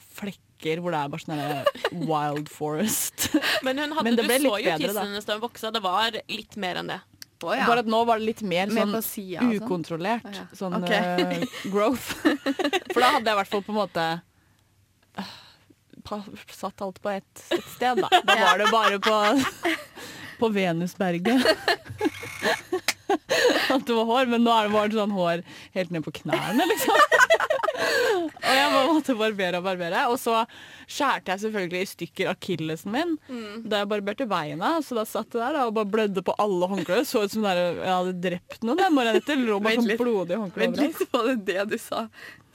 flekker 0.00 0.80
hvor 0.80 0.94
det 0.94 1.00
er 1.00 1.12
bare 1.12 1.24
sånn 1.24 2.04
wild 2.08 2.50
forest. 2.52 3.30
Men 3.66 3.82
hun 3.82 3.96
hadde, 3.96 4.06
Men 4.06 4.18
det 4.18 4.26
ble 4.28 4.38
du 4.40 4.46
så 4.48 4.56
jo 4.62 4.70
bedre, 4.70 4.76
da. 4.78 4.84
tissen 4.86 5.08
hennes 5.08 5.28
da 5.28 5.36
hun 5.38 5.44
voksa. 5.44 5.72
Det 5.74 5.82
var 5.84 6.20
litt 6.30 6.58
mer 6.60 6.82
enn 6.82 6.92
det. 6.94 7.00
Oh, 7.40 7.54
ja. 7.56 7.64
Bare 7.64 7.80
at 7.80 7.88
nå 7.88 8.02
var 8.04 8.20
det 8.20 8.26
litt 8.28 8.42
mer 8.44 8.68
sånn 8.68 8.92
og 8.98 9.04
sånn. 9.06 9.52
ukontrollert 9.56 10.26
oh, 10.28 10.34
ja. 10.36 10.42
sånn 10.56 10.76
okay. 10.76 11.38
uh, 11.40 11.60
growth. 11.72 12.10
For 12.92 13.00
da 13.00 13.14
hadde 13.16 13.24
jeg 13.24 13.32
i 13.32 13.38
hvert 13.38 13.52
fall 13.54 13.64
på 13.64 13.72
en 13.72 13.78
måte 13.78 14.04
eh, 15.16 15.30
satt 16.52 16.84
alt 16.84 17.00
på 17.00 17.14
ett 17.14 17.46
et 17.56 17.70
sted, 17.72 18.02
da. 18.02 18.20
Da 18.28 18.36
var 18.44 18.60
det 18.60 18.68
bare 18.74 19.00
på, 19.00 19.16
på 20.42 20.52
Venusberget. 20.52 21.48
At 23.74 23.86
det 23.86 23.96
var 23.96 24.08
hår, 24.08 24.30
men 24.32 24.44
nå 24.46 24.54
er 24.54 24.68
det 24.68 24.74
bare 24.76 24.94
sånn 24.96 25.14
hår 25.16 25.44
helt 25.76 25.94
ned 25.94 26.06
på 26.06 26.14
knærne, 26.22 26.66
liksom. 26.70 26.98
Og 28.40 28.56
jeg 28.56 28.70
bare 28.72 28.88
måtte 28.92 29.14
barbere 29.16 29.60
og 29.60 29.64
barbere. 29.66 30.02
Og 30.12 30.18
så 30.20 30.42
skjærte 30.90 31.32
jeg 31.32 31.42
selvfølgelig 31.44 31.80
i 31.80 31.88
stykker 31.90 32.30
akillesen 32.32 32.92
min 32.94 33.14
da 33.64 33.82
jeg 33.82 33.90
barberte 33.92 34.26
beina. 34.30 34.72
Så 34.84 34.96
da 34.98 35.04
satt 35.08 35.32
jeg 35.32 35.40
der 35.40 35.56
da, 35.56 35.66
og 35.68 35.76
bare 35.78 35.88
blødde 35.92 36.24
på 36.26 36.34
alle 36.42 36.68
håndklær. 36.70 37.04
Så 37.08 37.24
ut 37.24 37.34
som 37.34 37.46
der, 37.46 37.60
jeg 37.78 37.88
hadde 37.92 38.16
drept 38.26 38.66
noen 38.66 38.82
Jeg 38.82 38.94
morgenen 38.96 39.22
etter. 39.22 39.40
Lå 39.40 39.60
bare 39.64 39.80
sånn 39.80 40.02
blodig 40.02 40.40
håndklær 40.42 40.66
Vent 40.66 40.82
litt, 40.82 41.00
var 41.14 41.30
det 41.30 41.38
det 41.48 41.66
du 41.72 41.78
sa 41.80 42.06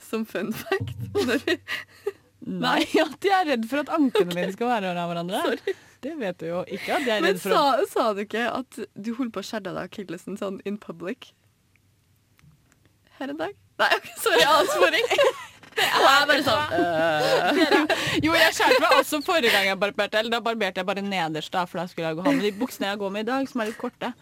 som 0.06 0.22
fun 0.28 0.52
fact? 0.54 0.94
Nei, 2.46 2.82
at 3.02 3.26
jeg 3.26 3.34
er 3.34 3.48
redd 3.54 3.66
for 3.66 3.82
at 3.82 3.90
ankene 3.96 4.30
mine 4.30 4.52
skal 4.54 4.70
være 4.70 4.92
av 4.94 5.10
hverandre. 5.10 5.42
Det 6.06 6.14
vet 6.20 6.38
du 6.38 6.46
jo 6.46 6.60
ikke 6.70 7.00
at 7.00 7.08
jeg 7.08 7.16
er 7.16 7.24
Men 7.24 7.32
redd 7.34 7.40
for. 7.42 7.50
sa, 7.50 7.86
sa 7.90 8.12
du 8.14 8.22
ikke 8.22 8.44
at 8.46 8.78
du 8.94 9.10
holdt 9.16 9.32
på 9.34 9.42
å 9.42 9.46
skjære 9.48 9.72
deg 9.72 9.82
akillesen 9.88 10.38
sånn 10.38 10.60
in 10.68 10.78
public? 10.78 11.32
Her 13.18 13.32
en 13.32 13.40
dag? 13.40 13.56
Nei, 13.82 13.90
sorry, 14.22 14.44
avsporing. 14.46 15.12
Det 15.76 15.84
er 15.84 16.22
bare 16.30 16.40
sånn 16.40 16.70
Jo, 18.24 18.32
jeg 18.32 18.54
skjærte 18.56 18.78
meg 18.80 18.94
også 18.96 19.18
forrige 19.26 19.52
gang 19.52 19.66
jeg 19.68 19.80
barberte. 19.82 20.22
Eller 20.22 20.32
da 20.38 20.40
barberte 20.44 20.80
jeg 20.80 20.88
bare 20.88 21.04
nederst, 21.04 21.52
da, 21.52 21.66
for 21.68 21.82
da 21.82 21.88
skulle 21.90 22.14
jeg 22.14 22.22
ha 22.22 22.32
med 22.38 22.46
de 22.46 22.52
buksene 22.56 22.94
jeg 22.94 23.00
går 23.02 23.12
med 23.12 23.26
i 23.26 23.28
dag, 23.28 23.50
som 23.50 23.60
er 23.60 23.72
litt 23.72 23.80
korte. 23.80 24.12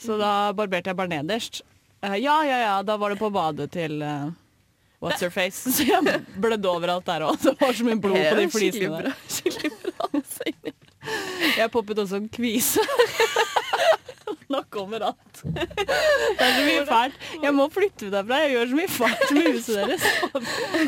Så 0.00 0.16
da 0.18 0.32
barberte 0.56 0.90
jeg 0.90 0.98
bare 0.98 1.12
nederst. 1.12 1.60
Uh, 2.02 2.16
ja, 2.16 2.40
ja, 2.48 2.58
ja, 2.64 2.74
da 2.82 2.96
var 2.98 3.12
det 3.12 3.20
på 3.20 3.30
badet 3.30 3.68
til 3.76 4.00
uh, 4.02 4.32
What's 5.04 5.22
Her 5.22 5.30
Face. 5.30 5.70
Så 5.76 5.86
jeg 5.86 6.22
blødde 6.40 6.72
overalt 6.72 7.06
der 7.06 7.28
òg. 7.28 7.38
Det 7.44 7.54
var 7.60 7.76
så 7.76 7.86
mye 7.86 8.00
blod 8.00 8.18
på 8.24 8.38
de 8.40 8.50
flisene 8.56 8.94
der. 8.96 9.10
bra. 9.12 9.18
Skikkelig 9.38 9.76
bra. 9.84 10.89
Jeg 11.56 11.70
poppet 11.72 11.98
også 12.02 12.20
en 12.20 12.28
kvise. 12.32 12.84
Nå 14.50 14.64
kommer 14.72 15.04
alt. 15.12 15.40
Det 15.44 16.42
er 16.42 16.54
så 16.56 16.62
mye 16.66 16.84
fælt. 16.88 17.18
Jeg 17.44 17.54
må 17.54 17.68
flytte 17.70 18.08
ut 18.08 18.14
derfra. 18.14 18.40
Jeg 18.44 18.54
gjør 18.56 18.70
så 18.72 18.78
mye 18.80 18.92
fælt 18.96 19.34
med 19.36 19.48
huset 19.54 19.76
deres. 19.78 20.06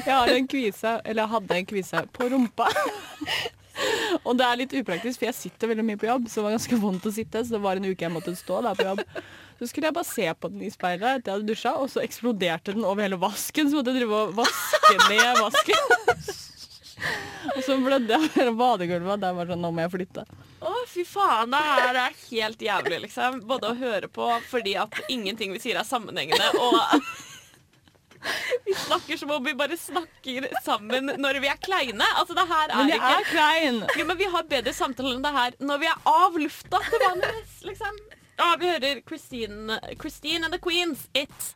Jeg 0.03 0.13
har 0.13 0.33
en 0.35 0.49
kvise, 0.51 0.95
eller 1.05 1.23
jeg 1.23 1.33
hadde 1.37 1.59
en 1.61 1.69
kvise 1.71 2.03
på 2.17 2.31
rumpa. 2.33 2.69
Og 4.27 4.35
det 4.39 4.45
er 4.47 4.59
litt 4.61 4.75
upraktisk, 4.83 5.21
for 5.23 5.29
jeg 5.31 5.39
sitter 5.39 5.71
veldig 5.71 5.87
mye 5.87 6.01
på 6.01 6.09
jobb, 6.11 6.27
så 6.29 6.41
det 6.41 6.45
var 6.49 6.57
ganske 6.59 6.81
vondt 6.83 7.07
å 7.09 7.15
sitte. 7.15 7.45
Så 7.47 7.55
det 7.57 7.63
var 7.65 7.79
en 7.79 7.89
uke 7.89 8.05
jeg 8.05 8.15
måtte 8.15 8.35
stå 8.39 8.61
der 8.67 8.79
på 8.79 8.89
jobb. 8.91 9.05
Så 9.63 9.71
skulle 9.71 9.89
jeg 9.89 9.97
bare 9.97 10.11
se 10.11 10.27
på 10.43 10.51
den 10.53 10.67
i 10.67 10.71
speilet 10.75 11.21
etter 11.21 11.31
jeg 11.31 11.39
hadde 11.39 11.51
dusja, 11.55 11.77
og 11.79 11.91
så 11.93 12.03
eksploderte 12.03 12.75
den 12.75 12.87
over 12.87 13.07
hele 13.07 13.19
vasken. 13.23 13.71
Så 13.71 13.79
måtte 13.79 13.95
jeg 13.95 14.03
drive 14.03 14.25
og 14.27 14.35
vaske 14.43 14.97
ned 15.07 15.39
vasken. 15.39 16.51
Og 17.57 17.61
så 17.67 17.77
blødde 17.83 18.15
jeg 18.15 18.31
over 18.47 18.55
badegulvet, 18.59 19.13
og 19.17 19.21
der 19.25 19.35
var 19.37 19.51
sånn, 19.51 19.65
nå 19.65 19.73
må 19.75 19.83
jeg 19.85 19.93
flytte. 19.97 20.25
Å, 20.63 20.73
fy 20.87 21.03
faen, 21.09 21.51
det 21.51 21.61
her 21.67 21.99
er 22.05 22.17
helt 22.29 22.63
jævlig, 22.63 23.01
liksom. 23.09 23.43
Både 23.51 23.73
å 23.73 23.79
høre 23.79 24.09
på 24.13 24.29
fordi 24.49 24.77
at 24.79 25.01
ingenting 25.11 25.53
vi 25.57 25.61
sier 25.63 25.81
er 25.81 25.89
sammenhengende, 25.89 26.53
og 26.63 26.79
vi 28.69 28.77
snakker 28.85 29.19
som 29.19 29.35
om 29.35 29.45
vi 29.45 29.57
bare 29.59 29.77
snakker 29.77 30.47
sammen 30.63 31.11
når 31.19 31.41
vi 31.43 31.51
er 31.51 31.59
kleine. 31.61 32.07
Altså, 32.15 32.39
det 32.39 32.47
her 32.47 32.71
er 32.71 32.77
Men 32.79 32.93
jeg 32.93 33.03
ikke 33.03 33.19
er 33.19 33.31
klein. 33.33 33.83
Ja, 33.99 34.07
men 34.07 34.21
Vi 34.23 34.31
har 34.37 34.51
bedre 34.55 34.75
samtaler 34.77 35.17
enn 35.17 35.27
det 35.27 35.35
her 35.35 35.59
når 35.59 35.83
vi 35.83 35.91
er 35.91 36.11
av 36.15 36.39
lufta 36.39 36.83
til 36.89 37.07
vanligvis, 37.09 37.57
liksom. 37.73 38.03
Ja, 38.39 38.55
vi 38.59 38.71
hører 38.71 39.03
Christine, 39.07 39.81
Christine 40.01 40.47
and 40.47 40.55
the 40.55 40.63
Queens, 40.63 41.09
It. 41.15 41.53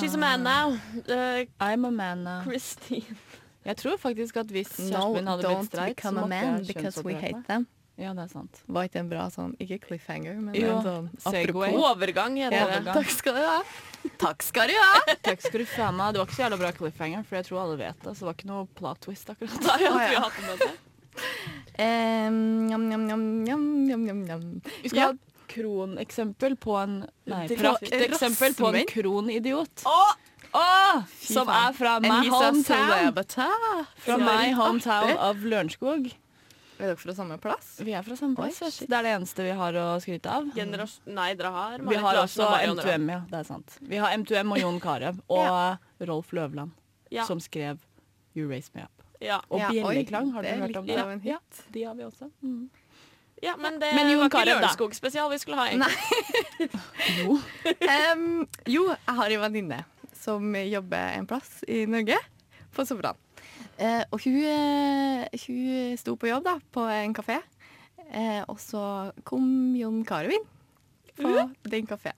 She's 0.00 0.14
a 0.14 0.18
man 0.18 0.42
now. 0.42 0.76
Uh, 1.08 1.44
I'm 1.60 1.84
a 1.84 1.90
man 1.90 2.24
now. 2.24 2.42
Christine. 2.44 3.16
Jeg 3.66 3.76
tror 3.80 3.96
faktisk 3.98 4.36
at 4.36 4.46
hvis 4.54 4.68
No, 4.78 4.84
kjæresten 4.86 5.14
min 5.16 5.26
hadde 5.26 5.42
blitt 5.48 5.66
streit, 5.66 5.88
så 5.88 5.94
become 5.94 6.18
a 6.18 6.26
måtte 6.26 6.28
man 6.46 6.58
jeg 6.60 6.66
because 6.74 7.02
we 7.02 7.12
kjønnsoperert 7.14 7.20
hate 7.24 7.34
meg. 7.40 7.46
them. 7.48 7.66
Ja, 7.98 8.10
det 8.12 8.22
er 8.26 8.28
sant. 8.28 8.58
Var 8.68 8.88
ikke 8.90 9.00
en 9.00 9.08
bra 9.08 9.22
sånn, 9.32 9.54
ikke 9.58 9.78
cliffhanger, 9.86 10.34
men 10.44 10.54
Jo, 10.54 10.74
en 10.76 10.84
sånn 10.84 11.06
apropos. 11.32 11.78
Overgang 11.80 12.36
heter 12.36 12.74
det. 12.84 12.92
Takk 12.92 13.10
skal 13.14 13.34
du 13.38 13.40
ha. 13.40 13.56
Takk 14.20 14.42
skal 14.44 14.68
du 14.68 14.74
ha. 14.76 15.14
Takk 15.24 15.40
skal 15.40 15.62
du 15.64 15.66
faen 15.70 15.96
meg. 15.96 16.12
Det 16.12 16.20
var 16.20 16.28
ikke 16.28 16.36
så 16.36 16.44
jævla 16.44 16.58
bra 16.60 16.72
cliffhanger, 16.76 17.24
for 17.24 17.38
jeg 17.40 17.48
tror 17.48 17.62
alle 17.64 17.78
vet 17.80 18.02
det. 18.04 18.12
Så 18.12 18.20
det 18.20 18.28
var 18.28 18.36
ikke 18.36 18.50
noe 18.52 18.66
plot 18.76 19.00
twist 19.08 19.32
akkurat. 19.32 19.56
der. 19.64 19.88
Ah, 19.88 20.12
ja. 20.12 20.76
Um, 21.78 22.68
jam, 22.70 22.84
jam, 22.92 23.08
jam, 23.08 23.46
jam, 23.48 24.06
jam, 24.06 24.26
jam. 24.28 24.44
Vi 24.82 24.88
skal 24.92 24.98
Ja. 25.00 25.06
ha 25.06 25.12
kroneksempel 25.50 26.56
på 26.60 26.76
en 26.80 26.98
Nei, 27.30 27.46
prakteksempel 27.48 28.54
på 28.58 28.70
en 28.74 28.86
kronidiot. 28.90 29.82
Åh! 29.86 30.14
Oh, 30.56 31.02
som 31.20 31.44
faen. 31.50 31.66
er 31.68 31.72
fra 31.76 31.96
my 32.00 32.28
hometown. 32.32 33.16
Fra 34.04 34.16
my 34.16 34.52
hometown 34.56 35.10
av 35.18 35.42
Lørenskog. 35.44 36.06
Er 36.78 36.90
dere 36.92 36.96
fra 37.00 37.12
samme 37.16 37.36
plass? 37.40 37.74
Vi 37.84 37.92
er 37.96 38.04
fra 38.04 38.16
samme 38.16 38.36
plass. 38.36 38.60
Oi, 38.62 38.86
det 38.88 38.96
er 38.98 39.04
det 39.06 39.12
eneste 39.16 39.44
vi 39.46 39.52
har 39.58 39.76
å 39.80 39.84
skryte 40.00 40.32
av. 40.32 40.48
Generas 40.56 40.98
Nei, 41.08 41.30
dere 41.36 41.50
har 41.54 41.84
Vi 41.84 41.98
har 42.00 42.18
også 42.22 42.44
og 42.46 42.52
Marion 42.54 42.76
Ravn. 42.80 42.88
M2M, 43.06 43.12
ja. 43.14 43.20
Det 43.32 43.38
er 43.42 43.48
sant. 43.48 43.76
Vi 43.80 44.00
har 44.00 44.12
M2M 44.16 44.52
og 44.56 44.60
Jon 44.62 44.80
Carew 44.80 45.20
og 45.40 46.06
Rolf 46.12 46.32
Løvland, 46.36 46.72
Ja. 47.10 47.24
som 47.28 47.40
skrev 47.40 47.80
You 48.36 48.48
Raise 48.48 48.70
Me 48.74 48.84
Up. 48.84 49.04
Ja. 49.20 49.40
Og 49.48 49.60
Ja, 49.60 49.70
Bjelleklang, 49.72 50.32
har 50.36 50.42
det 50.44 50.50
dere 50.52 50.56
er 50.56 50.66
hørt 50.68 50.76
om 50.82 50.86
litt 50.86 50.96
det? 50.96 51.30
Ja, 51.32 51.38
hit. 51.40 51.62
de 51.72 51.84
har 51.88 51.94
vi 51.96 52.04
også. 52.04 52.30
Mm. 52.44 52.68
Ja, 53.42 53.56
men 53.60 53.78
det 53.80 53.90
Men 53.94 54.08
var 54.18 54.26
ikke. 54.30 54.44
Lørenskog-spesial 54.48 55.30
vi 55.30 55.38
skulle 55.42 55.56
ha. 55.60 55.66
egentlig. 55.68 56.70
Jo. 57.20 57.36
um, 57.36 58.46
jo, 58.66 58.86
jeg 58.90 59.14
har 59.18 59.30
en 59.36 59.40
venninne 59.46 59.82
som 60.16 60.54
jobber 60.56 61.12
en 61.20 61.26
plass 61.28 61.60
i 61.68 61.84
Norge, 61.86 62.16
på 62.74 62.84
Sopran. 62.88 63.16
Uh, 63.78 64.02
og 64.10 64.20
hun, 64.24 64.38
uh, 64.42 65.26
hun 65.46 65.96
sto 66.00 66.16
på 66.16 66.30
jobb 66.30 66.44
da, 66.48 66.56
på 66.72 66.86
en 66.90 67.14
kafé, 67.16 67.36
uh, 68.08 68.42
og 68.48 68.58
så 68.60 68.82
kom 69.28 69.46
Jon 69.78 70.02
Carew 70.08 70.38
på 71.16 71.32
den 71.64 71.86
kafeen. 71.88 72.16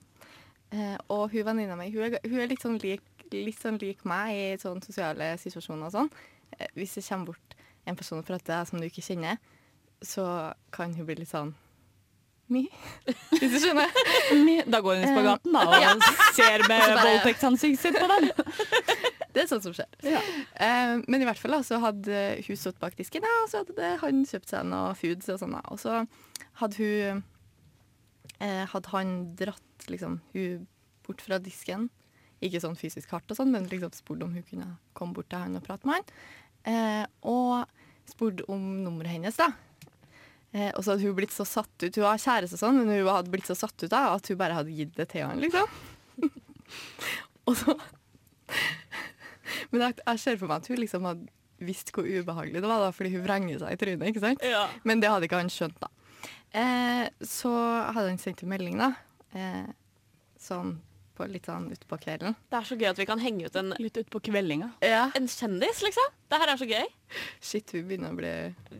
Eh, 0.69 0.97
og 1.09 1.31
hun 1.33 1.45
venninna 1.47 1.73
mi 1.79 1.87
hun, 1.89 2.03
er- 2.13 2.19
hun 2.29 2.41
er 2.43 2.49
litt 2.51 2.61
sånn 2.61 2.75
lik, 2.83 3.01
litt 3.33 3.57
sånn 3.57 3.79
lik 3.81 4.03
meg 4.05 4.35
i 4.35 4.41
sånne 4.61 4.83
sosiale 4.85 5.31
situasjoner 5.41 5.87
og 5.87 5.93
sånn. 5.95 6.09
Eh, 6.59 6.67
hvis 6.75 6.93
det 6.99 7.05
kommer 7.07 7.31
bort 7.31 7.55
en 7.89 7.95
person 7.97 8.19
og 8.21 8.27
prater 8.27 8.67
som 8.69 8.77
du 8.77 8.85
ikke 8.85 9.01
kjenner, 9.01 9.39
så 10.05 10.25
kan 10.75 10.93
hun 10.95 11.07
bli 11.07 11.21
litt 11.21 11.31
sånn 11.31 11.55
Mi. 12.49 12.63
Hvis 13.37 13.51
du 13.53 13.59
skjønner? 13.61 13.91
Da 14.65 14.79
går 14.81 14.97
hun 14.97 15.05
i 15.05 15.09
spagaten 15.11 15.53
da, 15.53 15.65
og 15.93 16.05
ser 16.33 16.63
med 16.65 16.95
voldtektsansiktet 17.05 17.83
sitt 17.83 17.99
på 17.99 18.07
den. 18.09 18.31
Det 19.35 19.43
er 19.43 19.49
sånt 19.51 19.67
som 19.67 19.75
skjer. 19.77 19.91
Eh, 20.01 20.95
men 21.05 21.21
i 21.21 21.27
hvert 21.27 21.37
fall 21.37 21.53
da, 21.53 21.61
så 21.65 21.77
hadde 21.83 22.23
hun 22.47 22.57
stått 22.57 22.81
bak 22.81 22.97
disken, 22.97 23.27
ja, 23.27 23.35
og 23.43 23.51
så 23.51 23.61
hadde 23.61 23.91
han 24.01 24.25
kjøpt 24.25 24.49
seg 24.49 24.65
noe 24.65 24.97
foods 24.97 25.29
og 25.29 25.37
sånn. 25.43 25.55
Og 25.69 25.77
så 25.83 26.01
hadde 26.63 26.81
hun 26.81 27.21
uh, 28.41 28.65
Hadde 28.73 28.93
han 28.95 29.15
dratt 29.37 29.87
liksom 29.91 30.17
hun 30.33 30.65
bort 31.05 31.21
fra 31.25 31.37
disken, 31.43 31.87
ikke 32.41 32.61
sånn 32.63 32.77
fysisk 32.79 33.13
hardt 33.13 33.29
og 33.29 33.37
sånn, 33.37 33.53
men 33.53 33.69
liksom 33.69 33.93
spurt 33.93 34.25
om 34.25 34.33
hun 34.33 34.45
kunne 34.49 34.71
komme 34.97 35.13
bort 35.13 35.29
til 35.29 35.45
han 35.45 35.61
og 35.61 35.65
prate 35.69 35.85
med 35.85 36.01
han. 36.01 36.13
Uh, 36.65 37.05
og 37.29 38.09
spurt 38.09 38.41
om 38.49 38.63
nummeret 38.81 39.19
hennes, 39.19 39.37
da. 39.37 39.51
Eh, 40.51 40.71
og 40.73 40.81
så 40.81 40.93
hadde 40.93 41.05
hun 41.05 41.17
blitt 41.17 41.33
så 41.33 41.45
satt 41.45 41.83
ut 41.83 41.97
Hun 41.99 42.05
var 42.07 42.17
kjæreste 42.17 42.57
og 42.57 42.61
sånn, 42.63 42.79
men 42.81 42.89
hun 42.89 43.09
hadde 43.11 43.29
blitt 43.29 43.45
så 43.45 43.53
satt 43.57 43.83
ut 43.83 43.91
da, 43.91 44.15
at 44.15 44.31
hun 44.31 44.39
bare 44.39 44.55
hadde 44.57 44.73
gitt 44.73 44.95
det 44.97 45.05
til 45.11 45.27
han, 45.27 45.37
liksom. 45.43 45.67
og 47.47 47.53
så 47.59 47.75
Men 49.69 49.83
jeg, 49.85 49.99
jeg 50.01 50.23
ser 50.23 50.39
for 50.41 50.49
meg 50.49 50.63
at 50.63 50.71
hun 50.71 50.81
liksom 50.81 51.05
hadde 51.05 51.29
visst 51.59 51.91
hvor 51.93 52.07
ubehagelig 52.07 52.63
det 52.63 52.69
var, 52.71 52.81
da, 52.81 52.91
fordi 52.95 53.13
hun 53.13 53.25
vrenger 53.25 53.61
seg 53.61 53.75
i 53.75 53.79
trynet. 53.79 54.09
ikke 54.09 54.23
sant? 54.23 54.43
Ja. 54.47 54.65
Men 54.87 55.03
det 55.03 55.11
hadde 55.11 55.27
ikke 55.27 55.41
han 55.41 55.51
skjønt, 55.51 55.75
da. 55.83 55.89
Eh, 56.55 57.05
så 57.27 57.51
hadde 57.91 58.07
han 58.07 58.21
sendt 58.21 58.45
en 58.45 58.53
melding, 58.53 58.79
da. 58.79 58.93
Eh, 59.35 59.67
sånn 60.39 60.77
på 61.19 61.27
litt 61.29 61.45
sånn 61.49 61.67
utpå 61.75 61.97
kvelden. 62.01 62.35
Det 62.49 62.57
er 62.61 62.67
så 62.69 62.77
gøy 62.79 62.87
at 62.93 62.99
vi 63.01 63.05
kan 63.09 63.19
henge 63.21 63.49
ut 63.49 63.57
en, 63.59 63.73
Litt 63.83 63.99
utpå 63.99 64.21
kveldinga. 64.29 64.71
Ja. 64.85 65.03
en 65.19 65.27
kjendis, 65.29 65.81
liksom. 65.85 66.13
Det 66.31 66.39
her 66.41 66.51
er 66.53 66.59
så 66.61 66.67
gøy. 66.69 66.87
Shit, 67.43 67.73
vi 67.75 67.81
begynner 67.89 68.13
å 68.13 68.17
bli 68.19 68.31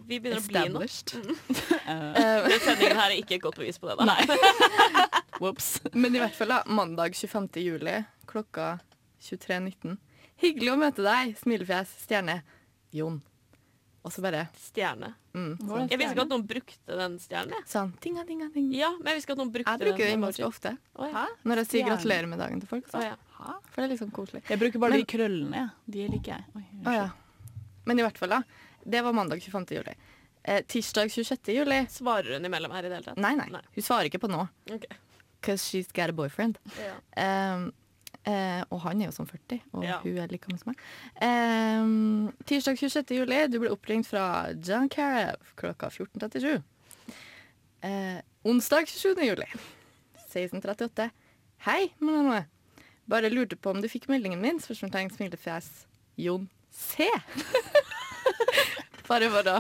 Vi 0.08 0.20
begynner 0.22 0.40
å 0.40 0.48
bli 0.48 0.64
noe. 0.74 0.88
established. 0.88 1.16
Eh, 1.90 2.60
sendingen 2.66 2.98
her 3.00 3.10
er 3.10 3.16
ikke 3.18 3.40
et 3.40 3.42
godt 3.42 3.58
bevis 3.58 3.80
på 3.82 3.90
det. 3.90 3.96
da. 3.98 4.06
Nei. 4.06 4.22
Whoops. 5.42 5.80
men 5.98 6.14
i 6.16 6.20
hvert 6.22 6.36
fall 6.38 6.52
da, 6.54 6.60
mandag 6.70 7.16
25. 7.18 7.48
juli 7.64 7.96
klokka 8.30 8.76
23.19. 9.26 9.96
Hyggelig 10.44 10.72
å 10.74 10.78
møte 10.80 11.04
deg, 11.04 11.34
smilefjes, 11.42 11.96
stjerne. 12.06 12.40
Jon. 12.96 13.18
Og 14.08 14.12
så 14.16 14.22
bare 14.24 14.46
Stjerne. 14.56 15.10
mm. 15.36 15.58
Jeg 15.92 16.00
visste 16.00 16.14
ikke 16.16 16.24
at 16.24 16.30
noen 16.32 16.46
brukte 16.48 16.98
den 17.02 17.18
stjernen. 17.20 17.66
sånn 17.68 17.90
tinga, 18.00 18.24
tinga, 18.26 18.48
tinga. 18.54 18.72
Ja, 18.78 18.92
men 18.96 19.08
jeg 19.12 19.18
visste 19.20 19.28
ikke 19.28 19.36
at 19.36 19.42
noen 19.42 19.52
brukte 19.52 19.74
Jeg 19.74 19.80
bruker 19.84 19.98
den 20.06 20.14
den. 20.14 20.22
ganske 20.24 20.46
ofte. 20.48 20.78
Oh, 20.96 21.06
ja. 21.10 21.26
Når 21.44 21.56
jeg 21.62 21.66
sier 21.68 21.72
Stjerne. 21.84 21.90
gratulerer 21.98 22.28
med 22.32 22.40
dagen 22.40 22.60
til 22.62 22.68
folk. 22.72 22.88
Så. 22.88 23.02
ja. 23.04 23.16
For 23.74 23.82
det 23.84 23.92
er 23.92 24.00
sånn 24.06 24.12
koselig. 24.16 24.44
Jeg 24.48 24.60
bruker 24.60 24.80
bare 24.80 24.92
Men- 24.96 25.04
de 25.04 25.06
krøllene. 25.18 25.72
De 25.90 26.08
liker 26.08 26.32
jeg. 26.38 26.46
Oi, 26.56 26.64
oh, 26.86 26.94
ja. 26.94 27.10
Men 27.86 28.00
i 28.00 28.04
hvert 28.04 28.18
fall, 28.18 28.30
da. 28.30 28.42
Det 28.88 29.04
var 29.04 29.12
mandag 29.14 29.42
25. 29.44 29.76
juli. 29.76 29.96
Eh, 30.46 30.62
tirsdag 30.64 31.12
26. 31.12 31.52
juli 31.54 31.86
Svarer 31.92 32.34
hun 32.38 32.46
imellom 32.46 32.72
her 32.72 32.86
i 32.86 32.90
det 32.90 32.96
hele 33.02 33.04
tatt? 33.12 33.18
Nei, 33.18 33.36
nei. 33.36 33.62
Hun 33.76 33.84
svarer 33.84 34.08
ikke 34.10 34.20
på 34.24 34.30
nå. 34.32 34.48
Okay. 34.72 34.96
Cause 35.42 35.62
she's 35.64 35.92
got 35.92 36.10
a 36.10 36.14
boyfriend. 36.14 36.58
Ja. 36.80 36.96
Um, 37.56 37.74
eh, 38.30 38.62
og 38.70 38.82
han 38.86 39.02
er 39.02 39.10
jo 39.10 39.16
som 39.16 39.28
40, 39.30 39.60
og 39.74 39.84
Ja. 39.88 39.98
hun 40.04 40.18
er 40.22 40.28
like 40.30 40.46
gammel 40.46 40.60
som 40.62 40.72
meg. 40.72 40.84
Eh, 41.26 42.46
tirsdag 42.50 42.78
26. 42.78 43.16
juli, 43.18 43.40
du 43.50 43.58
ble 43.64 43.72
oppringt 43.74 44.08
fra 44.10 44.28
John 44.54 44.90
Carew 44.94 45.36
klokka 45.60 45.90
14.37. 45.90 46.62
Eh, 47.82 48.22
onsdag 48.46 48.88
27. 48.92 49.24
juli, 49.26 49.50
16.38. 50.30 51.10
Hei, 51.66 51.90
Melanie. 52.00 52.46
Bare 53.10 53.30
lurte 53.34 53.56
på 53.58 53.72
om 53.74 53.82
du 53.82 53.88
fikk 53.90 54.06
meldingen 54.12 54.40
min. 54.44 54.60
Spørsmålstegn, 54.62 55.10
smilefjes. 55.16 55.70
Jon 56.20 56.50
C. 56.72 57.08
Bare 59.10 59.30
for 59.34 59.50
å 59.50 59.56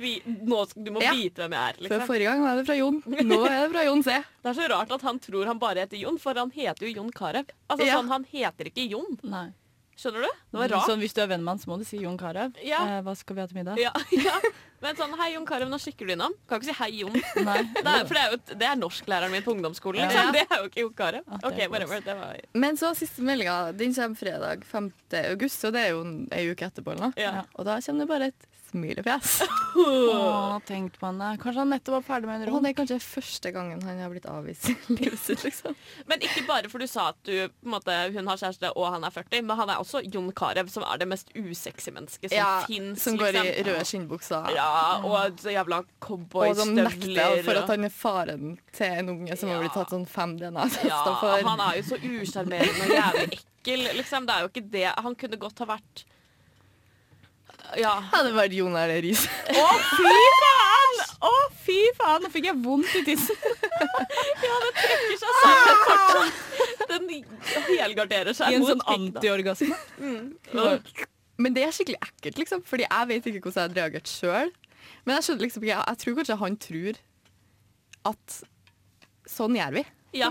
Vi, 0.00 0.14
nå, 0.26 0.60
du 0.78 0.90
må 0.94 1.02
Ja. 1.02 1.12
vite 1.18 1.42
hvem 1.42 1.56
jeg 1.58 1.74
er. 1.74 1.80
Liksom. 1.82 1.96
Før 2.00 2.06
forrige 2.12 2.30
gang 2.30 2.42
var 2.46 2.56
det 2.60 2.66
fra 2.68 2.76
Jon. 2.78 3.00
Nå 3.06 3.40
er 3.48 3.56
det 3.66 3.70
fra 3.74 3.84
Jon 3.88 4.02
C. 4.06 4.18
Det 4.42 4.50
er 4.52 4.60
så 4.60 4.68
rart 4.70 4.90
at 4.94 5.02
han 5.02 5.18
tror 5.22 5.46
han 5.50 5.58
bare 5.62 5.84
heter 5.84 5.98
Jon, 6.00 6.18
for 6.22 6.34
han 6.38 6.50
heter 6.54 6.86
jo 6.88 6.94
Jon 7.02 7.10
Carew. 7.12 7.44
Altså, 7.68 7.86
Ja. 7.86 7.98
sånn, 7.98 8.08
han 8.14 8.24
heter 8.30 8.70
ikke 8.70 8.88
Jon. 8.90 9.18
Nei. 9.22 9.48
Skjønner 9.92 10.22
du? 10.24 10.30
Det 10.50 10.58
var 10.58 10.68
rart. 10.72 10.86
Sånn, 10.88 10.98
hvis 11.04 11.12
du 11.14 11.20
er 11.20 11.26
venn 11.28 11.42
med 11.44 11.52
han, 11.52 11.58
så 11.60 11.68
må 11.68 11.76
du 11.78 11.84
si 11.84 11.98
Jon 12.00 12.16
Carew. 12.18 12.50
Ja. 12.64 12.78
Eh, 12.98 13.02
hva 13.04 13.12
skal 13.14 13.36
vi 13.36 13.42
ha 13.42 13.46
til 13.46 13.58
middag? 13.60 13.76
Ja, 13.78 13.92
ja. 14.16 14.38
Men 14.82 14.96
sånn, 14.98 15.12
hei 15.20 15.34
Jon 15.34 15.44
Carew, 15.46 15.68
nå 15.70 15.78
skikker 15.78 16.08
du 16.08 16.14
innom. 16.16 16.32
Kan 16.48 16.58
ikke 16.58 16.70
si 16.72 16.76
hei 16.80 16.88
Jon. 17.02 17.12
Det 17.36 17.44
Nei. 17.44 17.58
er, 18.00 18.06
for 18.08 18.14
det 18.16 18.22
er 18.22 18.30
jo 18.32 18.56
det 18.56 18.66
er 18.70 18.80
norsklæreren 18.80 19.30
min 19.30 19.44
på 19.44 19.52
ungdomsskolen, 19.54 20.00
Ja. 20.00 20.08
liksom. 20.08 20.32
Det 20.32 20.46
er 20.48 20.62
jo 20.64 20.70
ikke 20.72 20.80
Jon 20.86 20.94
Carew. 21.02 21.22
Ja, 21.28 21.36
det 21.36 21.50
OK, 21.52 21.60
whatever. 21.70 22.00
Det 22.08 22.16
var 22.18 22.40
Men 22.64 22.80
så 22.80 22.94
siste 22.98 23.22
meldinga. 23.22 23.58
Den 23.76 23.94
kommer 23.94 24.16
fredag 24.24 24.64
5. 24.64 24.88
august, 25.30 25.60
så 25.60 25.70
det 25.70 25.84
er 25.84 25.90
jo 25.92 26.02
ei 26.32 26.48
uke 26.50 26.66
etterpå. 26.72 26.96
eller 26.96 27.12
noe. 27.12 27.14
ja. 27.20 27.44
Og 27.54 27.64
da 27.68 27.78
kommer 27.84 28.00
det 28.06 28.08
bare 28.08 28.32
et 28.32 28.48
smilefjes. 28.72 29.36
Å, 29.82 30.58
tenk 30.68 30.98
på 31.00 31.06
henne. 31.08 31.30
Kanskje 31.40 31.62
han 31.62 31.70
nettopp 31.72 31.94
var 32.00 32.04
ferdig 32.06 32.28
med 32.28 32.42
en 32.42 32.48
Og 32.48 32.56
rom. 32.56 32.64
det 32.66 32.72
er 32.72 32.76
kanskje 32.80 32.98
første 33.04 33.52
gangen 33.54 33.80
han 33.86 34.00
har 34.02 34.10
blitt 34.12 34.26
avvist 34.28 34.68
i 34.72 34.74
livet 34.96 35.18
sitt, 35.26 35.44
liksom. 35.46 35.76
Men 36.10 36.24
ikke 36.26 36.44
bare 36.48 36.70
for 36.72 36.82
du 36.82 36.88
sa 36.90 37.08
at 37.12 37.18
du, 37.28 37.32
på 37.48 37.68
en 37.70 37.74
måte, 37.76 37.96
hun 38.16 38.28
har 38.30 38.40
kjæreste 38.42 38.72
og 38.76 38.88
han 38.96 39.06
er 39.08 39.14
40, 39.14 39.44
men 39.48 39.58
han 39.62 39.72
er 39.74 39.82
også 39.82 40.02
Jon 40.12 40.30
Carew, 40.36 40.68
som 40.72 40.84
er 40.88 41.00
det 41.02 41.08
mest 41.12 41.32
usexy 41.38 41.92
mennesket 41.94 42.32
som 42.32 42.38
Ja, 42.38 42.50
fins. 42.68 43.02
Som 43.06 43.18
går 43.20 43.32
i 43.32 43.38
liksom. 43.48 43.68
røde 43.70 43.86
skinnbukser. 43.92 44.52
Ja, 44.56 44.68
og 45.04 45.40
så 45.42 45.54
jævla 45.56 45.82
Og 45.82 46.56
som 46.58 46.74
nekter 46.76 47.00
cowboystøvler. 47.06 47.42
for 47.46 47.62
at 47.62 47.72
han 47.74 47.88
er 47.88 47.94
faren 47.96 48.54
til 48.76 48.98
en 49.02 49.12
unge 49.16 49.36
som 49.40 49.50
har 49.52 49.62
blitt 49.64 49.76
tatt 49.76 49.92
sånn 49.94 50.06
fem 50.08 50.36
DNA-tester 50.40 50.88
ja, 50.92 51.02
for. 51.20 51.42
Han 51.48 51.60
er 51.68 51.80
jo 51.80 51.88
så 51.92 51.98
usjarmerende 52.02 52.86
og 52.88 52.96
jævlig 52.96 53.28
ekkel. 53.40 53.84
Liksom. 53.98 54.26
Det 54.28 54.34
er 54.36 54.44
jo 54.46 54.50
ikke 54.52 54.64
det. 54.72 54.86
Han 55.04 55.14
kunne 55.18 55.38
godt 55.42 55.62
ha 55.64 55.68
vært 55.74 56.04
Ja. 57.80 57.92
Hadde 58.12 58.32
vært 58.36 58.54
Jon 58.56 58.74
Arne 58.76 58.98
Riise. 59.04 59.28
Å, 59.52 59.66
fy 59.96 60.16
faen! 60.42 60.98
Å, 61.28 61.32
fy 61.64 61.78
faen! 61.98 62.24
Nå 62.24 62.30
fikk 62.32 62.48
jeg 62.50 62.58
vondt 62.64 62.96
i 62.98 63.04
tissen. 63.06 63.38
ja, 64.46 64.58
det 64.64 64.72
trekker 64.80 65.20
seg 65.22 65.38
sammen 65.38 65.80
fortsatt. 65.86 66.42
Den 66.92 67.08
helgarderer 67.78 68.36
seg 68.36 68.52
I 68.52 68.58
en 68.58 68.66
sånn 68.68 68.84
antiorgasme. 68.96 69.78
Mm. 70.02 70.34
Men 71.42 71.56
det 71.56 71.64
er 71.66 71.74
skikkelig 71.74 72.02
ekkelt, 72.04 72.42
liksom. 72.42 72.64
Fordi 72.68 72.86
jeg 72.88 73.10
vet 73.10 73.30
ikke 73.30 73.46
hvordan 73.46 73.62
jeg 73.62 73.70
hadde 73.70 73.80
reagert 73.80 74.10
sjøl. 74.10 74.52
Men 75.06 75.16
jeg 75.16 75.26
skjønner 75.26 75.46
liksom 75.46 75.64
ikke, 75.66 75.80
jeg 75.80 76.00
tror 76.02 76.18
kanskje 76.18 76.38
han 76.42 76.58
tror 76.66 77.00
at 78.12 78.38
sånn 79.30 79.56
gjør 79.58 79.78
vi. 79.78 79.84
Ja. 80.18 80.28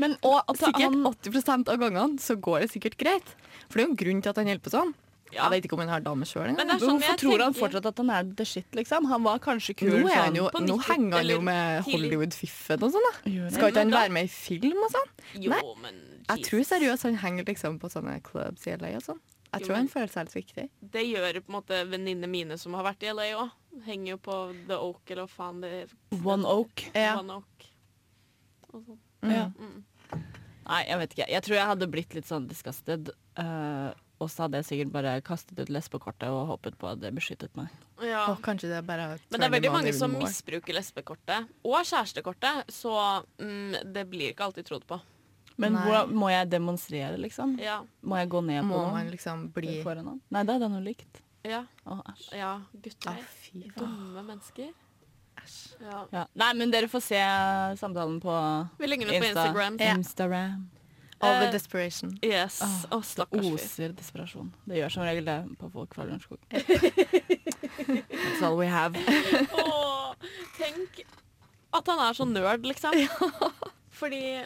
Men 0.00 0.16
Og 0.24 0.56
sikkert 0.56 0.96
80% 1.26 1.68
av 1.68 1.82
gangene 1.82 2.22
så 2.22 2.38
går 2.40 2.64
det 2.64 2.70
sikkert 2.72 2.96
greit. 3.00 3.34
For 3.68 3.76
det 3.76 3.82
er 3.82 3.86
jo 3.88 3.92
en 3.92 4.00
grunn 4.00 4.22
til 4.24 4.32
at 4.32 4.40
han 4.40 4.48
holder 4.48 4.64
på 4.64 4.72
sånn. 4.72 4.94
Ja. 5.32 5.44
Jeg 5.44 5.50
vet 5.50 5.66
ikke 5.68 5.76
om 5.76 5.82
han 5.84 5.90
har 5.92 6.00
dame 6.00 6.24
sjøl 6.24 6.46
engang. 6.48 6.70
sånn 6.80 6.98
Hvorfor 6.98 7.16
tror 7.20 7.36
tror 7.36 7.42
han 7.44 7.54
fortsatt 7.56 7.86
at 7.90 7.98
han 8.00 8.10
er 8.10 8.28
the 8.38 8.44
shit, 8.48 8.68
liksom? 8.72 9.04
Han 9.10 9.22
var 9.26 9.38
kanskje 9.44 9.74
kul 9.76 9.90
Nå, 10.00 10.08
er 10.08 10.14
han 10.22 10.28
sånn 10.32 10.38
jo, 10.40 10.48
nå 10.64 10.76
henger 10.88 11.16
han 11.18 11.32
jo 11.32 11.40
med. 11.44 11.82
Hollywood-fiffen 11.88 12.82
og 12.86 12.94
sånn, 12.94 13.08
da. 13.08 13.32
Skal 13.52 13.72
ikke 13.72 13.84
han 13.84 13.92
være 13.92 14.14
med 14.16 14.24
i 14.24 14.32
film 14.32 14.78
og 14.86 14.94
sånn? 14.94 15.10
Jo, 15.36 15.50
Nei. 15.52 15.62
men 15.82 15.98
Jeg 16.28 16.44
tror 16.48 16.64
seriøst 16.70 17.02
han 17.08 17.18
henger 17.24 17.44
liksom 17.48 17.78
på 17.82 17.90
sånne 17.92 18.22
clubs 18.24 18.66
i 18.66 18.76
LA 18.76 18.94
og 18.96 19.04
sånn. 19.04 19.20
Jeg 19.48 19.62
Jo, 19.62 19.66
tror 19.66 19.76
han 19.76 19.88
føler 19.88 20.10
seg 20.12 20.26
litt 20.28 20.34
viktig. 20.36 20.66
Det 20.92 21.04
gjør 21.08 21.38
på 21.40 21.48
en 21.52 21.56
måte 21.56 21.76
venninnene 21.88 22.28
mine 22.28 22.58
som 22.60 22.74
har 22.76 22.84
vært 22.84 23.02
i 23.06 23.12
LA 23.12 23.28
òg. 23.40 23.50
Henger 23.86 24.10
jo 24.14 24.18
på 24.18 24.34
The 24.68 24.76
Oak, 24.76 25.04
eller 25.10 25.24
hva 25.24 25.30
faen 25.30 25.60
det 25.62 25.70
er. 25.82 25.94
One 26.24 26.44
Oak. 26.44 26.84
Ja. 26.94 27.14
One 27.20 27.38
Oak. 27.40 27.68
Og 28.72 28.82
sånn. 28.84 28.98
Ja. 29.24 29.46
Mm. 29.56 29.84
Nei, 30.68 30.82
jeg 30.84 30.98
vet 31.00 31.14
ikke. 31.16 31.28
Jeg 31.32 31.42
tror 31.46 31.56
jeg 31.56 31.66
hadde 31.70 31.88
blitt 31.88 32.14
litt 32.16 32.28
sånn 32.28 32.48
disgusted. 32.48 33.08
eh, 33.40 33.92
og 34.18 34.30
så 34.30 34.44
hadde 34.44 34.58
jeg 34.60 34.66
sikkert 34.66 34.94
bare 34.94 35.12
kastet 35.26 35.58
ut 35.60 35.70
lesbekortet 35.70 36.30
og 36.32 36.48
håpet 36.52 36.78
på 36.80 36.88
at 36.90 36.98
det 37.02 37.12
beskyttet 37.14 37.54
meg. 37.58 37.70
Ja. 38.02 38.24
Oh, 38.30 38.38
kanskje 38.42 38.70
det 38.72 38.80
er 38.80 38.86
bare 38.86 39.06
Men 39.30 39.40
det 39.40 39.46
er 39.46 39.54
veldig 39.54 39.70
mange 39.74 39.92
som 39.94 40.14
misbruker 40.18 40.74
lesbekortet 40.74 41.46
og 41.62 41.78
kjærestekortet, 41.86 42.72
så 42.74 42.96
mm, 43.38 43.92
det 43.94 44.04
blir 44.10 44.32
ikke 44.34 44.48
alltid 44.50 44.66
trodd 44.66 44.86
på. 44.90 44.98
Men 45.58 45.74
hvordan, 45.74 46.12
må 46.14 46.28
jeg 46.30 46.50
demonstrere, 46.52 47.16
liksom? 47.18 47.56
Ja. 47.62 47.80
Må 48.06 48.18
jeg 48.20 48.28
gå 48.30 48.42
ned 48.46 48.60
på 48.62 48.68
Må 48.70 48.82
noe? 48.84 48.92
man 48.94 49.08
liksom 49.10 49.48
bli 49.54 49.80
Foran 49.82 50.06
han? 50.12 50.20
Nei, 50.34 50.44
da 50.46 50.54
er 50.54 50.62
det 50.62 50.68
noe 50.70 50.84
likt. 50.84 51.22
Ja. 51.46 51.64
Å, 51.86 51.98
æsj. 52.12 52.28
ja. 52.38 52.52
Gutter. 52.84 53.18
fy. 53.40 53.64
Dumme 53.74 54.22
mennesker. 54.22 54.70
Ja. 55.82 56.00
Ja. 56.12 56.24
Nei, 56.38 56.50
men 56.58 56.70
dere 56.74 56.88
får 56.90 57.02
se 57.06 57.20
samtalen 57.80 58.18
på 58.22 58.34
Vi 58.78 58.90
ligger 58.90 59.10
den 59.10 59.22
på 59.22 59.28
Insta. 59.30 59.46
Instagram. 59.46 59.78
Ja. 59.82 59.94
Instagram. 59.94 60.66
All 61.20 61.40
the 61.40 61.48
Eh, 61.48 61.52
desperation. 61.52 62.12
Yes. 62.22 62.60
Oh, 62.62 63.00
det 63.00 63.06
stakkars 63.08 63.42
fyr. 63.42 63.54
oser 63.54 63.92
desperasjon. 63.98 64.52
Det 64.70 64.76
gjør 64.78 64.92
som 64.94 65.02
regel 65.02 65.24
det 65.26 65.38
på 65.58 65.70
folk 65.72 65.94
fra 65.96 66.04
Lørenskog. 66.06 66.38
That's 66.52 68.42
all 68.42 68.56
we 68.58 68.66
have. 68.66 68.96
oh, 69.52 70.12
tenk 70.58 71.02
at 71.74 71.86
han 71.90 72.00
er 72.00 72.14
så 72.16 72.24
nerd, 72.28 72.64
liksom. 72.66 72.94
Fordi 73.98 74.44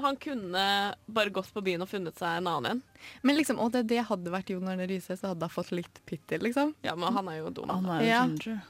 han 0.00 0.16
kunne 0.16 0.64
bare 1.06 1.30
gått 1.34 1.52
på 1.54 1.62
byen 1.64 1.82
og 1.84 1.88
funnet 1.90 2.18
seg 2.18 2.40
en 2.40 2.48
annen 2.50 2.70
en. 2.72 2.82
Men 3.22 3.36
liksom, 3.38 3.60
og 3.62 3.70
det, 3.74 3.84
det 3.90 4.02
hadde 4.08 4.32
vært 4.34 4.50
Jon 4.52 4.66
Arne 4.68 4.86
Riise, 4.90 5.14
så 5.16 5.30
hadde 5.32 5.46
jeg 5.46 5.54
fått 5.54 5.70
litt 5.76 6.00
pity, 6.10 6.40
liksom. 6.42 6.74
Ja, 6.86 6.96
men 6.98 7.14
han 7.14 7.30
er 7.32 7.38
jo 7.40 7.52
dum. 7.54 7.70
Han 7.70 7.86
er 7.86 8.02
jo 8.02 8.08
Ja. 8.10 8.24
ginger. 8.26 8.60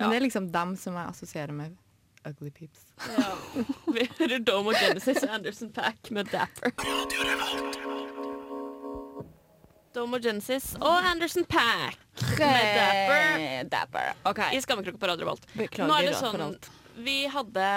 Men 0.00 0.10
det 0.10 0.16
er 0.16 0.24
liksom 0.24 0.46
dem 0.52 0.74
som 0.80 0.94
jeg 0.96 1.10
assosierer 1.12 1.52
med 1.52 1.74
ugly 2.28 2.50
peeps. 2.50 2.80
Ja. 3.18 3.36
Vi 3.94 4.06
hører 4.18 4.38
Dome 4.38 4.74
og 4.74 4.76
Genesis 4.80 5.22
og 5.22 5.34
Anderson 5.34 5.72
Pack 5.72 6.10
med 6.10 6.24
Dapper. 6.32 6.70
Dome 9.94 10.16
og 10.16 10.22
Genesis 10.22 10.74
og 10.80 11.10
Anderson 11.10 11.44
Pack 11.44 11.98
med 12.38 12.74
Dapper 12.76 13.68
Dapper. 13.72 14.12
OK. 14.24 14.40
i 14.54 14.60
Skammekroken 14.60 15.00
på 15.00 15.10
Radio 15.10 15.26
Revolt. 15.26 15.46
Nå 15.56 15.94
er 15.96 16.10
det 16.10 16.16
sånn. 16.18 16.58
Vi 17.00 17.24
hadde 17.32 17.68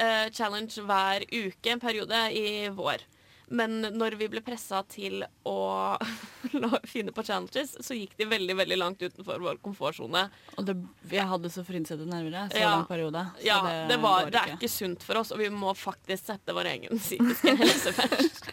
uh, 0.00 0.26
challenge 0.34 0.82
hver 0.82 1.26
uke 1.30 1.74
en 1.74 1.82
periode 1.82 2.24
i 2.34 2.46
vår. 2.74 3.04
Men 3.54 3.76
når 3.94 4.16
vi 4.18 4.26
ble 4.32 4.40
pressa 4.44 4.80
til 4.90 5.22
å 5.46 5.56
finne 6.92 7.12
på 7.14 7.22
challenges, 7.24 7.76
så 7.84 7.94
gikk 7.96 8.16
de 8.18 8.26
veldig 8.30 8.56
veldig 8.58 8.78
langt 8.80 9.02
utenfor 9.04 9.38
vår 9.44 9.60
komfortsone. 9.64 10.24
Og 10.58 10.66
det, 10.68 10.74
jeg 11.12 11.26
hadde 11.30 11.52
så 11.54 11.62
frynsete 11.66 12.06
nerver 12.08 12.48
så 12.50 12.58
Ja. 12.64 12.72
lang 12.76 12.86
periode. 12.90 13.22
Så 13.38 13.46
Ja, 13.46 13.60
det, 13.66 13.76
det, 13.94 14.00
var, 14.02 14.30
det 14.34 14.40
er 14.42 14.54
ikke 14.56 14.70
sunt 14.72 15.04
for 15.06 15.22
oss, 15.22 15.30
og 15.34 15.38
vi 15.42 15.50
må 15.54 15.74
faktisk 15.78 16.32
sette 16.32 16.56
vår 16.56 16.72
egen 16.74 16.98
psykiske 16.98 17.54
helse 17.62 17.94
først. 18.00 18.50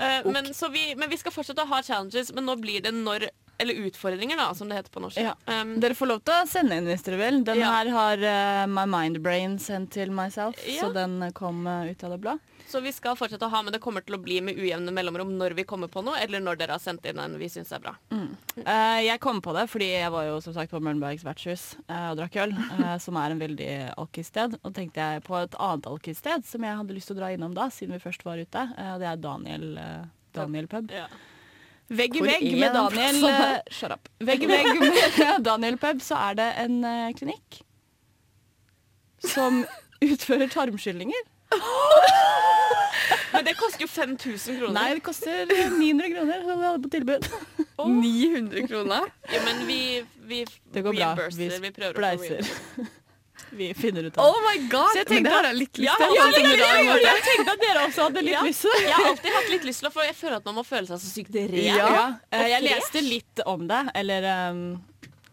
Eh, 0.00 0.26
men, 0.30 0.54
så 0.54 0.68
vi, 0.68 0.94
men 0.98 1.10
vi 1.10 1.16
skal 1.18 1.32
fortsette 1.34 1.62
å 1.64 1.70
ha 1.70 1.80
challenges, 1.82 2.30
men 2.34 2.46
nå 2.46 2.56
blir 2.60 2.82
det 2.84 2.92
når 2.94 3.28
Eller 3.62 3.74
utfordringer, 3.86 4.34
da, 4.36 4.48
som 4.58 4.66
det 4.68 4.80
heter 4.80 4.90
på 4.90 4.98
norsk. 5.04 5.18
Ja. 5.22 5.36
Um, 5.46 5.76
Dere 5.78 5.94
får 5.94 6.08
lov 6.10 6.22
til 6.26 6.34
å 6.34 6.46
sende 6.50 6.74
inn 6.74 6.88
hvis 6.90 7.04
dere 7.06 7.20
vil. 7.20 7.36
Den 7.46 7.60
Ja. 7.62 7.68
her 7.76 7.90
har 7.94 8.24
uh, 8.26 8.64
My 8.66 8.82
Mind 8.90 9.20
Brain 9.22 9.54
sendt 9.62 9.92
til 9.94 10.10
myself, 10.10 10.58
så 10.80 10.88
den 10.92 11.20
kom 11.38 11.62
uh, 11.70 11.86
ut 11.86 12.02
av 12.02 12.16
det 12.16 12.18
blå. 12.24 12.34
Så 12.74 12.80
vi 12.82 12.90
skal 12.94 13.14
fortsette 13.14 13.46
å 13.46 13.52
ha, 13.52 13.60
men 13.62 13.74
det 13.74 13.78
kommer 13.82 14.02
til 14.02 14.16
å 14.16 14.20
bli 14.22 14.40
med 14.42 14.58
ujevne 14.58 14.90
mellomrom 14.94 15.30
når 15.38 15.54
vi 15.54 15.64
kommer 15.68 15.90
på 15.92 16.02
noe, 16.02 16.18
eller 16.18 16.42
når 16.42 16.58
dere 16.58 16.74
har 16.74 16.82
sendt 16.82 17.04
inn 17.06 17.20
en 17.22 17.36
vi 17.38 17.46
syns 17.52 17.70
er 17.74 17.82
bra. 17.84 17.92
Eh, 18.10 19.00
jeg 19.06 19.20
kom 19.22 19.38
på 19.44 19.54
det 19.54 19.68
fordi 19.70 19.92
jeg 19.92 20.10
var 20.10 20.26
jo 20.26 20.40
som 20.42 20.56
sagt 20.56 20.72
på 20.74 20.80
Mørnbergs 20.82 21.22
vertshus 21.26 21.66
uh, 21.86 22.10
og 22.10 22.18
drakk 22.18 22.38
øl, 22.42 22.54
uh, 22.56 22.96
som 23.04 23.18
er 23.20 23.34
en 23.34 23.42
veldig 23.42 23.68
alkissted. 24.00 24.56
Og 24.62 24.74
tenkte 24.74 25.04
jeg 25.04 25.22
på 25.26 25.36
et 25.38 25.54
annet 25.62 25.86
alkissted 25.90 26.48
som 26.48 26.66
jeg 26.66 26.80
hadde 26.80 26.96
lyst 26.96 27.10
til 27.10 27.16
å 27.16 27.20
dra 27.20 27.30
innom 27.34 27.54
da, 27.54 27.68
siden 27.70 27.94
vi 27.94 28.02
først 28.02 28.26
var 28.26 28.42
ute. 28.42 28.64
Det 28.74 29.06
er 29.10 29.20
Daniel, 29.22 29.68
Daniel 30.34 30.66
pub. 30.70 30.90
Ja. 30.94 31.06
Vegg 31.94 32.16
i 32.18 32.24
vegg 32.24 32.48
med 32.56 32.74
Daniel 32.74 33.20
Shut 33.70 33.94
up. 33.94 34.10
Vegg 34.30 34.42
i 34.42 34.50
vegg 34.50 34.72
med 34.80 35.44
Daniel 35.50 35.78
pub 35.78 36.02
så 36.02 36.18
er 36.30 36.40
det 36.40 36.48
en 36.64 36.80
klinikk 37.14 37.60
som 39.24 39.62
utfører 40.04 40.50
tarmskyllinger. 40.52 41.30
Men 43.34 43.44
det 43.44 43.54
koster 43.58 43.82
jo 43.82 43.88
5000 43.90 44.58
kroner. 44.58 44.74
Nei, 44.76 44.94
det 44.94 45.02
koster 45.04 45.46
900 45.78 46.08
kroner, 46.14 46.42
som 46.46 46.60
vi 46.60 46.66
hadde 46.68 46.82
på 46.84 46.90
tilbud. 46.92 47.26
900 47.84 48.66
kroner? 48.70 49.08
Jo, 49.32 49.40
men 49.44 49.64
vi, 49.66 49.78
vi 50.30 50.44
Det 50.72 50.82
går 50.86 50.94
bra. 50.94 51.08
Vi 51.34 51.48
Vi 51.48 51.72
spleiser. 51.90 52.46
Vi 53.54 53.68
finner 53.74 54.02
ut 54.08 54.16
av 54.18 54.24
Oh 54.30 54.38
my 54.46 54.68
god! 54.70 54.88
Så 54.94 54.98
jeg 55.02 55.06
Men 55.08 55.16
tenkte 55.16 55.30
det 55.30 55.34
har 55.36 55.44
jeg 55.50 55.56
litt 55.58 55.78
lyst 55.78 55.86
Ja, 55.90 55.94
til. 55.98 56.14
ja, 56.14 56.22
som 56.22 56.30
ja, 56.32 56.38
i 56.38 56.54
ja, 56.54 56.62
dag, 56.62 56.78
ja, 56.78 56.86
Marte. 56.92 57.10
Jeg 57.10 57.24
tenkte 57.26 57.52
at 57.56 57.60
dere 57.64 57.82
også 57.88 58.06
hadde 58.06 58.22
litt 58.24 58.34
Ja. 58.34 58.42
lyst 58.46 58.62
til 58.64 58.70
det. 58.74 58.82
Jeg 58.86 58.94
har 58.94 59.06
alltid 59.10 59.30
hatt 59.36 59.50
litt 59.52 59.64
lyst 59.68 59.78
til 59.82 59.88
det, 59.88 59.92
for 59.98 60.02
jeg 60.08 60.16
føler 60.18 60.36
at 60.38 60.44
man 60.48 60.54
må 60.58 60.64
føle 60.66 60.86
seg 60.90 61.02
så 61.02 61.10
sykt 61.10 61.34
ren. 61.42 61.54
Ja. 61.66 61.74
Ja. 61.98 62.04
Eh, 62.30 62.46
Jeg 62.54 62.62
leste 62.68 63.02
litt 63.04 63.42
om 63.46 63.66
det, 63.70 63.82
eller 63.94 64.28
um, 64.54 64.62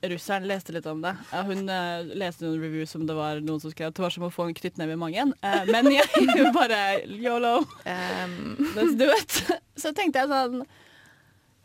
russeren 0.09 0.47
leste 0.49 0.73
litt 0.75 0.87
om 0.89 1.01
det. 1.03 1.13
Hun 1.31 1.69
uh, 1.69 2.01
leste 2.17 2.45
noen 2.45 2.61
reviews 2.61 2.93
som 2.93 3.05
det 3.07 3.15
var 3.17 3.41
noen 3.43 3.61
som 3.61 3.73
skrev 3.73 3.91
at 3.91 3.97
det 3.97 4.05
var 4.05 4.13
som 4.13 4.27
å 4.27 4.31
få 4.33 4.47
en 4.49 4.57
knyttneve 4.57 4.97
i 4.97 5.01
magen. 5.01 5.33
Uh, 5.45 5.61
men 5.69 5.91
jeg 5.93 6.51
bare 6.57 6.81
yolo, 7.05 7.59
Um, 7.85 8.55
let's 8.75 8.95
do 8.97 9.07
it. 9.11 9.41
Så 9.79 9.91
tenkte 9.95 10.21
jeg 10.21 10.29
sånn 10.31 10.63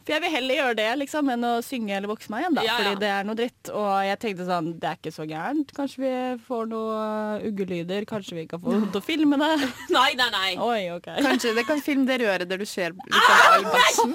For 0.06 0.14
jeg 0.14 0.22
vil 0.22 0.30
heller 0.30 0.54
gjøre 0.60 0.74
det 0.78 0.90
liksom, 1.00 1.30
enn 1.34 1.44
å 1.48 1.52
synge 1.66 1.96
eller 1.96 2.06
vokse 2.06 2.30
meg 2.30 2.44
igjen, 2.44 2.54
da. 2.54 2.62
Ja, 2.62 2.76
ja. 2.76 2.76
Fordi 2.78 3.00
det 3.02 3.08
er 3.10 3.24
noe 3.26 3.38
dritt. 3.40 3.70
Og 3.74 3.88
jeg 4.06 4.18
tenkte 4.22 4.46
sånn, 4.46 4.68
det 4.78 4.86
er 4.92 5.00
ikke 5.00 5.12
så 5.16 5.26
gærent. 5.26 5.72
Kanskje 5.74 6.02
vi 6.04 6.12
får 6.46 6.68
noe 6.70 7.00
uggelyder. 7.48 8.06
Kanskje 8.06 8.38
vi 8.38 8.44
kan 8.52 8.62
få 8.62 8.76
noen 8.76 8.86
til 8.94 9.02
å 9.02 9.06
filme 9.06 9.40
det. 9.42 9.50
Nei, 9.96 10.12
nei, 10.20 10.28
nei. 10.30 10.52
Oi, 10.62 10.78
okay. 10.94 11.18
Kanskje 11.26 11.56
det 11.58 11.66
kan 11.66 11.82
filme 11.82 12.06
det 12.06 12.20
røret 12.22 12.46
der 12.46 12.62
du 12.62 12.68
ser 12.70 12.94
liksom 12.94 13.34
all 13.50 13.66
bæsjen, 13.74 14.14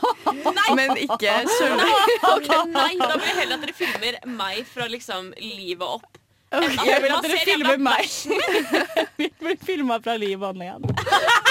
men 0.80 0.96
ikke 1.04 1.36
sjøl. 1.58 1.84
okay, 2.32 2.64
nei, 2.72 2.92
da 3.02 3.12
vil 3.18 3.28
jeg 3.28 3.38
heller 3.42 3.58
at 3.58 3.66
dere 3.66 3.76
filmer 3.76 4.20
meg 4.40 4.64
fra 4.72 4.88
liksom 4.92 5.34
livet 5.42 5.88
opp. 6.00 6.22
Jeg 6.52 7.04
vil 7.04 7.14
at 7.16 7.28
dere 7.28 7.44
filmer 7.48 7.80
meg. 7.80 8.12
Vi 9.20 9.32
blir 9.40 9.60
filma 9.64 10.00
fra 10.04 10.18
livet 10.20 10.48
og 10.48 11.51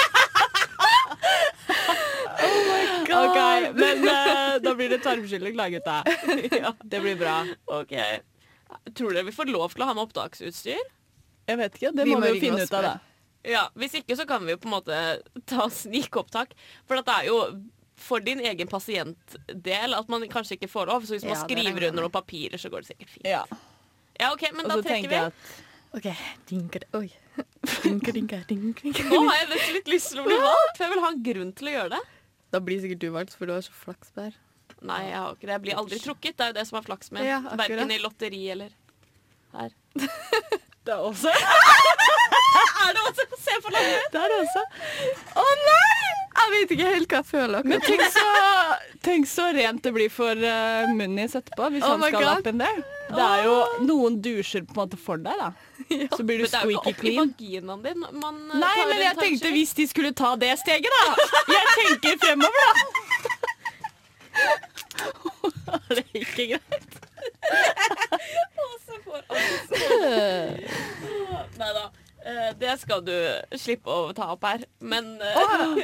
igjen. 3.11 3.29
Okay, 3.31 3.69
men 3.77 4.07
uh, 4.07 4.55
da 4.63 4.73
blir 4.79 4.91
det 4.93 5.01
tarmskylling, 5.05 5.55
da, 5.59 5.67
gutta. 5.73 5.99
Det 6.91 7.03
blir 7.03 7.19
bra. 7.19 7.35
Ok. 7.79 7.93
Tror 8.97 9.13
dere 9.15 9.27
vi 9.27 9.35
får 9.35 9.51
lov 9.51 9.75
til 9.75 9.83
å 9.83 9.89
ha 9.91 9.95
med 9.97 10.05
opptaksutstyr? 10.07 10.81
Jeg 11.49 11.59
vet 11.59 11.77
ikke, 11.77 11.91
det 11.97 12.05
Vi 12.07 12.15
må 12.15 12.23
vi 12.25 12.35
jo 12.35 12.41
finne 12.43 12.65
ut 12.65 12.75
av, 12.77 12.87
da. 12.87 12.93
Ja, 13.47 13.63
Hvis 13.79 13.95
ikke 13.97 14.15
så 14.19 14.27
kan 14.29 14.43
vi 14.45 14.53
jo 14.53 14.59
på 14.61 14.69
en 14.69 14.75
måte 14.75 14.97
ta 15.49 15.65
snikopptak. 15.73 16.53
For 16.87 17.01
det 17.01 17.15
er 17.15 17.29
jo 17.31 17.39
for 18.01 18.23
din 18.25 18.39
egen 18.45 18.69
pasientdel 18.69 19.93
at 19.97 20.07
man 20.09 20.23
kanskje 20.29 20.57
ikke 20.57 20.69
får 20.71 20.89
lov. 20.89 21.05
Så 21.09 21.17
hvis 21.17 21.25
Ja, 21.25 21.33
man 21.35 21.43
skriver 21.43 21.89
under 21.89 22.05
noen 22.05 22.13
papirer, 22.13 22.61
så 22.61 22.69
går 22.73 22.85
det 22.85 22.93
sikkert 22.93 23.13
fint. 23.17 23.27
Ja. 23.29 23.43
Ja, 24.19 24.31
ok, 24.33 24.47
Men 24.53 24.69
da 24.69 24.77
trekker 24.81 25.09
vi. 25.09 25.19
at 25.25 25.59
OK. 25.97 26.07
Dinker, 26.47 26.85
oi. 26.95 27.09
Dinker, 27.83 28.13
dinker, 28.15 28.43
dinker. 28.47 29.03
Nå 29.11 29.21
har 29.27 29.41
jeg 29.41 29.73
litt 29.75 29.91
lyst 29.91 30.13
til 30.13 30.21
å 30.21 30.25
bli 30.27 30.37
valgt, 30.39 30.77
for 30.77 30.85
jeg 30.85 30.93
vil 30.93 31.03
ha 31.03 31.09
en 31.11 31.23
grunn 31.25 31.53
til 31.57 31.67
å 31.71 31.73
gjøre 31.75 31.91
det. 31.97 32.01
Da 32.51 32.59
blir 32.63 32.81
sikkert 32.83 33.01
du 33.03 33.09
valgt, 33.15 33.35
for 33.37 33.47
du 33.47 33.55
har 33.55 33.63
så 33.65 33.73
flaks 33.75 34.11
der. 34.17 34.35
Nei, 34.81 35.01
jeg 35.07 35.17
har 35.17 35.35
ikke 35.35 35.47
det. 35.47 35.53
Jeg 35.53 35.63
blir 35.65 35.79
aldri 35.79 35.99
trukket. 36.01 36.37
Det 36.37 36.45
er 36.45 36.53
jo 36.53 36.57
det 36.57 36.67
som 36.67 36.79
er 36.79 36.85
flaks 36.87 37.11
med. 37.15 37.25
Ja, 37.27 37.37
akkurat. 37.43 37.61
Verken 37.63 37.93
i 37.93 37.99
lotteri 38.01 38.41
eller 38.53 38.73
her. 39.55 39.75
det 40.85 40.93
er 40.95 41.03
også 41.05 41.31
Er 42.81 42.95
det 42.95 43.03
også? 43.07 43.27
Se 43.39 43.57
på 43.63 43.71
landet! 43.71 44.07
Det 44.11 44.21
er 44.23 44.33
det 44.33 44.39
også. 44.41 44.63
Å 45.37 45.45
nei! 45.67 46.20
Jeg 46.31 46.47
vet 46.53 46.69
ikke 46.75 46.87
helt 46.93 47.09
hva 47.11 47.17
jeg 47.19 47.27
føler. 47.27 47.59
Men 47.67 47.75
akkurat. 47.81 47.99
tenk 47.99 48.11
så, 48.15 48.27
tenk 49.05 49.23
så 49.29 49.45
rent 49.55 49.81
det 49.83 49.91
blir 49.95 50.09
for 50.13 50.31
uh, 50.31 50.87
Munnis 50.95 51.35
etterpå, 51.37 51.63
hvis 51.73 51.83
Oh 51.83 51.87
han 51.95 52.01
skal 52.07 52.21
God. 52.23 52.47
inn 52.47 52.53
in 52.53 52.59
there. 52.63 52.81
Det 53.11 53.25
er 53.27 53.39
jo 53.43 53.55
noen 53.83 54.13
dusjer 54.23 54.63
på 54.63 54.71
en 54.71 54.77
måte 54.85 54.95
for 54.99 55.17
deg, 55.19 55.35
da. 55.41 55.49
Så 56.15 56.23
blir 56.23 56.39
du 56.39 56.47
squeaky 56.47 56.55
clean. 56.55 56.55
Men 56.55 56.55
det 56.55 56.57
er 56.57 56.63
jo 56.71 56.71
ikke 56.71 56.79
opp 56.79 56.87
i 56.87 56.93
clean. 57.01 57.19
vaginaen 57.27 57.81
din 57.83 57.99
man 58.23 58.35
eh, 58.47 58.55
Nei, 58.63 58.77
men 58.87 58.95
en 58.95 59.03
jeg 59.03 59.15
tenkte 59.19 59.51
hvis 59.57 59.75
de 59.81 59.85
skulle 59.91 60.13
ta 60.15 60.31
det 60.39 60.53
steget, 60.63 60.87
da. 60.95 61.03
Jeg 61.51 61.65
tenker 61.81 62.15
fremover, 62.23 62.55
da. 62.61 62.71
Er 65.71 65.95
det 65.95 66.03
ikke 66.15 66.45
greit? 66.55 66.91
Nei 71.61 71.71
da. 71.75 71.83
Eh, 72.31 72.53
Det 72.59 72.75
skal 72.81 73.01
du 73.05 73.13
slippe 73.59 73.91
å 73.91 74.11
ta 74.15 74.31
opp 74.35 74.45
her. 74.47 74.63
Men 74.79 75.13
uh, 75.21 75.75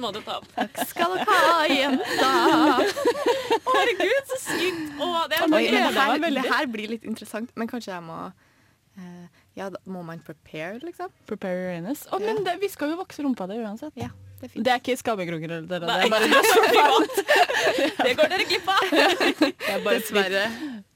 må 0.00 0.12
du 0.14 0.20
ta 0.24 0.38
opp. 0.38 0.48
Takk 0.54 0.82
Skal 0.90 1.16
dere 1.18 1.26
ha, 1.28 1.64
jenta? 1.70 2.30
Herregud, 3.70 4.30
så 4.30 4.38
sykt! 4.44 4.86
Å, 5.00 5.10
det 5.30 5.40
er 5.40 5.44
Oi, 5.46 5.50
men 5.50 5.64
det, 5.64 5.98
her, 5.98 6.24
det 6.38 6.46
her 6.48 6.70
blir 6.70 6.94
litt 6.94 7.06
interessant, 7.08 7.52
men 7.58 7.70
kanskje 7.70 7.92
jeg 7.94 8.04
må 8.06 8.18
eh, 8.26 9.26
Ja, 9.58 9.70
da 9.72 9.80
må 9.90 10.02
man 10.06 10.22
prepare, 10.24 10.78
liksom? 10.84 11.12
Prepare 11.28 11.62
your 11.62 11.78
anus. 11.78 12.06
Å, 12.10 12.20
men 12.22 12.42
det, 12.46 12.58
vi 12.62 12.70
skal 12.72 12.92
jo 12.94 13.00
vokse 13.00 13.24
rumpa 13.26 13.48
di 13.50 13.58
uansett. 13.62 13.96
Ja, 14.00 14.10
det 14.40 14.50
er 14.50 14.54
fint. 14.54 14.66
Det 14.66 14.74
er 14.74 14.82
ikke 14.82 14.98
skammekroker 15.00 15.56
eller 15.56 15.66
det. 15.70 15.80
Det 15.80 15.96
er 15.96 16.12
bare, 16.12 16.30
det 16.30 16.84
er. 16.84 18.04
Det 18.04 18.14
går 18.20 18.32
dere 18.36 18.46
glipp 18.52 18.70
av. 18.76 18.86
det 18.94 19.52
er 19.74 19.84
bare 19.86 19.98
Dessverre. 19.98 20.46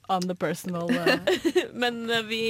On 0.09 0.27
the 0.29 0.35
personal 0.35 0.91
uh, 0.91 1.17
Men 1.73 2.11
eh, 2.11 2.23
vi 2.23 2.43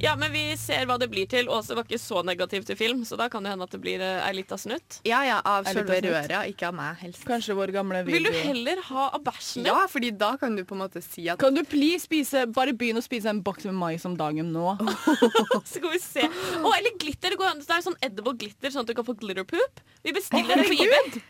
Ja, 0.00 0.16
men 0.16 0.32
vi 0.32 0.56
ser 0.58 0.86
hva 0.88 0.96
det 0.98 1.06
blir 1.12 1.28
til. 1.30 1.46
Åse 1.52 1.76
var 1.76 1.84
ikke 1.86 2.00
så 2.00 2.22
negativ 2.26 2.64
til 2.66 2.76
film, 2.78 3.04
så 3.06 3.14
da 3.20 3.28
kan 3.30 3.44
det 3.44 3.52
hende 3.52 3.66
at 3.68 3.74
det 3.74 3.78
blir 3.82 4.00
ei 4.02 4.32
lita 4.34 4.56
snutt. 4.58 4.98
Ja, 5.06 5.20
ja, 5.26 5.36
av 5.46 5.68
selve 5.68 6.00
av 6.00 6.48
ikke 6.48 6.70
av 6.70 6.74
meg, 6.74 6.96
helst. 7.04 7.22
Kanskje 7.28 7.54
vår 7.54 7.74
gamle 7.76 8.00
Vil 8.08 8.26
du 8.26 8.32
heller 8.34 8.80
ha 8.88 9.08
av 9.14 9.22
bæsjen 9.22 9.62
din? 9.62 9.70
Ja, 9.70 9.84
fordi 9.90 10.10
da 10.18 10.32
kan 10.40 10.56
du 10.56 10.64
på 10.66 10.74
en 10.74 10.82
måte 10.82 11.02
si 11.04 11.28
at 11.30 11.38
Kan 11.42 11.54
du 11.54 11.62
please 11.68 12.06
spise 12.08 12.46
Bare 12.50 12.74
begynn 12.74 12.98
å 12.98 13.04
spise 13.04 13.30
en 13.30 13.42
boks 13.44 13.68
med 13.68 13.78
mais 13.78 14.06
om 14.08 14.16
dagen 14.18 14.50
nå. 14.54 14.74
Så 15.68 15.76
skal 15.76 15.92
vi 15.92 16.00
se. 16.02 16.26
Å, 16.26 16.72
eller 16.72 16.96
glitter. 16.98 17.34
Det 17.34 17.38
går 17.40 17.52
an. 17.52 17.62
Det 17.62 17.76
er 17.76 17.84
sånn 17.84 18.00
edible 18.02 18.34
glitter, 18.40 18.74
sånn 18.74 18.86
at 18.86 18.90
du 18.90 18.96
kan 18.98 19.06
få 19.06 19.16
glitter 19.20 19.46
poop. 19.48 19.84
Vi 20.02 20.14
bestiller 20.16 20.58
det 20.58 20.68
på 20.70 20.78
eBay. 20.82 21.22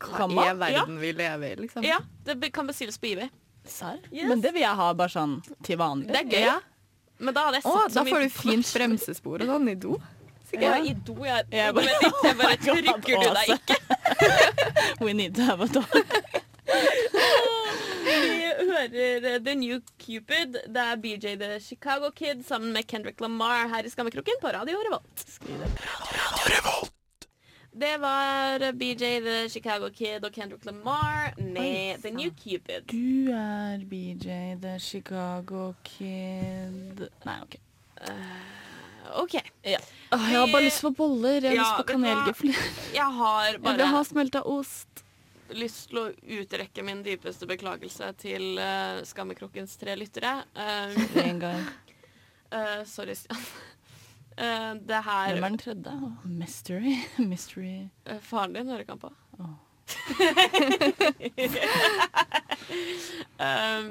hva 0.00 0.26
er 0.46 0.56
verden 0.56 0.90
verden 0.90 1.00
vi 1.00 1.12
lever 1.12 1.46
i, 1.52 1.56
liksom. 1.66 1.84
Ja, 1.84 1.98
det 2.24 2.52
kan 2.54 2.68
bestilles 2.70 2.98
på 2.98 3.10
eBay. 3.12 3.30
Serr? 3.64 3.98
Yes. 4.10 4.28
Men 4.28 4.40
det 4.40 4.52
vil 4.54 4.62
jeg 4.62 4.76
ha 4.80 4.92
bare 4.94 5.12
sånn 5.12 5.36
til 5.66 5.76
vanlig. 5.80 6.08
Det 6.08 6.20
er 6.24 6.30
gøy. 6.32 6.40
Ja. 6.46 6.58
Men 7.20 7.34
da 7.36 7.44
hadde 7.48 7.60
jeg 7.60 7.66
satt 7.66 7.82
sett 7.82 7.92
så 7.92 7.98
da 8.00 8.04
mye 8.06 8.14
får 8.14 8.20
du 8.24 8.28
fint 8.38 8.72
bremsespor 8.74 9.42
og 9.44 9.50
sånn 9.54 9.68
i 9.68 9.74
do. 9.76 9.98
Ja, 10.58 10.72
i 10.82 10.94
do, 11.06 11.14
jeg. 11.22 11.44
Jeg 11.54 11.74
bare- 11.76 11.86
jeg 11.86 12.12
jeg 12.24 12.36
bare 12.40 12.56
trykker 12.64 13.20
du 13.22 13.28
deg 13.36 13.48
ikke. 13.54 13.76
We 15.04 15.12
need 15.14 15.34
to 15.36 15.42
have 15.46 15.60
a 15.60 15.68
dog. 15.70 15.84
Vi 18.10 18.66
hører 18.70 19.26
eh, 19.34 19.38
The 19.44 19.54
New 19.54 19.80
Cupid. 20.00 20.56
Det 20.66 20.82
er 20.82 20.96
BJ 21.02 21.36
The 21.40 21.60
Chicago 21.62 22.10
Kid 22.16 22.42
sammen 22.46 22.72
med 22.74 22.86
Kendrick 22.90 23.20
Lamar 23.20 23.68
her 23.68 23.84
i 23.86 23.90
Skammekroken 23.92 24.40
på 24.42 24.52
Radio 24.56 24.80
Revolt. 24.88 25.26
Radio 25.46 26.56
Revolt. 26.56 26.92
Det 27.72 27.96
var 28.02 28.72
BJ 28.72 29.20
The 29.22 29.48
Chicago 29.48 29.90
Kid 29.94 30.24
og 30.26 30.32
Kendrick 30.34 30.64
Lamar 30.66 31.34
med 31.38 32.02
The 32.02 32.10
New 32.10 32.30
Cupid. 32.34 32.82
Du 32.90 33.30
er 33.32 33.84
BJ 33.86 34.56
the 34.62 34.78
Chicago 34.82 35.74
Kid 35.86 37.04
Nei, 37.24 37.36
OK. 37.42 37.54
OK. 39.20 39.34
Åh, 39.34 40.26
jeg 40.32 40.40
har 40.40 40.50
bare 40.52 40.64
lyst 40.66 40.82
på 40.82 40.90
boller. 40.90 41.40
Jeg 41.46 41.50
har 41.50 41.56
Ja, 41.56 41.62
lyst 41.62 41.78
på 41.78 41.86
du. 41.92 42.52
Jeg 42.94 43.04
har 43.20 43.58
bare 43.58 43.72
Jeg 43.72 43.78
vil 43.78 43.86
ha 43.94 44.02
smelta 44.04 44.42
ost. 44.42 45.04
lyst 45.54 45.88
til 45.90 45.98
å 45.98 46.10
utrekke 46.42 46.82
min 46.86 47.02
dypeste 47.02 47.46
beklagelse 47.46 48.12
til 48.18 48.58
uh, 48.58 49.00
Skammekrokkens 49.06 49.76
tre 49.80 49.96
lyttere. 49.98 50.42
Uh, 50.54 50.94
sorry, 52.94 53.14
Stian. 53.14 53.38
Eh, 54.40 54.74
det 54.88 55.00
her 55.04 55.34
Hvem 55.34 55.44
er 55.44 55.48
den 55.52 55.58
tredje? 55.60 55.92
Mystery. 56.24 56.94
Mystery. 57.32 57.88
Uh, 58.08 58.20
Faren 58.24 58.54
din 58.56 58.70
hører 58.70 58.86
ikke 58.86 58.96
han 58.96 59.02
på. 59.02 59.12
Oh. 59.40 59.56
um, 63.38 63.88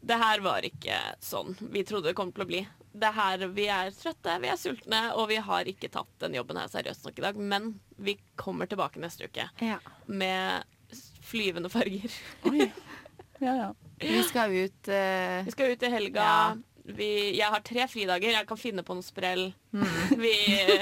det 0.00 0.16
her 0.22 0.40
var 0.44 0.64
ikke 0.64 0.96
sånn 1.22 1.56
vi 1.74 1.82
trodde 1.84 2.08
det 2.10 2.16
kom 2.18 2.30
til 2.32 2.44
å 2.44 2.48
bli. 2.48 2.60
Det 2.90 3.10
her, 3.14 3.44
Vi 3.54 3.66
er 3.70 3.92
trøtte, 3.94 4.38
vi 4.42 4.48
er 4.50 4.58
sultne, 4.58 5.00
og 5.14 5.28
vi 5.30 5.36
har 5.44 5.68
ikke 5.70 5.90
tatt 5.92 6.10
den 6.22 6.34
jobben 6.34 6.58
her 6.58 6.70
seriøst 6.72 7.04
nok 7.06 7.20
i 7.20 7.24
dag. 7.26 7.36
Men 7.38 7.68
vi 8.02 8.16
kommer 8.40 8.66
tilbake 8.70 9.02
neste 9.02 9.28
uke 9.30 9.46
Ja. 9.62 9.78
med 10.06 10.64
flyvende 11.22 11.70
farger. 11.72 12.10
Oi. 12.50 12.70
Ja, 13.40 13.54
ja. 13.56 13.68
Vi 13.96 14.18
skal 14.28 14.52
ut 14.52 14.88
uh... 14.92 15.38
Vi 15.46 15.52
skal 15.54 15.70
ut 15.72 15.82
i 15.82 15.88
helga. 15.88 16.20
Ja. 16.20 16.56
Vi, 16.96 17.08
jeg 17.38 17.46
har 17.52 17.60
tre 17.66 17.86
fridager. 17.88 18.32
Jeg 18.36 18.46
kan 18.48 18.58
finne 18.60 18.82
på 18.86 18.94
noe 18.96 19.04
sprell. 19.06 19.46
Vi, 19.72 20.32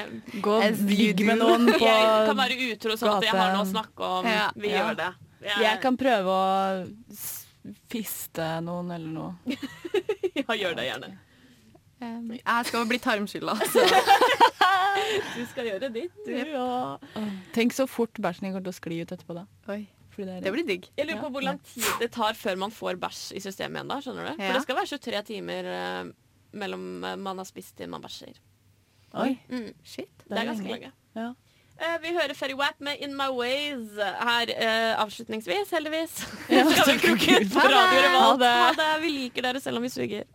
Gå 0.45 0.57
og 0.59 0.83
ligg 0.89 1.25
med 1.27 1.39
noen 1.43 1.67
på 1.73 1.79
jeg 1.85 2.27
kan 2.31 2.39
være 2.39 2.59
utro 2.73 2.97
sånn 3.01 3.17
at 3.19 3.27
jeg 3.29 3.37
har 3.37 3.53
noe 3.57 3.65
å 3.67 3.71
snakke 3.71 4.13
om. 4.21 4.29
Ja. 4.29 4.49
Vi 4.57 4.73
Ja. 4.73 4.83
gjør 4.85 4.97
det. 5.03 5.11
Jeg 5.49 5.81
kan 5.85 5.97
prøve 6.01 6.35
å 6.35 7.17
fiste 7.91 8.49
noen 8.65 8.91
eller 8.95 9.13
noe. 9.13 9.33
Ja, 10.39 10.55
gjør 10.55 10.77
det 10.79 10.85
gjerne. 10.87 11.09
Um, 12.01 12.29
Jeg 12.39 12.67
skal 12.69 12.85
bli 12.87 12.99
tarmskylla, 13.03 13.57
så 13.73 13.83
Du 15.35 15.41
skal 15.51 15.67
gjøre 15.67 15.89
ditt. 15.93 16.15
Du. 16.25 16.31
Ja. 16.31 16.97
Tenk 17.57 17.75
så 17.75 17.89
fort 17.91 18.15
bæsjen 18.23 18.47
din 18.47 18.55
kommer 18.55 18.69
til 18.69 18.75
å 18.75 18.79
skli 18.79 19.01
ut 19.03 19.13
etterpå, 19.17 19.35
da. 19.41 19.43
Oi. 19.75 19.81
Fordi 20.19 20.27
det 20.27 20.37
er 20.41 20.47
Det 20.49 20.53
blir 20.57 20.67
digg. 20.67 20.87
Jeg 20.99 21.07
lurer 21.07 21.21
på 21.23 21.29
hvor 21.37 21.45
lang 21.47 21.61
tid 21.63 21.87
det 22.03 22.11
tar 22.19 22.35
før 22.35 22.57
man 22.59 22.73
får 22.75 22.99
bæsj 22.99 23.21
i 23.39 23.43
systemet 23.45 23.79
igjen. 23.79 23.91
da, 23.93 24.01
skjønner 24.03 24.25
du? 24.27 24.33
Ja. 24.35 24.49
For 24.49 24.59
det 24.59 24.63
skal 24.67 24.79
være 24.81 24.99
23 24.99 25.23
timer 25.31 25.69
uh, 25.71 26.09
mellom 26.59 27.05
eh, 27.07 27.15
man 27.23 27.39
har 27.39 27.47
spist 27.47 27.77
til 27.79 27.91
man 27.93 28.03
bæsjer. 28.03 28.41
Oi. 29.23 29.37
Mm. 29.49 29.69
Shit. 29.87 30.11
Det 30.27 30.35
er 30.43 30.51
ganske 30.51 30.67
lenge. 30.67 30.91
Ja. 31.17 31.29
Uh, 31.79 31.95
vi 32.03 32.11
hører 32.17 32.35
Ferry 32.35 32.57
Wap 32.59 32.81
med 32.83 32.99
In 33.07 33.13
My 33.15 33.29
Ways 33.31 33.95
her 34.03 34.51
uh, 34.51 35.03
avslutningsvis, 35.05 35.71
heldigvis. 35.71 36.17
Ja, 36.51 36.65
Skal 36.75 36.99
vi 36.99 36.99
takk 37.07 37.29
ut 37.39 37.53
på 37.55 37.63
Radio 37.71 38.01
Ha 38.03 38.07
Revolt? 38.09 38.43
det. 38.43 38.51
Ha 38.65 38.73
det. 38.83 38.89
Vi 39.05 39.13
liker 39.15 39.47
dere 39.47 39.63
selv 39.63 39.79
om 39.79 39.87
vi 39.87 39.93
suger. 39.95 40.27